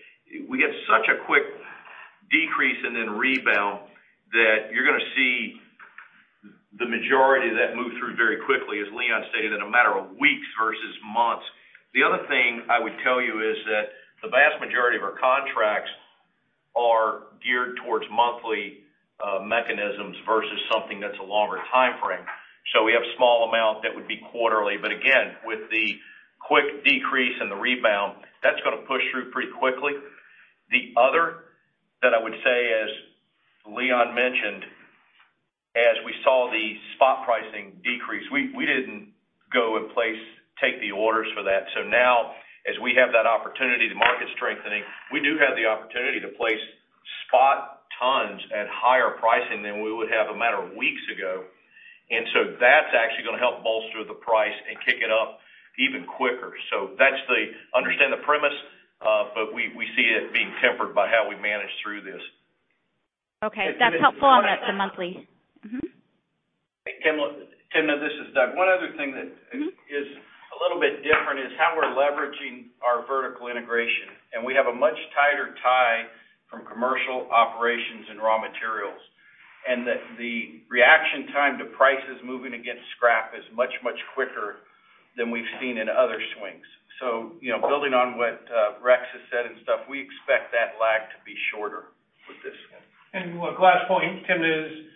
we 0.48 0.58
get 0.58 0.70
such 0.86 1.10
a 1.10 1.26
quick 1.26 1.44
decrease 2.30 2.78
and 2.86 2.96
then 2.96 3.18
rebound 3.18 3.90
that 4.32 4.70
you're 4.72 4.86
going 4.86 5.00
to 5.00 5.12
see 5.18 5.58
the 6.78 6.86
majority 6.86 7.50
of 7.50 7.58
that 7.58 7.74
move 7.76 7.98
through 7.98 8.16
very 8.16 8.38
quickly, 8.46 8.78
as 8.80 8.88
Leon 8.94 9.26
stated, 9.34 9.54
in 9.54 9.62
a 9.62 9.70
matter 9.70 9.98
of 9.98 10.14
weeks 10.22 10.46
versus 10.62 10.94
months. 11.02 11.46
The 11.98 12.06
other 12.06 12.22
thing 12.30 12.70
I 12.70 12.78
would 12.78 12.94
tell 13.02 13.18
you 13.18 13.42
is 13.42 13.58
that 13.66 13.90
the 14.22 14.30
vast 14.30 14.62
majority 14.62 14.98
of 14.98 15.04
our 15.04 15.18
contracts 15.18 15.90
are 16.78 17.34
geared 17.42 17.82
towards 17.82 18.06
monthly 18.14 18.86
uh, 19.18 19.42
mechanisms 19.42 20.16
versus 20.30 20.60
something 20.72 21.00
that's 21.02 21.18
a 21.18 21.26
longer 21.26 21.58
timeframe. 21.74 22.24
We 22.86 22.94
have 22.94 23.06
small 23.18 23.50
amount 23.50 23.84
that 23.84 23.94
would 23.94 24.08
be 24.08 24.18
quarterly. 24.32 24.78
But 24.82 24.90
again, 24.90 25.38
with 25.46 25.70
the 25.70 25.94
quick 26.40 26.84
decrease 26.84 27.36
and 27.40 27.52
the 27.52 27.56
rebound, 27.56 28.24
that's 28.44 28.60
going 28.64 28.80
to 28.80 28.86
push 28.88 29.02
through 29.12 29.32
pretty 29.32 29.52
quickly. 29.60 29.94
The 30.72 30.94
other 31.00 31.50
that 32.02 32.14
I 32.14 32.22
would 32.22 32.36
say, 32.44 32.60
as 32.72 32.90
Leon 33.68 34.16
mentioned, 34.16 34.64
as 35.78 36.02
we 36.06 36.14
saw 36.24 36.50
the 36.50 36.66
spot 36.96 37.26
pricing 37.26 37.78
decrease. 37.86 38.26
We 38.34 38.66
didn't 38.66 39.14
go 39.54 39.78
and 39.78 39.92
place 39.94 40.20
take 40.58 40.82
the 40.82 40.92
orders 40.92 41.30
for 41.38 41.44
that. 41.44 41.70
So 41.72 41.88
now, 41.88 42.36
as 42.68 42.76
we 42.84 42.92
have 43.00 43.16
that 43.16 43.24
opportunity, 43.24 43.88
the 43.88 43.96
market 43.96 44.28
strengthening, 44.36 44.84
we 45.14 45.24
do 45.24 45.40
have 45.40 45.56
the 45.56 45.64
opportunity 45.64 46.20
to 46.20 46.36
place 46.36 46.60
spot 47.28 47.88
tons 47.96 48.42
at 48.52 48.68
higher 48.68 49.16
pricing 49.20 49.64
than 49.64 49.80
we 49.80 49.94
would 49.94 50.12
have 50.12 50.34
a 50.34 50.38
matter 50.38 50.60
of 50.60 50.76
weeks 50.76 51.02
ago. 51.14 51.48
And 52.10 52.26
so 52.34 52.40
that's 52.60 52.92
actually 52.92 53.24
going 53.24 53.38
to 53.38 53.44
help 53.44 53.64
bolster 53.64 54.04
the 54.04 54.18
price 54.18 54.56
and 54.68 54.76
kick 54.84 55.00
it 55.00 55.14
up 55.14 55.40
even 55.80 56.04
quicker. 56.06 56.54
So 56.70 56.94
that's 57.00 57.18
the 57.32 57.56
understand 57.74 58.12
the 58.12 58.22
premise, 58.28 58.56
uh, 59.02 59.32
but 59.34 59.56
we 59.56 59.72
see 59.96 60.06
it 60.12 60.36
being 60.36 60.52
tempered 60.60 60.94
by 60.94 61.08
how 61.08 61.26
we 61.26 61.40
manage 61.40 61.72
through 61.82 62.04
this. 62.04 62.22
Okay. 63.40 63.72
That's 63.80 63.96
helpful 64.04 64.28
on 64.28 64.44
the 64.44 64.76
monthly. 64.76 65.24
Mm-hmm. 65.64 65.88
Timna, 67.72 67.96
this 68.04 68.16
is 68.20 68.36
Doug. 68.36 68.60
One 68.60 68.68
other 68.68 68.92
thing 69.00 69.16
that 69.16 69.32
mm-hmm. 69.56 69.72
is 69.88 70.08
a 70.52 70.58
little 70.60 70.82
bit 70.82 71.00
different 71.08 71.40
is 71.40 71.56
how 71.56 71.72
we're 71.78 71.88
leveraging 71.96 72.76
our 72.84 73.08
vertical 73.08 73.48
integration. 73.48 74.12
And 74.36 74.44
we 74.44 74.52
have 74.60 74.68
a 74.68 74.76
much 74.76 74.98
tighter 75.16 75.56
tie 75.64 76.12
from 76.52 76.68
commercial 76.68 77.32
operations 77.32 78.12
and 78.12 78.20
raw 78.20 78.42
materials. 78.42 79.00
And 79.70 79.86
that 79.88 80.02
the 80.18 80.66
reaction 80.68 81.32
time 81.32 81.60
to 81.64 81.72
prices 81.78 82.20
moving 82.26 82.58
against 82.58 82.84
scrap 82.98 83.32
is 83.38 83.46
much, 83.56 83.72
much 83.84 84.00
quicker 84.16 84.68
than 85.20 85.30
we've 85.30 85.52
seen 85.60 85.76
in 85.76 85.92
other 85.92 86.18
swings. 86.40 86.64
So, 87.04 87.36
you 87.44 87.52
know, 87.52 87.60
building 87.60 87.92
on 87.92 88.16
what 88.16 88.44
uh, 88.48 88.80
Rex 88.80 89.04
has 89.12 89.24
said 89.28 89.48
and 89.48 89.60
stuff, 89.64 89.84
we 89.92 90.00
expect 90.00 90.56
that 90.56 90.80
lag 90.80 91.12
to 91.12 91.20
be 91.28 91.36
shorter 91.52 91.92
with 92.28 92.40
this. 92.44 92.56
And 93.12 93.40
look, 93.40 93.60
last 93.60 93.88
point, 93.88 94.24
Timna, 94.28 94.48
is 94.48 94.90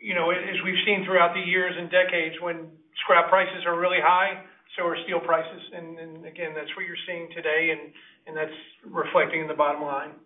you 0.00 0.16
know, 0.16 0.32
as 0.32 0.56
we've 0.64 0.80
seen 0.88 1.04
throughout 1.04 1.36
the 1.36 1.44
years 1.44 1.76
and 1.76 1.92
decades, 1.92 2.34
when 2.40 2.72
scrap 3.04 3.28
prices 3.28 3.68
are 3.68 3.76
really 3.78 4.00
high, 4.00 4.40
so 4.76 4.88
are 4.88 4.96
steel 5.04 5.20
prices. 5.20 5.60
And 5.76 6.24
again, 6.24 6.56
that's 6.56 6.72
what 6.74 6.88
you're 6.88 7.04
seeing 7.06 7.28
today, 7.36 7.76
and 7.76 8.32
that's 8.32 8.56
reflecting 8.88 9.44
in 9.44 9.48
the 9.48 9.54
bottom 9.54 9.84
line. 9.84 10.16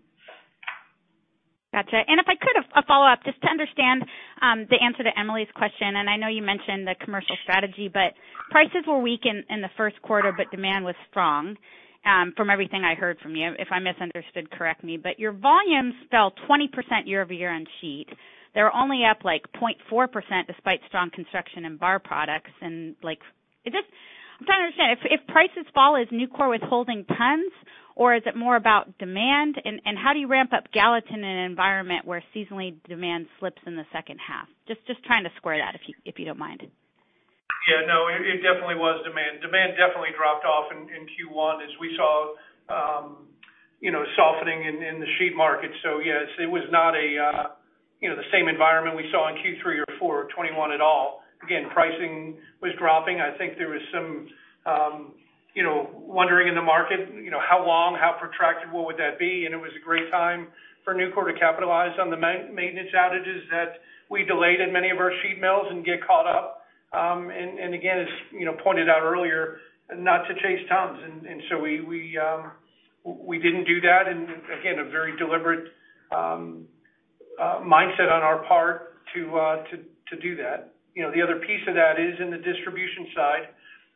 Got 1.75 1.91
you. 1.91 1.99
If 2.07 2.27
I 2.31 2.37
could, 2.39 2.55
a 2.79 2.87
follow-up, 2.87 3.25
just 3.25 3.43
to 3.43 3.49
understand 3.51 4.05
um, 4.41 4.67
the 4.71 4.79
answer 4.79 5.03
to 5.03 5.11
Emily's 5.19 5.51
question, 5.57 5.99
and 5.99 6.09
I 6.09 6.15
know 6.15 6.29
you 6.29 6.41
mentioned 6.41 6.87
the 6.87 6.95
commercial 7.05 7.35
strategy, 7.43 7.91
but 7.93 8.15
prices 8.49 8.87
were 8.87 9.03
weak 9.03 9.23
in 9.27 9.61
the 9.61 9.71
first 9.77 10.01
quarter, 10.01 10.31
but 10.31 10.47
demand 10.55 10.85
was 10.85 10.95
strong, 11.11 11.57
um, 12.07 12.33
from 12.37 12.49
everything 12.49 12.85
I 12.85 12.95
heard 12.95 13.19
from 13.19 13.35
you. 13.35 13.51
If 13.59 13.67
I 13.73 13.81
misunderstood, 13.81 14.53
correct 14.53 14.85
me. 14.85 14.99
But 15.03 15.19
your 15.19 15.33
volumes 15.33 15.95
fell 16.13 16.33
20% 16.49 16.71
year-over-year 17.07 17.51
on 17.53 17.67
sheet. 17.81 18.07
They 18.55 18.63
were 18.63 18.73
only 18.73 19.03
up 19.05 19.25
like, 19.25 19.43
0.4% 19.61 20.47
despite 20.47 20.79
strong 20.87 21.11
construction 21.11 21.65
and 21.65 21.81
bar 21.81 21.99
products. 21.99 22.53
I'm 24.45 24.53
trying 24.53 24.61
to 24.61 24.77
understand, 24.77 25.09
if 25.09 25.27
prices 25.33 25.65
fall, 25.73 25.97
is 25.97 26.09
Nucor 26.13 26.53
withholding 26.53 27.09
tons, 27.09 27.53
or 27.97 28.15
is 28.15 28.23
it 28.27 28.37
more 28.37 28.57
about 28.57 28.93
demand? 28.99 29.57
And 29.65 29.97
how 29.97 30.13
do 30.13 30.19
you 30.19 30.29
ramp 30.29 30.53
up 30.53 30.69
Gallatin 30.73 31.17
in 31.17 31.25
an 31.25 31.49
environment 31.49 32.05
where 32.05 32.23
seasonally 32.37 32.77
demand 32.87 33.27
slips 33.41 33.63
in 33.67 33.77
the 33.77 33.89
second 33.89 34.21
half? 34.21 34.49
Just 34.69 34.85
just 34.87 35.03
trying 35.05 35.25
to 35.25 35.33
square 35.41 35.57
that, 35.65 35.81
if 35.81 35.81
if 36.05 36.19
you 36.19 36.27
don't 36.27 36.39
mind. 36.39 36.61
Yeah, 36.61 37.89
no, 37.89 38.13
it 38.13 38.45
definitely 38.45 38.77
was 38.77 39.01
demand. 39.09 39.41
Demand 39.41 39.81
definitely 39.81 40.13
dropped 40.13 40.45
off 40.45 40.69
in 40.69 40.85
Q1 40.93 41.65
as 41.65 41.73
we 41.81 41.97
saw 41.97 42.37
um 42.69 43.29
you 43.81 43.93
know 43.93 44.05
softening 44.17 44.69
in 44.69 45.01
the 45.01 45.09
sheet 45.17 45.33
market. 45.35 45.73
So 45.83 46.05
yes, 46.05 46.29
it 46.37 46.51
was 46.51 46.69
not 46.69 46.93
a 46.93 47.09
uh 47.17 47.45
you 48.05 48.13
know 48.13 48.17
the 48.17 48.29
same 48.29 48.49
environment 48.49 48.93
we 48.93 49.09
saw 49.09 49.33
in 49.33 49.41
Q3 49.41 49.81
or 49.81 49.89
Q4 49.97 50.29
of 50.29 50.29
2021 50.37 50.73
at 50.73 50.83
all. 50.85 51.24
Again, 51.45 51.71
pricing 51.73 52.39
was 52.63 52.73
dropping. 52.79 53.21
I 53.21 53.37
think 53.37 53.59
there 53.59 53.69
was 53.69 53.83
some 53.93 54.29
um 54.67 55.13
you 55.55 55.63
know, 55.63 55.89
wondering 55.95 56.49
in 56.49 56.57
the 56.57 56.63
market, 56.63 57.15
you 57.15 57.31
know, 57.31 57.39
how 57.39 57.65
long, 57.65 57.95
how 57.95 58.17
protracted, 58.19 58.73
what 58.73 58.87
would 58.87 58.97
that 58.99 59.21
be? 59.21 59.45
And 59.47 59.55
it 59.55 59.59
was 59.59 59.71
a 59.81 59.85
great 59.85 60.11
time 60.11 60.49
for 60.85 60.95
Nucor 60.95 61.33
to 61.33 61.39
capitalize 61.39 61.97
on 62.01 62.11
the 62.11 62.17
maintenance 62.17 62.91
outages 62.91 63.49
that 63.53 63.79
we 64.11 64.25
delayed 64.25 64.61
in 64.61 64.73
many 64.73 64.91
of 64.91 64.99
our 64.99 65.13
sheet 65.23 65.41
mills 65.41 65.67
and 65.71 65.85
get 65.85 66.05
caught 66.05 66.27
up. 66.27 66.63
Um 66.93 67.31
and 67.31 67.75
again, 67.75 67.99
as 68.01 68.09
you 68.33 68.45
know, 68.45 68.55
pointed 68.63 68.89
out 68.89 69.03
earlier, 69.03 69.59
not 69.97 70.27
to 70.29 70.35
chase 70.35 70.67
tons. 70.69 70.99
We 71.53 72.19
um 72.19 72.53
we 73.05 73.39
didn't 73.39 73.65
do 73.65 73.81
that, 73.83 74.09
and 74.09 74.29
again, 74.59 74.79
a 74.79 74.89
very 74.91 75.17
deliberate 75.19 75.73
mindset 77.41 78.11
on 78.11 78.23
our 78.23 78.45
part 78.47 78.95
to 79.15 79.37
uh 79.37 79.65
to 80.11 80.17
do 80.21 80.37
that. 80.37 80.74
You 80.95 81.03
know, 81.03 81.11
the 81.11 81.23
other 81.23 81.37
piece 81.41 81.63
of 81.69 81.75
that 81.75 81.99
is 81.99 82.15
in 82.21 82.31
the 82.31 82.39
distribution 82.39 83.07
side. 83.15 83.49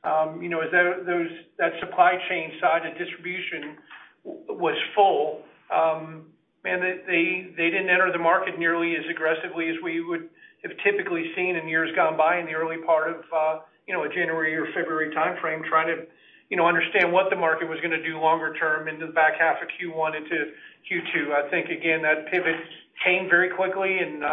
Um, 0.05 0.43
you 0.43 0.49
know, 0.49 0.61
as 0.61 0.71
those, 0.71 1.31
that 1.59 1.73
supply 1.81 2.19
chain 2.29 2.53
side 2.61 2.87
of 2.87 2.97
distribution 2.99 3.77
was 4.25 4.77
full, 4.95 5.43
um 5.75 6.27
and 6.65 6.83
they 6.83 7.49
didn't 7.57 7.89
enter 7.89 8.13
the 8.13 8.19
market 8.19 8.59
nearly 8.59 8.95
as 8.97 9.05
aggressively 9.09 9.71
as 9.71 9.77
we 9.83 10.05
would 10.05 10.29
have 10.63 10.73
typically 10.85 11.33
seen 11.35 11.57
in 11.57 11.67
years 11.67 11.89
gone 11.97 12.17
by 12.17 12.39
in 12.39 12.45
the 12.45 12.53
early 12.53 12.77
part 12.85 13.09
of 13.09 13.23
uh 13.33 13.61
you 13.87 13.95
know 13.95 14.03
a 14.03 14.09
January 14.09 14.55
or 14.57 14.67
February 14.75 15.15
timeframe, 15.15 15.65
trying 15.65 15.87
to 15.87 16.05
you 16.51 16.57
know, 16.57 16.67
understand 16.67 17.13
what 17.13 17.29
the 17.31 17.37
market 17.37 17.69
was 17.69 17.79
going 17.81 17.93
to 17.93 18.03
do 18.03 18.19
longer 18.19 18.55
term 18.55 18.89
into 18.89 19.07
the 19.07 19.13
back 19.13 19.35
half 19.39 19.61
of 19.61 19.69
Q1 19.77 20.17
into 20.17 20.53
Q2. 20.89 21.33
I 21.33 21.49
think, 21.51 21.69
again, 21.69 22.01
that 22.03 22.31
pivot 22.31 22.57
came 23.05 23.29
very 23.29 23.51
quickly, 23.51 23.99
and 23.99 24.25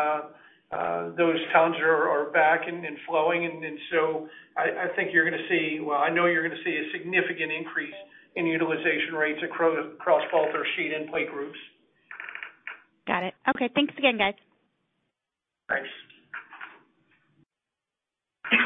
those 0.71 1.39
tons 1.53 1.75
are 1.81 2.29
back 2.33 2.61
and 2.67 2.83
flowing. 3.07 3.45
And 3.45 3.77
so 3.91 4.27
I 4.57 4.87
think 4.95 5.09
you're 5.13 5.29
going 5.29 5.39
to 5.39 5.47
see, 5.49 5.79
well, 5.79 5.99
I 5.99 6.09
know 6.09 6.25
you're 6.25 6.47
going 6.47 6.57
to 6.57 6.63
see 6.63 6.75
a 6.75 6.91
significant 6.97 7.51
increase 7.51 7.93
in 8.35 8.45
utilization 8.45 9.15
rates 9.15 9.39
across 9.43 10.23
both 10.31 10.49
our 10.53 10.65
sheet 10.75 10.91
and 10.93 11.09
plate 11.09 11.31
groups. 11.31 11.57
Got 13.07 13.23
it. 13.23 13.33
Okay. 13.49 13.69
Thanks 13.73 13.93
again, 13.97 14.17
guys. 14.17 14.33
Thanks. 15.69 15.87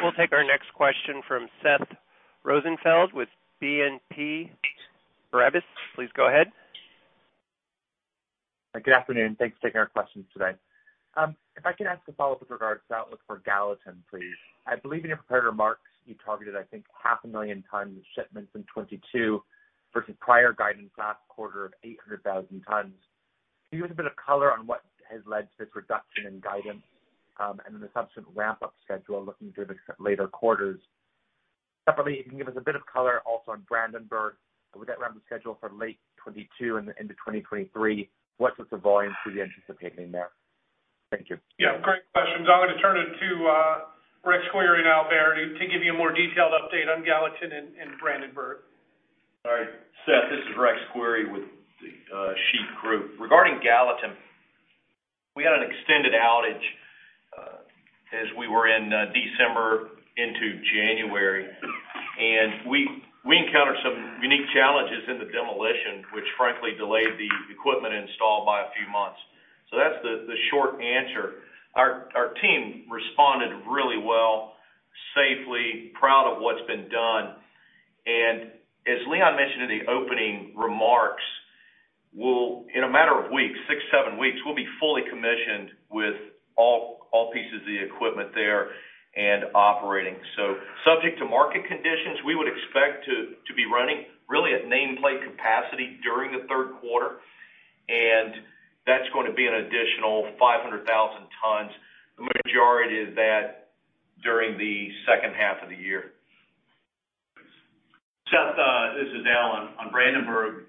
We'll 0.01 0.13
take 0.13 0.31
our 0.33 0.43
next 0.43 0.73
question 0.73 1.21
from 1.27 1.47
Seth 1.63 1.87
Rosenfeld 2.43 3.13
with 3.13 3.29
BNP 3.61 4.49
Paribas. 5.33 5.61
Please 5.95 6.09
go 6.15 6.27
ahead. 6.27 6.47
Good 8.73 8.93
afternoon. 8.93 9.35
Thanks 9.39 9.57
for 9.59 9.67
taking 9.67 9.79
our 9.79 9.87
questions 9.87 10.25
today. 10.33 10.51
Um, 11.17 11.35
If 11.59 11.65
I 11.65 11.73
could 11.73 11.87
ask 11.87 11.99
a 12.07 12.13
follow-up 12.13 12.39
with 12.39 12.51
regards 12.51 12.79
to 12.87 12.95
outlook 12.95 13.19
for 13.27 13.41
Gallatin, 13.43 14.01
please. 14.09 14.39
I 14.65 14.77
believe 14.77 15.03
in 15.03 15.09
your 15.09 15.17
prepared 15.17 15.43
remarks, 15.43 15.83
you 16.05 16.15
targeted, 16.23 16.55
I 16.55 16.63
think, 16.63 16.85
half 16.95 17.19
a 17.25 17.27
million 17.27 17.65
tons 17.69 17.97
of 17.97 18.03
shipments 18.15 18.51
in 18.55 18.61
2022 18.61 19.43
versus 19.93 20.15
prior 20.21 20.53
guidance 20.53 20.89
last 20.97 21.19
quarter 21.27 21.65
of 21.65 21.73
800,000 21.83 22.47
tons. 22.63 22.93
Can 23.69 23.75
you 23.75 23.79
give 23.83 23.91
us 23.91 23.91
a 23.91 23.97
bit 23.97 24.05
of 24.05 24.15
color 24.15 24.53
on 24.53 24.67
what 24.67 24.83
has 25.11 25.19
led 25.27 25.51
to 25.51 25.55
this 25.59 25.67
reduction 25.75 26.27
in 26.27 26.39
guidance, 26.39 26.83
um, 27.41 27.59
and 27.65 27.75
then 27.75 27.81
the 27.81 27.91
subsequent 27.93 28.29
ramp-up 28.33 28.73
schedule 28.85 29.25
looking 29.25 29.51
through 29.51 29.65
the 29.65 29.75
later 29.99 30.27
quarters? 30.29 30.79
Separately, 31.83 32.23
if 32.23 32.25
you 32.25 32.29
can 32.31 32.39
give 32.39 32.47
us 32.47 32.55
a 32.55 32.63
bit 32.63 32.77
of 32.77 32.85
color 32.85 33.19
also 33.25 33.51
on 33.51 33.65
Brandenburg 33.67 34.35
with 34.77 34.87
that 34.87 35.01
ramp-up 35.01 35.23
schedule 35.25 35.57
for 35.59 35.67
late 35.75 35.99
2022 36.23 36.77
and 36.77 36.87
into 37.01 37.15
2023. 37.19 38.07
What 38.37 38.55
sorts 38.55 38.71
of 38.71 38.79
volumes 38.79 39.15
are 39.25 39.31
you 39.31 39.43
anticipating 39.43 40.13
there? 40.13 40.29
Thank 41.09 41.29
you. 41.29 41.37
Yeah, 41.57 41.81
great 41.81 42.05
questions. 42.13 42.45
I'm 42.45 42.61
going 42.61 42.75
to 42.75 42.81
turn 42.81 42.97
it 43.01 43.09
to 43.17 43.29
Rex 44.25 44.43
Query 44.51 44.83
now, 44.83 45.09
Baird, 45.09 45.41
to 45.41 45.65
give 45.65 45.81
you 45.81 45.93
a 45.93 45.97
more 45.97 46.13
detailed 46.13 46.53
update 46.53 46.85
on 46.85 47.03
Gallatin 47.03 47.49
and 47.49 47.97
Brandenburg. 47.99 48.61
All 49.45 49.55
right. 49.55 49.71
Seth, 50.05 50.29
this 50.29 50.43
is 50.45 50.53
Rex 50.59 50.77
Query 50.91 51.25
with 51.31 51.47
the 51.79 51.91
uh, 52.11 52.33
sheet 52.51 52.69
group. 52.83 53.15
Regarding 53.19 53.57
Gallatin, 53.63 54.13
we 55.35 55.47
had 55.47 55.55
an 55.55 55.63
extended 55.63 56.11
outage 56.11 56.65
uh, 57.33 57.63
as 58.13 58.27
we 58.37 58.51
were 58.51 58.67
in 58.67 58.91
uh, 58.91 59.09
December 59.15 59.95
into 60.19 60.59
January. 60.75 61.47
And 61.47 62.69
we 62.69 62.83
we 63.23 63.35
encountered 63.39 63.79
some 63.83 64.19
unique 64.23 64.47
challenges 64.51 65.03
in 65.07 65.19
the 65.19 65.29
demolition, 65.31 66.03
which 66.11 66.27
frankly 66.35 66.75
delayed 66.75 67.15
the 67.19 67.31
equipment 67.51 67.95
install 67.95 68.43
by 68.43 68.63
a 68.63 68.69
few 68.75 68.87
months. 68.91 69.19
So 69.71 69.77
that's 69.77 70.01
the 70.03 70.37
short 70.51 70.81
answer. 70.81 71.45
Our 71.75 72.33
team 72.41 72.85
responded 72.89 73.53
really 73.69 74.01
well, 74.01 74.53
safely, 75.15 75.91
proud 75.99 76.33
of 76.33 76.41
what's 76.41 76.65
been 76.67 76.89
done. 76.89 77.37
And 78.05 78.51
as 78.87 78.99
Leon 79.07 79.35
mentioned 79.37 79.69
in 79.69 79.71
the 79.79 79.91
opening 79.91 80.53
remarks, 80.57 81.23
we'll 82.13 82.65
in 82.73 82.83
a 82.83 82.89
matter 82.89 83.13
of 83.13 83.31
weeks, 83.31 83.53
six, 83.69 83.79
seven 83.93 84.17
weeks, 84.17 84.37
we'll 84.45 84.57
be 84.57 84.67
fully 84.79 85.03
commissioned 85.09 85.69
with 85.91 86.15
all 86.57 87.31
pieces 87.33 87.61
of 87.61 87.67
the 87.67 87.79
equipment 87.85 88.29
there 88.33 88.73
and 89.15 89.45
operating. 89.53 90.15
So 90.37 90.55
subject 90.85 91.19
to 91.19 91.25
market 91.25 91.65
conditions, 91.67 92.21
we 92.25 92.35
would 92.35 92.47
expect 92.47 93.05
to 93.05 93.53
be 93.53 93.65
running 93.65 94.05
really 94.29 94.53
at 94.53 94.65
nameplate 94.65 95.25
capacity 95.25 95.97
during 96.03 96.31
the 96.31 96.45
third 96.47 96.77
quarter, 96.81 97.21
and 97.89 98.33
that's 98.89 99.05
going 99.13 99.29
to 99.29 99.37
be 99.37 99.45
an 99.45 99.53
additional 99.69 100.25
500,000 100.41 100.81
tons. 100.81 101.71
the 102.17 102.25
majority 102.25 103.05
of 103.05 103.13
that 103.13 103.69
during 104.25 104.57
the 104.57 104.89
second 105.05 105.37
half 105.37 105.61
of 105.61 105.69
the 105.69 105.77
year. 105.77 106.17
Seth, 108.33 108.57
uh, 108.57 108.93
this 108.93 109.09
is 109.09 109.25
Alan. 109.25 109.73
On 109.81 109.89
Brandenburg, 109.89 110.65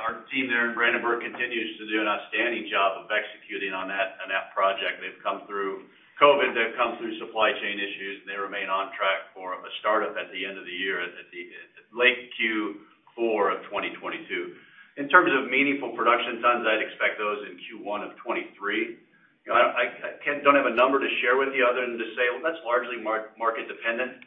our 0.00 0.24
team 0.32 0.48
there 0.48 0.68
in 0.68 0.72
Brandenburg 0.72 1.20
continues 1.20 1.76
to 1.76 1.84
do 1.88 2.00
an 2.00 2.08
outstanding 2.08 2.68
job 2.72 3.04
of 3.04 3.12
executing 3.12 3.76
on 3.76 3.92
that 3.92 4.16
on 4.24 4.32
that 4.32 4.56
project. 4.56 5.04
They've 5.04 5.20
come 5.20 5.44
through 5.44 5.84
COVID, 6.16 6.56
they've 6.56 6.72
come 6.80 6.96
through 6.96 7.12
supply 7.20 7.52
chain 7.60 7.76
issues, 7.76 8.24
and 8.24 8.28
they 8.32 8.40
remain 8.40 8.72
on 8.72 8.88
track 8.96 9.36
for 9.36 9.52
a 9.52 9.72
startup 9.84 10.16
at 10.16 10.32
the 10.32 10.48
end 10.48 10.56
of 10.56 10.64
the 10.64 10.72
year, 10.72 11.04
at 11.04 11.12
the 11.28 11.44
late 11.92 12.32
Q4 12.40 13.52
of 13.52 13.58
2022. 13.68 14.63
In 14.96 15.10
terms 15.10 15.30
of 15.34 15.50
meaningful 15.50 15.90
production 15.98 16.38
tons, 16.38 16.62
I'd 16.62 16.78
expect 16.78 17.18
those 17.18 17.42
in 17.50 17.58
Q1 17.66 18.06
of 18.06 18.14
2023. 18.22 18.98
I 19.50 19.90
don't 20.40 20.54
have 20.56 20.70
a 20.70 20.76
number 20.78 21.02
to 21.02 21.10
share 21.20 21.36
with 21.36 21.50
you 21.52 21.66
other 21.66 21.82
than 21.82 21.98
to 21.98 22.08
say 22.14 22.30
that's 22.40 22.62
largely 22.64 23.02
market 23.02 23.66
dependent. 23.66 24.22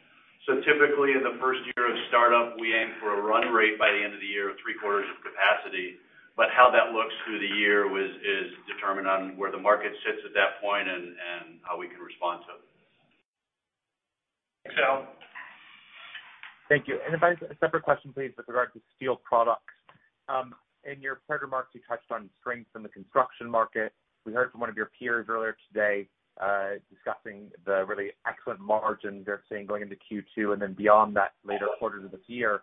So 0.46 0.60
typically, 0.62 1.16
in 1.16 1.24
the 1.24 1.40
first 1.40 1.64
year 1.74 1.90
of 1.90 1.96
startup, 2.12 2.60
we 2.60 2.70
aim 2.76 2.94
for 3.00 3.18
a 3.18 3.20
run 3.20 3.50
rate 3.50 3.80
by 3.80 3.90
the 3.90 4.00
end 4.00 4.14
of 4.14 4.20
the 4.20 4.30
year 4.30 4.52
of 4.52 4.56
three-quarters 4.62 5.08
of 5.10 5.18
capacity. 5.24 5.98
But 6.38 6.54
how 6.54 6.70
that 6.70 6.94
looks 6.94 7.10
through 7.26 7.42
the 7.42 7.52
year 7.58 7.90
is 7.90 8.52
determined 8.70 9.08
on 9.08 9.34
where 9.34 9.50
the 9.50 9.58
market 9.58 9.90
sits 10.06 10.22
at 10.22 10.32
that 10.38 10.62
point 10.62 10.86
and 10.86 11.16
how 11.66 11.74
we 11.80 11.88
can 11.88 11.98
respond 11.98 12.46
to 12.46 12.54
it. 12.54 12.62
Thanks, 14.68 14.78
Al. 14.84 15.08
Thank 16.68 16.86
you. 16.86 17.00
If 17.02 17.16
a 17.18 17.56
separate 17.58 17.82
question, 17.82 18.12
please, 18.12 18.30
with 18.36 18.46
regard 18.46 18.72
to 18.74 18.80
steel 18.94 19.16
products. 19.16 19.74
Um, 20.28 20.54
in 20.84 21.00
your 21.00 21.16
prepared 21.16 21.42
remarks, 21.42 21.70
you 21.74 21.80
touched 21.88 22.10
on 22.10 22.30
strength 22.40 22.70
in 22.76 22.82
the 22.82 22.88
construction 22.88 23.50
market. 23.50 23.92
We 24.24 24.32
heard 24.32 24.50
from 24.50 24.60
one 24.60 24.70
of 24.70 24.76
your 24.76 24.90
peers 24.98 25.26
earlier 25.28 25.56
today, 25.72 26.08
uh, 26.40 26.78
discussing 26.90 27.50
the 27.66 27.84
really 27.86 28.10
excellent 28.26 28.60
margins 28.60 29.26
they're 29.26 29.42
seeing 29.48 29.66
going 29.66 29.82
into 29.82 29.96
Q2 29.96 30.52
and 30.52 30.62
then 30.62 30.74
beyond 30.74 31.16
that 31.16 31.32
later 31.44 31.66
quarters 31.78 32.04
of 32.04 32.10
this 32.10 32.20
year. 32.26 32.62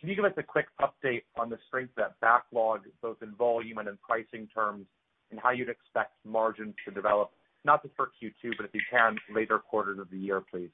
Can 0.00 0.08
you 0.08 0.16
give 0.16 0.24
us 0.24 0.32
a 0.36 0.42
quick 0.42 0.66
update 0.80 1.22
on 1.38 1.48
the 1.48 1.58
strength 1.68 1.90
of 1.90 2.04
that 2.04 2.20
backlog, 2.20 2.80
both 3.00 3.18
in 3.22 3.34
volume 3.36 3.78
and 3.78 3.88
in 3.88 3.96
pricing 3.98 4.48
terms, 4.52 4.86
and 5.30 5.38
how 5.38 5.50
you'd 5.50 5.68
expect 5.68 6.12
margins 6.24 6.74
to 6.84 6.90
develop, 6.90 7.30
not 7.64 7.82
just 7.82 7.94
for 7.94 8.10
Q2, 8.20 8.56
but 8.56 8.66
if 8.66 8.74
you 8.74 8.80
can, 8.90 9.16
later 9.32 9.58
quarters 9.58 10.00
of 10.00 10.10
the 10.10 10.18
year, 10.18 10.40
please? 10.40 10.70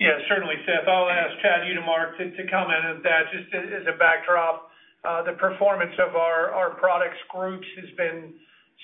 Yeah, 0.00 0.18
certainly, 0.28 0.58
Seth. 0.66 0.88
I'll 0.90 1.08
ask 1.08 1.38
Chad 1.40 1.62
Utermark 1.70 2.18
to 2.18 2.42
comment 2.50 2.82
on 2.84 3.02
that. 3.06 3.30
Just 3.30 3.48
as 3.54 3.86
a 3.86 3.96
backdrop, 3.96 4.70
the 5.24 5.38
performance 5.38 5.94
of 6.02 6.16
our 6.16 6.74
products 6.80 7.18
groups 7.30 7.66
has 7.78 7.90
been 7.96 8.34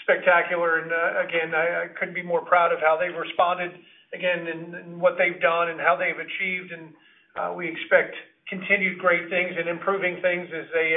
spectacular. 0.06 0.78
And 0.80 0.92
uh 0.92 1.26
again, 1.26 1.50
I 1.54 1.90
couldn't 1.98 2.14
be 2.14 2.22
more 2.22 2.44
proud 2.46 2.72
of 2.72 2.78
how 2.78 2.96
they've 2.96 3.16
responded, 3.16 3.72
again, 4.14 4.46
and 4.46 5.00
what 5.00 5.18
they've 5.18 5.40
done 5.42 5.70
and 5.70 5.80
how 5.80 5.98
they've 5.98 6.16
achieved. 6.18 6.70
And 6.72 6.94
uh 7.34 7.50
we 7.58 7.66
expect 7.66 8.14
continued 8.48 8.98
great 8.98 9.28
things 9.30 9.54
and 9.58 9.68
improving 9.68 10.22
things 10.22 10.46
as 10.54 10.66
they 10.72 10.94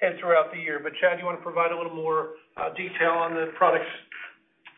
head 0.00 0.20
throughout 0.20 0.52
the 0.52 0.60
year. 0.60 0.78
But 0.82 0.92
Chad, 1.00 1.18
you 1.18 1.24
want 1.24 1.40
to 1.40 1.42
provide 1.42 1.72
a 1.72 1.76
little 1.76 1.96
more 1.96 2.36
detail 2.76 3.16
on 3.16 3.32
the 3.34 3.50
products? 3.56 3.88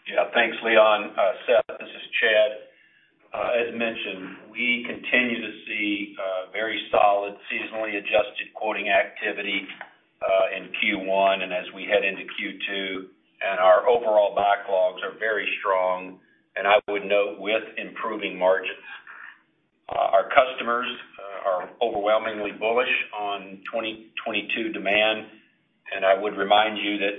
Yeah. 0.07 0.31
Thanks, 0.33 0.57
Leon. 0.63 1.11
Seth, 1.47 1.67
this 1.75 1.91
is 1.91 2.05
Chad. 2.23 2.70
Uh, 3.31 3.63
as 3.63 3.71
mentioned, 3.79 4.51
we 4.51 4.85
continue 4.87 5.41
to 5.41 5.53
see 5.67 6.17
uh, 6.19 6.51
very 6.53 6.81
solid 6.91 7.35
seasonally 7.47 7.97
adjusted 7.97 8.51
quoting 8.55 8.89
activity 8.91 9.63
uh, 10.21 10.57
in 10.57 10.69
Q1 10.83 11.43
and 11.43 11.53
as 11.53 11.67
we 11.75 11.85
head 11.85 12.05
into 12.05 12.27
Q2, 12.27 13.07
and 13.41 13.61
our 13.61 13.89
overall 13.89 14.35
backlogs 14.35 14.99
are 15.07 15.17
very 15.19 15.49
strong, 15.61 16.19
and 16.57 16.67
I 16.67 16.75
would 16.91 17.05
note 17.05 17.39
with 17.39 17.63
improving 17.79 18.37
margins. 18.37 18.83
Our 19.89 20.29
customers 20.31 20.87
are 21.47 21.71
overwhelmingly 21.83 22.53
bullish 22.53 22.95
on 23.19 23.63
2022 23.73 24.73
demand, 24.73 25.27
and 25.95 26.05
I 26.05 26.21
would 26.21 26.37
remind 26.37 26.79
you 26.79 26.99
that 26.99 27.17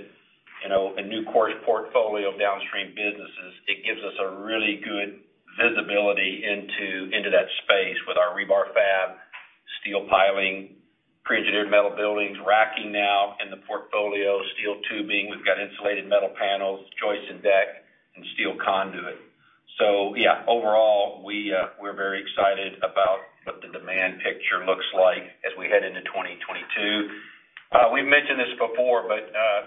in 0.64 1.10
Nucor's 1.10 1.54
portfolio 1.64 2.32
of 2.32 2.38
downstream 2.38 2.94
businesses, 2.94 3.52
it 3.66 3.84
gives 3.84 4.00
us 4.00 4.14
a 4.22 4.40
really 4.40 4.80
good 4.84 5.20
visibility 5.58 6.44
into 6.44 7.30
that 7.30 7.48
space 7.64 7.98
with 8.06 8.16
our 8.16 8.36
rebar 8.36 8.72
fab, 8.72 9.16
steel 9.80 10.06
piling, 10.08 10.76
pre-engineered 11.24 11.70
metal 11.70 11.94
buildings, 11.94 12.36
racking 12.46 12.90
now 12.90 13.36
in 13.42 13.50
the 13.50 13.60
portfolio, 13.68 14.40
steel 14.58 14.76
tubing. 14.90 15.30
We've 15.30 15.44
got 15.44 15.60
insulated 15.60 16.08
metal 16.08 16.30
panels, 16.34 16.84
joist 16.98 17.24
and 17.30 17.42
deck, 17.42 17.86
and 18.16 18.24
steel 18.34 18.56
conduit. 18.58 19.18
So 19.78 20.14
yeah, 20.16 20.44
overall, 20.48 21.22
we 21.24 21.54
uh, 21.54 21.72
we're 21.80 21.96
very 21.96 22.20
excited 22.20 22.76
about 22.84 23.24
what 23.44 23.62
the 23.62 23.72
demand 23.72 24.20
picture 24.20 24.66
looks 24.66 24.84
like 24.94 25.24
as 25.46 25.52
we 25.58 25.66
head 25.66 25.82
into 25.82 26.02
2022. 26.12 27.08
Uh, 27.72 27.88
we've 27.88 28.06
mentioned 28.06 28.38
this 28.38 28.52
before, 28.60 29.08
but 29.08 29.32
uh, 29.32 29.60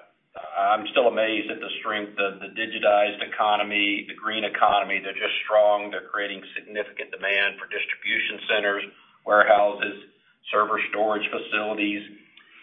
I'm 0.56 0.88
still 0.95 1.12
amazed 1.12 1.51
at 1.51 1.60
the 1.60 1.72
strength 1.84 2.16
of 2.16 2.39
the 2.39 2.47
digitized 2.56 3.20
economy, 3.20 4.08
the 4.08 4.16
green 4.16 4.47
economy. 4.47 5.03
They're 5.03 5.18
just 5.18 5.36
strong. 5.43 5.91
They're 5.91 6.08
creating 6.08 6.41
significant 6.56 7.12
demand 7.12 7.60
for 7.60 7.68
distribution 7.68 8.39
centers, 8.47 8.84
warehouses, 9.28 10.08
server 10.51 10.80
storage 10.89 11.28
facilities, 11.28 12.01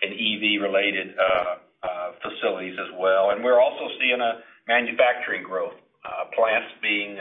and 0.03 0.11
EV-related 0.17 1.15
uh, 1.15 1.55
uh, 1.85 2.09
facilities 2.25 2.75
as 2.81 2.91
well. 2.97 3.31
And 3.31 3.45
we're 3.45 3.61
also 3.61 3.87
seeing 4.01 4.19
a 4.19 4.41
manufacturing 4.67 5.45
growth, 5.45 5.77
uh, 6.03 6.33
plants 6.35 6.73
being 6.81 7.21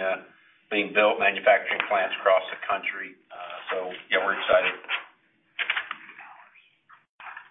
built, 0.96 1.20
manufacturing 1.20 1.84
plants 1.92 2.16
across 2.24 2.44
the 2.48 2.60
country. 2.64 3.14
Uh 3.28 3.52
so 3.72 3.78
yeah, 4.12 4.20
we're 4.20 4.36
excited. 4.36 4.76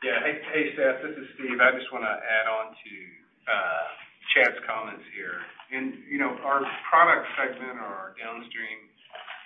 Yeah. 0.05 0.21
Hey, 0.25 0.77
Seth, 0.77 1.03
this 1.03 1.17
is 1.17 1.29
Steve. 1.37 1.59
I 1.61 1.73
just 1.77 1.89
want 1.93 2.05
to 2.05 2.15
add 2.15 2.47
on 2.49 2.73
to 2.77 2.93
uh 3.49 3.85
Chad's 4.37 4.61
comments 4.69 5.05
here. 5.17 5.41
And 5.73 6.05
you 6.09 6.19
know, 6.21 6.37
our 6.45 6.63
product 6.93 7.27
segment 7.41 7.81
or 7.81 7.89
our 7.91 8.11
downstream 8.21 8.81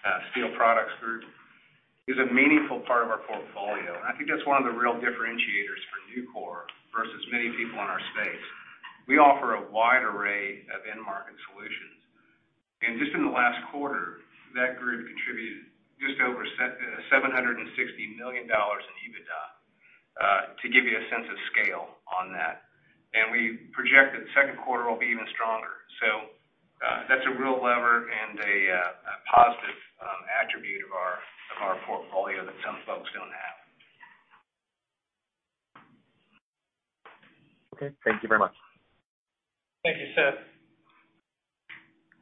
uh 0.06 0.18
steel 0.32 0.50
products 0.58 0.94
group 1.02 1.24
is 2.08 2.18
a 2.18 2.28
meaningful 2.34 2.82
part 2.86 3.06
of 3.06 3.10
our 3.14 3.22
portfolio. 3.26 3.94
And 3.94 4.06
I 4.06 4.12
think 4.18 4.26
that's 4.30 4.44
one 4.46 4.58
of 4.58 4.66
the 4.66 4.74
real 4.76 4.98
differentiators 4.98 5.82
for 5.90 5.98
Nucor 6.12 6.66
versus 6.94 7.22
many 7.32 7.50
people 7.54 7.78
in 7.78 7.88
our 7.88 8.02
space. 8.18 8.44
We 9.08 9.18
offer 9.18 9.54
a 9.56 9.62
wide 9.70 10.02
array 10.04 10.66
of 10.74 10.82
end 10.90 11.02
market 11.02 11.36
solutions. 11.52 11.98
And 12.82 13.00
just 13.00 13.12
in 13.16 13.24
the 13.24 13.32
last 13.32 13.58
quarter, 13.72 14.20
that 14.56 14.76
group 14.80 15.06
contributed 15.08 15.66
just 16.02 16.20
over 16.20 16.44
$760 16.58 17.58
million 18.18 18.44
in 18.44 18.50
EBITDA, 18.50 19.42
to 20.18 20.66
give 20.68 20.84
you 20.84 20.96
a 20.96 21.04
sense 21.10 21.26
of 21.26 21.36
scale 21.52 21.98
on 22.08 22.32
that. 22.32 22.68
And 23.14 23.30
we 23.30 23.70
project 23.70 24.14
that 24.14 24.22
the 24.26 24.32
second 24.34 24.58
quarter 24.62 24.90
will 24.90 24.98
be 24.98 25.06
even 25.10 25.26
stronger. 25.34 25.74
So 26.02 26.08
uh 26.82 27.06
that's 27.08 27.22
a 27.26 27.34
real 27.38 27.62
lever 27.62 28.10
and 28.10 28.38
a 28.40 28.82
positive 29.30 29.78
attribute 30.42 30.82
of 30.84 30.92
our 31.62 31.76
portfolio 31.86 32.44
that 32.44 32.58
some 32.66 32.76
folks 32.86 33.08
don't 33.14 33.30
have. 33.30 33.56
Okay. 37.74 37.90
Thank 38.04 38.22
you 38.22 38.28
very 38.28 38.38
much. 38.38 38.54
Thank 39.82 39.98
you, 39.98 40.06
Seth. 40.14 40.38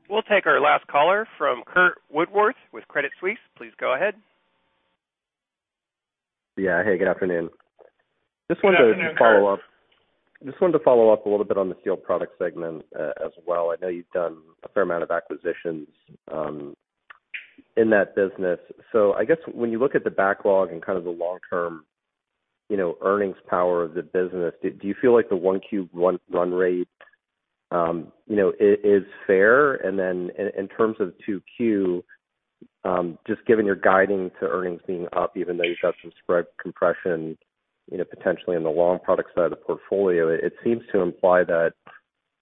We'll 0.09 0.23
take 0.23 0.47
our 0.47 0.61
last 0.61 0.87
caller 0.89 1.27
from 1.39 1.63
Curt 1.67 1.99
Woodworth 2.11 2.57
with 2.73 2.87
Credit 2.89 3.13
Suisse. 3.21 3.39
Please 3.57 3.73
go 3.79 3.95
ahead. 3.95 4.15
Yeah. 6.57 6.83
Hey, 6.85 6.99
good 6.99 7.09
afternoon. 7.09 7.51
Good 8.61 8.75
afternoon, 8.75 9.17
Curt. 9.17 9.61
Just 10.45 10.61
wanted 10.61 10.79
to 10.79 10.85
follow 10.85 11.11
up 11.11 11.25
a 11.25 11.29
little 11.29 11.45
bit 11.45 11.57
on 11.57 11.69
the 11.69 11.77
steel 11.81 11.97
product 11.97 12.33
segment 12.39 12.85
uh, 12.99 13.13
as 13.25 13.31
well. 13.47 13.71
I 13.71 13.77
know 13.81 13.89
you've 13.89 14.11
done 14.13 14.39
a 14.65 14.69
fair 14.69 14.83
amount 14.83 15.05
of 15.05 15.11
acquisitions 15.11 15.87
um, 16.33 16.75
in 17.77 17.91
that 17.91 18.17
business. 18.17 18.59
So 18.91 19.13
I 19.13 19.25
guess 19.25 19.37
when 19.53 19.71
you 19.71 19.79
look 19.79 19.95
at 19.95 20.03
the 20.03 20.11
backlog 20.11 20.73
and 20.73 20.85
kind 20.85 20.99
of 20.99 21.05
the 21.05 21.11
long-term 21.11 21.85
you 22.69 22.77
know, 22.77 22.97
earnings 23.03 23.37
power 23.49 23.83
of 23.83 23.95
the 23.95 24.03
business, 24.03 24.55
do 24.63 24.89
you 24.89 24.95
feel 25.01 25.15
like 25.15 25.29
the 25.29 25.37
1Q 25.37 26.19
run 26.31 26.53
rate 26.53 26.89
um, 27.71 28.13
you 28.27 28.37
know, 28.37 28.53
is 28.59 29.03
fair? 29.27 29.75
And 29.75 29.99
then 29.99 30.31
in 30.59 30.69
terms 30.69 30.97
of 31.01 31.13
2Q, 31.29 32.03
um, 32.85 33.19
just 33.27 33.45
given 33.47 33.67
your 33.67 33.77
guiding 33.77 34.31
to 34.41 34.47
earnings 34.47 34.81
being 34.87 35.07
up, 35.13 35.37
even 35.37 35.57
though 35.57 35.65
you've 35.65 35.79
got 35.83 35.95
some 36.03 36.13
spread 36.23 36.47
compression 36.61 37.37
potentially 37.89 38.57
in 38.57 38.63
the 38.63 38.71
long 38.71 38.99
product 38.99 39.31
side 39.35 39.45
of 39.45 39.51
the 39.51 39.57
portfolio, 39.57 40.29
it 40.29 40.55
seems 40.65 40.83
to 40.93 41.01
imply 41.01 41.45
that 41.45 41.73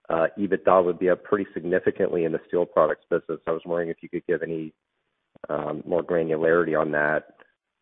uh, 0.08 0.26
EBITDA 0.38 0.84
would 0.84 0.98
be 0.98 1.08
up 1.08 1.22
pretty 1.22 1.46
significantly 1.54 2.24
in 2.24 2.32
the 2.32 2.40
steel 2.48 2.66
products 2.66 3.06
business. 3.08 3.38
I 3.46 3.52
was 3.52 3.62
wondering 3.64 3.90
if 3.90 4.02
you 4.02 4.08
could 4.08 4.26
give 4.26 4.42
any 4.42 4.74
um, 5.48 5.82
more 5.86 6.02
granularity 6.02 6.78
on 6.78 6.90
that. 6.92 7.38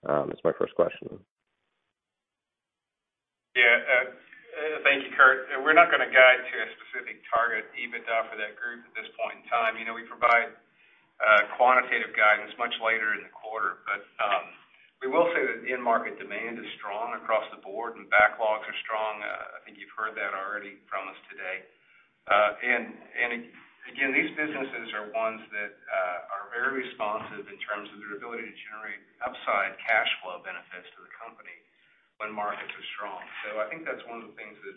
Um, 0.06 0.28
That's 0.28 0.44
my 0.44 0.52
first 0.52 0.76
question. 0.76 1.18
Yeah. 3.56 3.80
Uh, 3.80 4.12
uh, 4.12 4.78
thank 4.84 5.02
you, 5.08 5.10
Curt. 5.16 5.48
We're 5.64 5.74
not 5.74 5.88
going 5.88 6.04
to 6.04 6.12
guide 6.12 6.40
to 6.44 6.54
a 6.62 6.68
specific 6.78 7.24
target 7.32 7.64
EBITDA 7.74 8.30
for 8.30 8.36
that 8.36 8.54
group 8.60 8.84
at 8.84 8.92
this 8.94 9.08
point 9.16 9.40
in 9.40 9.44
time. 9.48 9.80
You 9.80 9.88
know, 9.88 9.96
we 9.96 10.04
provide 10.04 10.52
quantitative 11.58 12.14
guidance 12.14 12.54
much 12.60 12.74
later 12.78 13.18
in 13.18 13.26
the 13.26 13.32
quarter. 13.34 13.82
Um, 14.22 14.46
We 14.98 15.06
will 15.06 15.30
say 15.30 15.46
that 15.46 15.62
end 15.62 15.78
market 15.78 16.18
demand 16.18 16.58
is 16.58 16.66
strong 16.74 17.14
across 17.14 17.46
the 17.54 17.62
board, 17.62 17.94
and 17.94 18.10
backlogs 18.10 18.66
are 18.66 18.78
strong. 18.82 19.22
Uh, 19.22 19.54
I 19.54 19.58
think 19.62 19.78
you've 19.78 19.94
heard 19.94 20.18
that 20.18 20.34
already 20.34 20.82
from 20.90 21.06
us 21.06 21.18
today. 21.30 21.62
Uh, 22.26 22.50
and 22.58 23.46
again, 23.86 24.10
these 24.10 24.34
businesses 24.34 24.90
are 24.98 25.06
ones 25.14 25.38
that 25.54 25.70
uh, 25.70 26.34
are 26.34 26.44
very 26.50 26.82
responsive 26.82 27.46
in 27.46 27.58
terms 27.62 27.86
of 27.94 28.02
their 28.02 28.18
ability 28.18 28.50
to 28.50 28.56
generate 28.66 28.98
upside 29.22 29.78
cash 29.86 30.10
flow 30.18 30.42
benefits 30.42 30.90
to 30.92 31.00
the 31.06 31.12
company 31.14 31.54
when 32.18 32.34
markets 32.34 32.74
are 32.74 32.86
strong. 32.98 33.22
So 33.46 33.62
I 33.62 33.70
think 33.70 33.86
that's 33.86 34.02
one 34.10 34.18
of 34.18 34.26
the 34.26 34.36
things 34.36 34.58
that 34.66 34.76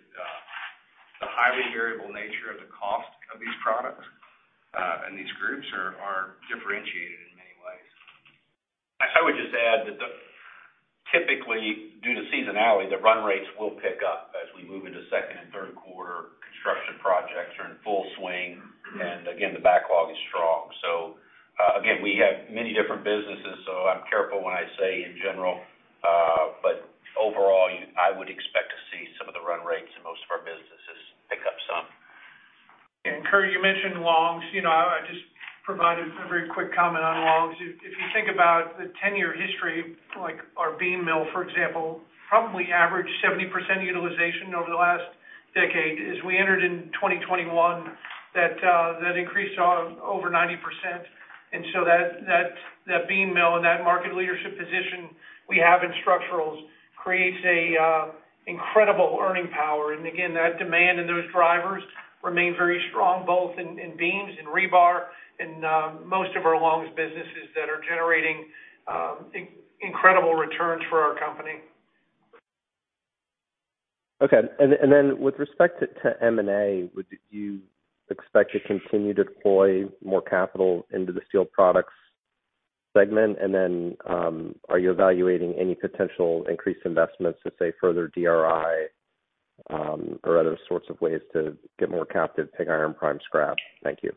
the 1.26 1.30
highly 1.34 1.66
variable 1.74 2.14
nature 2.14 2.54
of 2.54 2.62
the 2.62 2.70
cost 2.70 3.10
of 3.34 3.42
these 3.42 3.58
products 3.66 4.06
and 5.10 5.18
these 5.18 5.34
groups 5.42 5.66
are 5.74 6.38
differentiated. 6.48 7.31
I 9.02 9.20
would 9.24 9.36
just 9.36 9.54
add 9.54 9.88
that 9.88 9.98
typically, 11.12 11.98
due 12.02 12.16
to 12.16 12.24
seasonality, 12.32 12.90
the 12.90 13.02
run 13.02 13.24
rates 13.24 13.48
will 13.60 13.76
pick 13.82 14.00
up 14.06 14.32
as 14.38 14.48
we 14.56 14.64
move 14.68 14.86
into 14.86 15.04
second 15.12 15.42
and 15.42 15.50
third 15.52 15.76
quarter. 15.76 16.38
Construction 16.46 17.02
projects 17.02 17.58
are 17.58 17.74
in 17.74 17.78
full 17.82 18.06
swing, 18.18 18.62
and 19.02 19.28
again, 19.28 19.54
the 19.58 19.64
backlog 19.64 20.14
is 20.14 20.20
strong. 20.30 20.70
So, 20.86 21.18
again, 21.80 22.06
we 22.06 22.22
have 22.22 22.54
many 22.54 22.74
different 22.74 23.02
businesses, 23.04 23.66
so 23.66 23.90
I'm 23.90 24.06
careful 24.10 24.46
when 24.46 24.54
I 24.54 24.66
say 24.78 25.04
in 25.10 25.18
general. 25.22 25.60
Uh 26.02 26.58
but 26.62 26.90
overall, 27.20 27.70
I 27.98 28.10
would 28.16 28.30
expect 28.30 28.74
to 28.74 28.80
see 28.90 29.06
some 29.18 29.28
of 29.28 29.34
the 29.38 29.44
run 29.44 29.66
rates 29.66 29.90
in 29.98 30.02
most 30.02 30.22
of 30.26 30.30
our 30.34 30.42
businesses 30.46 31.00
pick 31.30 31.42
up 31.46 31.58
some. 31.70 31.86
Curt, 33.30 33.50
you 33.52 33.62
mentioned 33.62 34.02
longs. 34.02 34.44
You 34.54 34.62
know, 34.62 34.74
I 34.74 35.02
just 35.08 35.24
provided 35.64 36.08
a 36.08 36.28
very 36.28 36.50
quick 36.50 36.74
comment 36.74 37.04
on 37.04 37.16
longs. 37.22 37.56
If 37.62 37.82
you 37.84 38.08
think 38.14 38.28
about 38.34 38.78
the 38.78 38.90
10-year 39.04 39.34
history, 39.34 39.96
like 40.20 40.38
our 40.58 40.78
beam 40.78 41.06
mill, 41.06 41.26
for 41.32 41.48
example, 41.48 42.02
probably 42.30 42.72
averaged 42.74 43.12
70% 43.24 43.52
utilization 43.86 44.56
over 44.56 44.70
the 44.70 44.80
last 44.80 45.06
decade. 45.54 46.00
As 46.00 46.24
we 46.26 46.38
entered 46.38 46.64
in 46.64 46.90
2021, 46.98 47.52
uh, 47.52 47.90
that 48.34 49.18
increased 49.18 49.60
over 49.60 50.30
90%. 50.30 50.56
And 51.54 51.66
so 51.74 51.84
that 51.84 52.24
that 52.28 52.56
that 52.88 53.08
beam 53.10 53.34
mill 53.34 53.60
and 53.60 53.66
that 53.66 53.84
market 53.84 54.16
leadership 54.16 54.58
position 54.58 55.12
we 55.50 55.58
have 55.58 55.84
in 55.84 55.92
structurals 56.00 56.64
creates 56.96 57.38
a 57.44 57.76
uh, 57.76 58.12
incredible 58.48 59.20
earning 59.22 59.50
power. 59.52 59.92
And 59.92 60.08
again, 60.08 60.34
that 60.34 60.58
demand 60.58 61.00
and 61.00 61.10
those 61.10 61.30
drivers 61.34 61.84
remain 62.24 62.56
very 62.56 62.82
strong, 62.90 63.26
both 63.26 63.60
in 63.60 63.98
beams 63.98 64.32
and 64.40 64.48
rebar 64.48 65.12
and 65.42 65.66
um, 65.66 66.08
most 66.08 66.36
of 66.36 66.46
our 66.46 66.60
longs 66.60 66.90
businesses 66.96 67.50
that 67.56 67.70
are 67.70 67.82
generating 67.88 68.46
um, 68.88 69.32
incredible 69.82 70.36
returns 70.36 70.84
for 70.90 71.00
our 71.02 71.18
company. 71.18 71.60
Okay. 74.22 74.42
And 74.60 74.74
and 74.74 74.92
then 74.92 75.20
with 75.20 75.40
respect 75.40 75.82
to 75.82 76.24
M&A, 76.24 76.90
would 76.96 77.08
you 77.32 77.60
expect 78.10 78.52
to 78.52 78.60
continue 78.60 79.14
to 79.16 79.24
deploy 79.24 79.86
more 80.04 80.22
capital 80.22 80.86
into 80.92 81.12
the 81.12 81.22
steel 81.28 81.46
products 81.46 81.94
segment? 82.96 83.38
And 83.42 83.54
then 83.54 83.98
um 84.08 84.56
are 84.70 84.78
you 84.78 84.92
evaluating 84.92 85.56
any 85.60 85.74
potential 85.74 86.46
increased 86.48 86.82
investments 86.86 87.40
to, 87.44 87.52
say, 87.58 87.72
further 87.82 88.10
DRI 88.10 88.88
um, 89.70 90.20
or 90.24 90.40
other 90.40 90.58
sorts 90.68 90.88
of 90.90 91.02
ways 91.02 91.22
to 91.34 91.58
get 91.80 91.90
more 91.90 92.06
captive 92.06 92.50
pig 92.56 92.70
iron 92.70 92.94
prime 92.94 93.20
scrap? 93.26 93.58
Thank 93.84 94.00
you. 94.04 94.12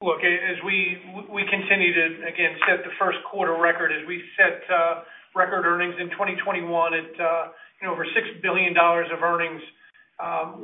Look, 0.00 0.24
as 0.24 0.56
we 0.64 0.96
continue 1.52 1.92
to, 1.92 2.24
again, 2.24 2.56
set 2.64 2.80
the 2.88 2.94
first 2.96 3.20
quarter 3.28 3.60
record, 3.60 3.92
as 3.92 4.00
we 4.08 4.24
set 4.32 4.64
record 5.36 5.68
earnings 5.68 5.92
in 6.00 6.08
2021 6.16 6.64
at 6.96 7.12
uh 7.20 7.52
you 7.80 7.86
know 7.86 7.92
over 7.92 8.08
$6 8.08 8.08
billion 8.40 8.72
of 8.72 9.20
earnings, 9.20 9.60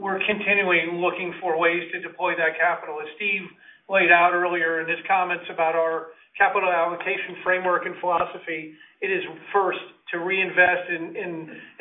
we're 0.01 0.25
continually 0.25 0.89
looking 0.89 1.37
for 1.45 1.61
ways 1.61 1.85
to 1.93 2.01
deploy 2.01 2.33
that 2.41 2.57
capital. 2.57 2.97
As 2.97 3.13
Steve 3.21 3.45
laid 3.93 4.09
out 4.09 4.33
earlier 4.33 4.81
in 4.81 4.89
his 4.89 5.05
comments 5.05 5.45
about 5.53 5.77
our 5.77 6.17
capital 6.41 6.73
allocation 6.73 7.37
framework 7.45 7.85
and 7.85 7.93
philosophy, 8.01 8.73
it 9.05 9.13
is 9.13 9.21
first 9.53 9.85
to 10.17 10.25
reinvest 10.25 10.89
in 10.89 11.13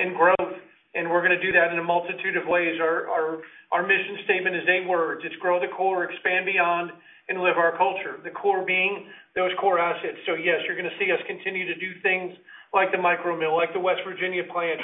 in 0.03 0.11
growth, 0.19 0.59
and 0.91 1.07
we're 1.07 1.23
going 1.23 1.39
to 1.39 1.39
do 1.39 1.55
that 1.55 1.71
in 1.71 1.79
a 1.79 1.87
multitude 1.87 2.35
of 2.35 2.43
ways. 2.51 2.75
Our 2.83 3.83
mission 3.87 4.19
statement 4.27 4.59
is 4.59 4.67
eight 4.67 4.87
words. 4.91 5.23
It's 5.23 5.39
grow 5.39 5.63
the 5.63 5.71
core, 5.71 6.03
expand 6.03 6.45
beyond, 6.45 6.91
and 7.29 7.41
live 7.41 7.57
our 7.57 7.77
culture. 7.77 8.21
The 8.23 8.31
core 8.31 8.65
being 8.65 9.07
those 9.35 9.51
core 9.59 9.79
assets. 9.79 10.17
So, 10.25 10.35
yes, 10.35 10.61
you're 10.67 10.77
going 10.77 10.89
to 10.89 10.97
see 10.99 11.11
us 11.11 11.19
continue 11.27 11.65
to 11.65 11.75
do 11.75 11.99
things 12.01 12.33
like 12.73 12.91
the 12.91 12.97
micro 12.97 13.37
mill, 13.37 13.55
like 13.55 13.73
the 13.73 13.79
West 13.79 14.01
Virginia 14.05 14.43
plant, 14.51 14.79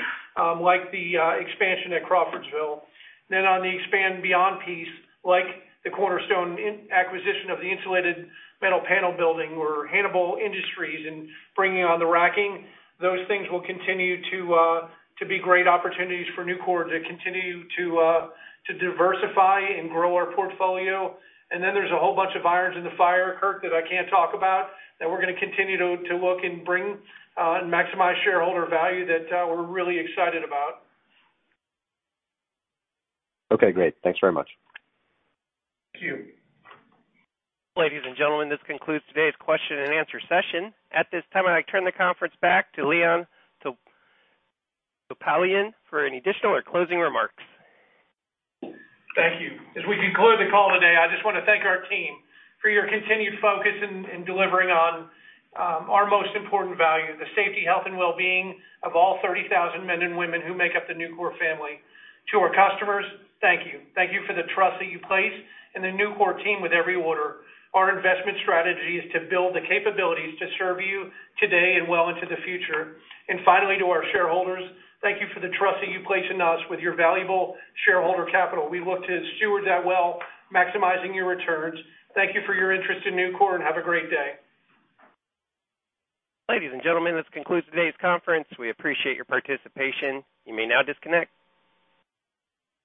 like 0.61 0.91
the 0.91 1.19
expansion 1.39 1.93
at 1.93 2.03
Crawfordsville. 2.07 2.83
Then 3.29 3.45
on 3.45 3.61
the 3.61 3.71
expand 3.71 4.23
beyond 4.23 4.59
piece, 4.65 4.91
like 5.23 5.45
the 5.83 5.89
cornerstone 5.89 6.57
acquisition 6.91 7.49
of 7.51 7.59
the 7.59 7.69
insulated 7.69 8.27
metal 8.61 8.81
panel 8.87 9.13
building 9.17 9.57
or 9.57 9.87
Hannibal 9.87 10.37
Industries 10.37 11.05
and 11.07 11.27
bringing 11.55 11.83
on 11.83 11.99
the 11.99 12.05
racking, 12.05 12.65
those 12.99 13.19
things 13.27 13.47
will 13.51 13.61
continue 13.65 14.21
to 14.31 14.53
uh 14.53 14.79
to 15.19 15.25
be 15.25 15.39
great 15.39 15.67
opportunities 15.67 16.25
for 16.35 16.45
Nucor 16.45 16.85
to 16.85 16.99
continue 17.07 17.63
to 17.77 17.97
uh 17.97 18.21
to 18.67 18.77
diversify 18.77 19.59
and 19.59 19.89
grow 19.89 20.15
our 20.15 20.33
portfolio. 20.35 21.15
Then 21.51 21.75
there's 21.75 21.91
a 21.91 21.99
whole 21.99 22.15
bunch 22.15 22.31
of 22.39 22.45
irons 22.45 22.75
in 22.75 22.83
the 22.83 22.95
fire, 22.97 23.37
Kirk, 23.39 23.61
that 23.61 23.71
I 23.71 23.87
can't 23.87 24.09
talk 24.09 24.33
about, 24.33 24.71
that 24.99 25.09
we're 25.09 25.21
going 25.21 25.33
to 25.33 25.39
continue 25.39 25.77
to 25.77 26.15
look 26.17 26.39
and 26.43 26.65
bring 26.65 26.97
uh, 27.37 27.59
and 27.61 27.71
maximize 27.71 28.15
shareholder 28.23 28.65
value 28.65 29.05
that 29.05 29.27
uh, 29.31 29.47
we're 29.47 29.63
really 29.63 29.97
excited 29.99 30.43
about. 30.43 30.83
Okay, 33.51 33.71
great. 33.71 33.95
Thanks 34.03 34.19
very 34.19 34.33
much. 34.33 34.49
Thank 35.93 36.03
you. 36.05 36.25
Ladies 37.77 38.01
and 38.05 38.17
gentlemen, 38.17 38.49
this 38.49 38.59
concludes 38.67 39.03
today's 39.07 39.33
question 39.39 39.79
and 39.79 39.93
answer 39.93 40.19
session. 40.27 40.73
At 40.91 41.07
this 41.11 41.23
time, 41.31 41.45
I'd 41.47 41.53
like 41.53 41.65
to 41.67 41.71
turn 41.71 41.85
the 41.85 41.91
conference 41.91 42.33
back 42.41 42.73
to 42.73 42.87
Leon 42.87 43.27
Topalian 45.11 45.71
for 45.89 46.05
any 46.05 46.17
additional 46.17 46.53
or 46.53 46.61
closing 46.61 46.99
remarks. 46.99 47.43
Thank 49.15 49.43
you. 49.43 49.59
As 49.75 49.83
we 49.87 49.99
conclude 49.99 50.39
the 50.39 50.47
call 50.47 50.71
today, 50.71 50.95
I 50.95 51.11
just 51.11 51.25
want 51.27 51.35
to 51.35 51.43
thank 51.43 51.67
our 51.67 51.83
team 51.91 52.23
for 52.63 52.69
your 52.71 52.87
continued 52.87 53.35
focus 53.43 53.75
in 53.83 54.23
delivering 54.23 54.71
on 54.71 55.11
um, 55.59 55.91
our 55.91 56.07
most 56.07 56.31
important 56.31 56.77
value, 56.79 57.11
the 57.19 57.27
safety, 57.35 57.67
health, 57.67 57.83
and 57.83 57.97
well-being 57.97 58.55
of 58.87 58.95
all 58.95 59.19
30,000 59.19 59.51
men 59.83 60.01
and 60.01 60.15
women 60.15 60.39
who 60.39 60.55
make 60.55 60.79
up 60.79 60.87
the 60.87 60.95
Nucor 60.95 61.35
family. 61.35 61.83
To 62.31 62.39
our 62.39 62.55
customers, 62.55 63.03
thank 63.43 63.67
you. 63.67 63.83
Thank 63.95 64.13
you 64.15 64.23
for 64.23 64.31
the 64.31 64.47
trust 64.55 64.79
that 64.79 64.87
you 64.87 65.03
place 65.03 65.35
in 65.75 65.81
the 65.81 65.91
Nucor 65.91 66.39
team 66.43 66.61
with 66.63 66.71
every 66.71 66.95
order. 66.95 67.43
Our 67.73 67.91
investment 67.91 68.39
strategy 68.43 69.03
is 69.03 69.11
to 69.11 69.27
build 69.27 69.55
the 69.55 69.63
capabilities 69.67 70.39
to 70.39 70.47
serve 70.55 70.79
you 70.79 71.11
today 71.39 71.79
and 71.79 71.87
well 71.87 72.07
into 72.07 72.27
the 72.27 72.39
future. 72.47 72.99
And 73.27 73.43
finally, 73.43 73.75
to 73.79 73.87
our 73.91 74.03
shareholders, 74.11 74.63
thank 75.01 75.21
you 75.21 75.27
for 75.33 75.39
the 75.39 75.51
trust 75.57 75.81
that 75.81 75.89
you 75.89 76.05
place 76.05 76.25
in 76.29 76.41
us 76.41 76.59
with 76.69 76.79
your 76.79 76.95
valuable 76.95 77.55
shareholder 77.85 78.25
capital. 78.31 78.69
We 78.69 78.79
look 78.79 79.01
to 79.05 79.15
steward 79.37 79.65
that 79.65 79.83
well, 79.85 80.19
maximizing 80.53 81.13
your 81.13 81.27
returns. 81.27 81.77
Thank 82.15 82.35
you 82.35 82.41
for 82.45 82.53
your 82.53 82.73
interest 82.73 83.05
in 83.05 83.13
Nucor, 83.13 83.55
and 83.55 83.63
have 83.63 83.77
a 83.77 83.83
great 83.83 84.09
day. 84.09 84.37
Ladies 86.49 86.71
and 86.73 86.83
gentlemen, 86.83 87.15
this 87.15 87.25
concludes 87.31 87.65
today's 87.71 87.93
conference. 88.01 88.47
We 88.59 88.69
appreciate 88.69 89.15
your 89.15 89.25
participation. 89.25 90.23
You 90.45 90.53
may 90.53 90.67
now 90.67 90.81
disconnect. 90.83 91.31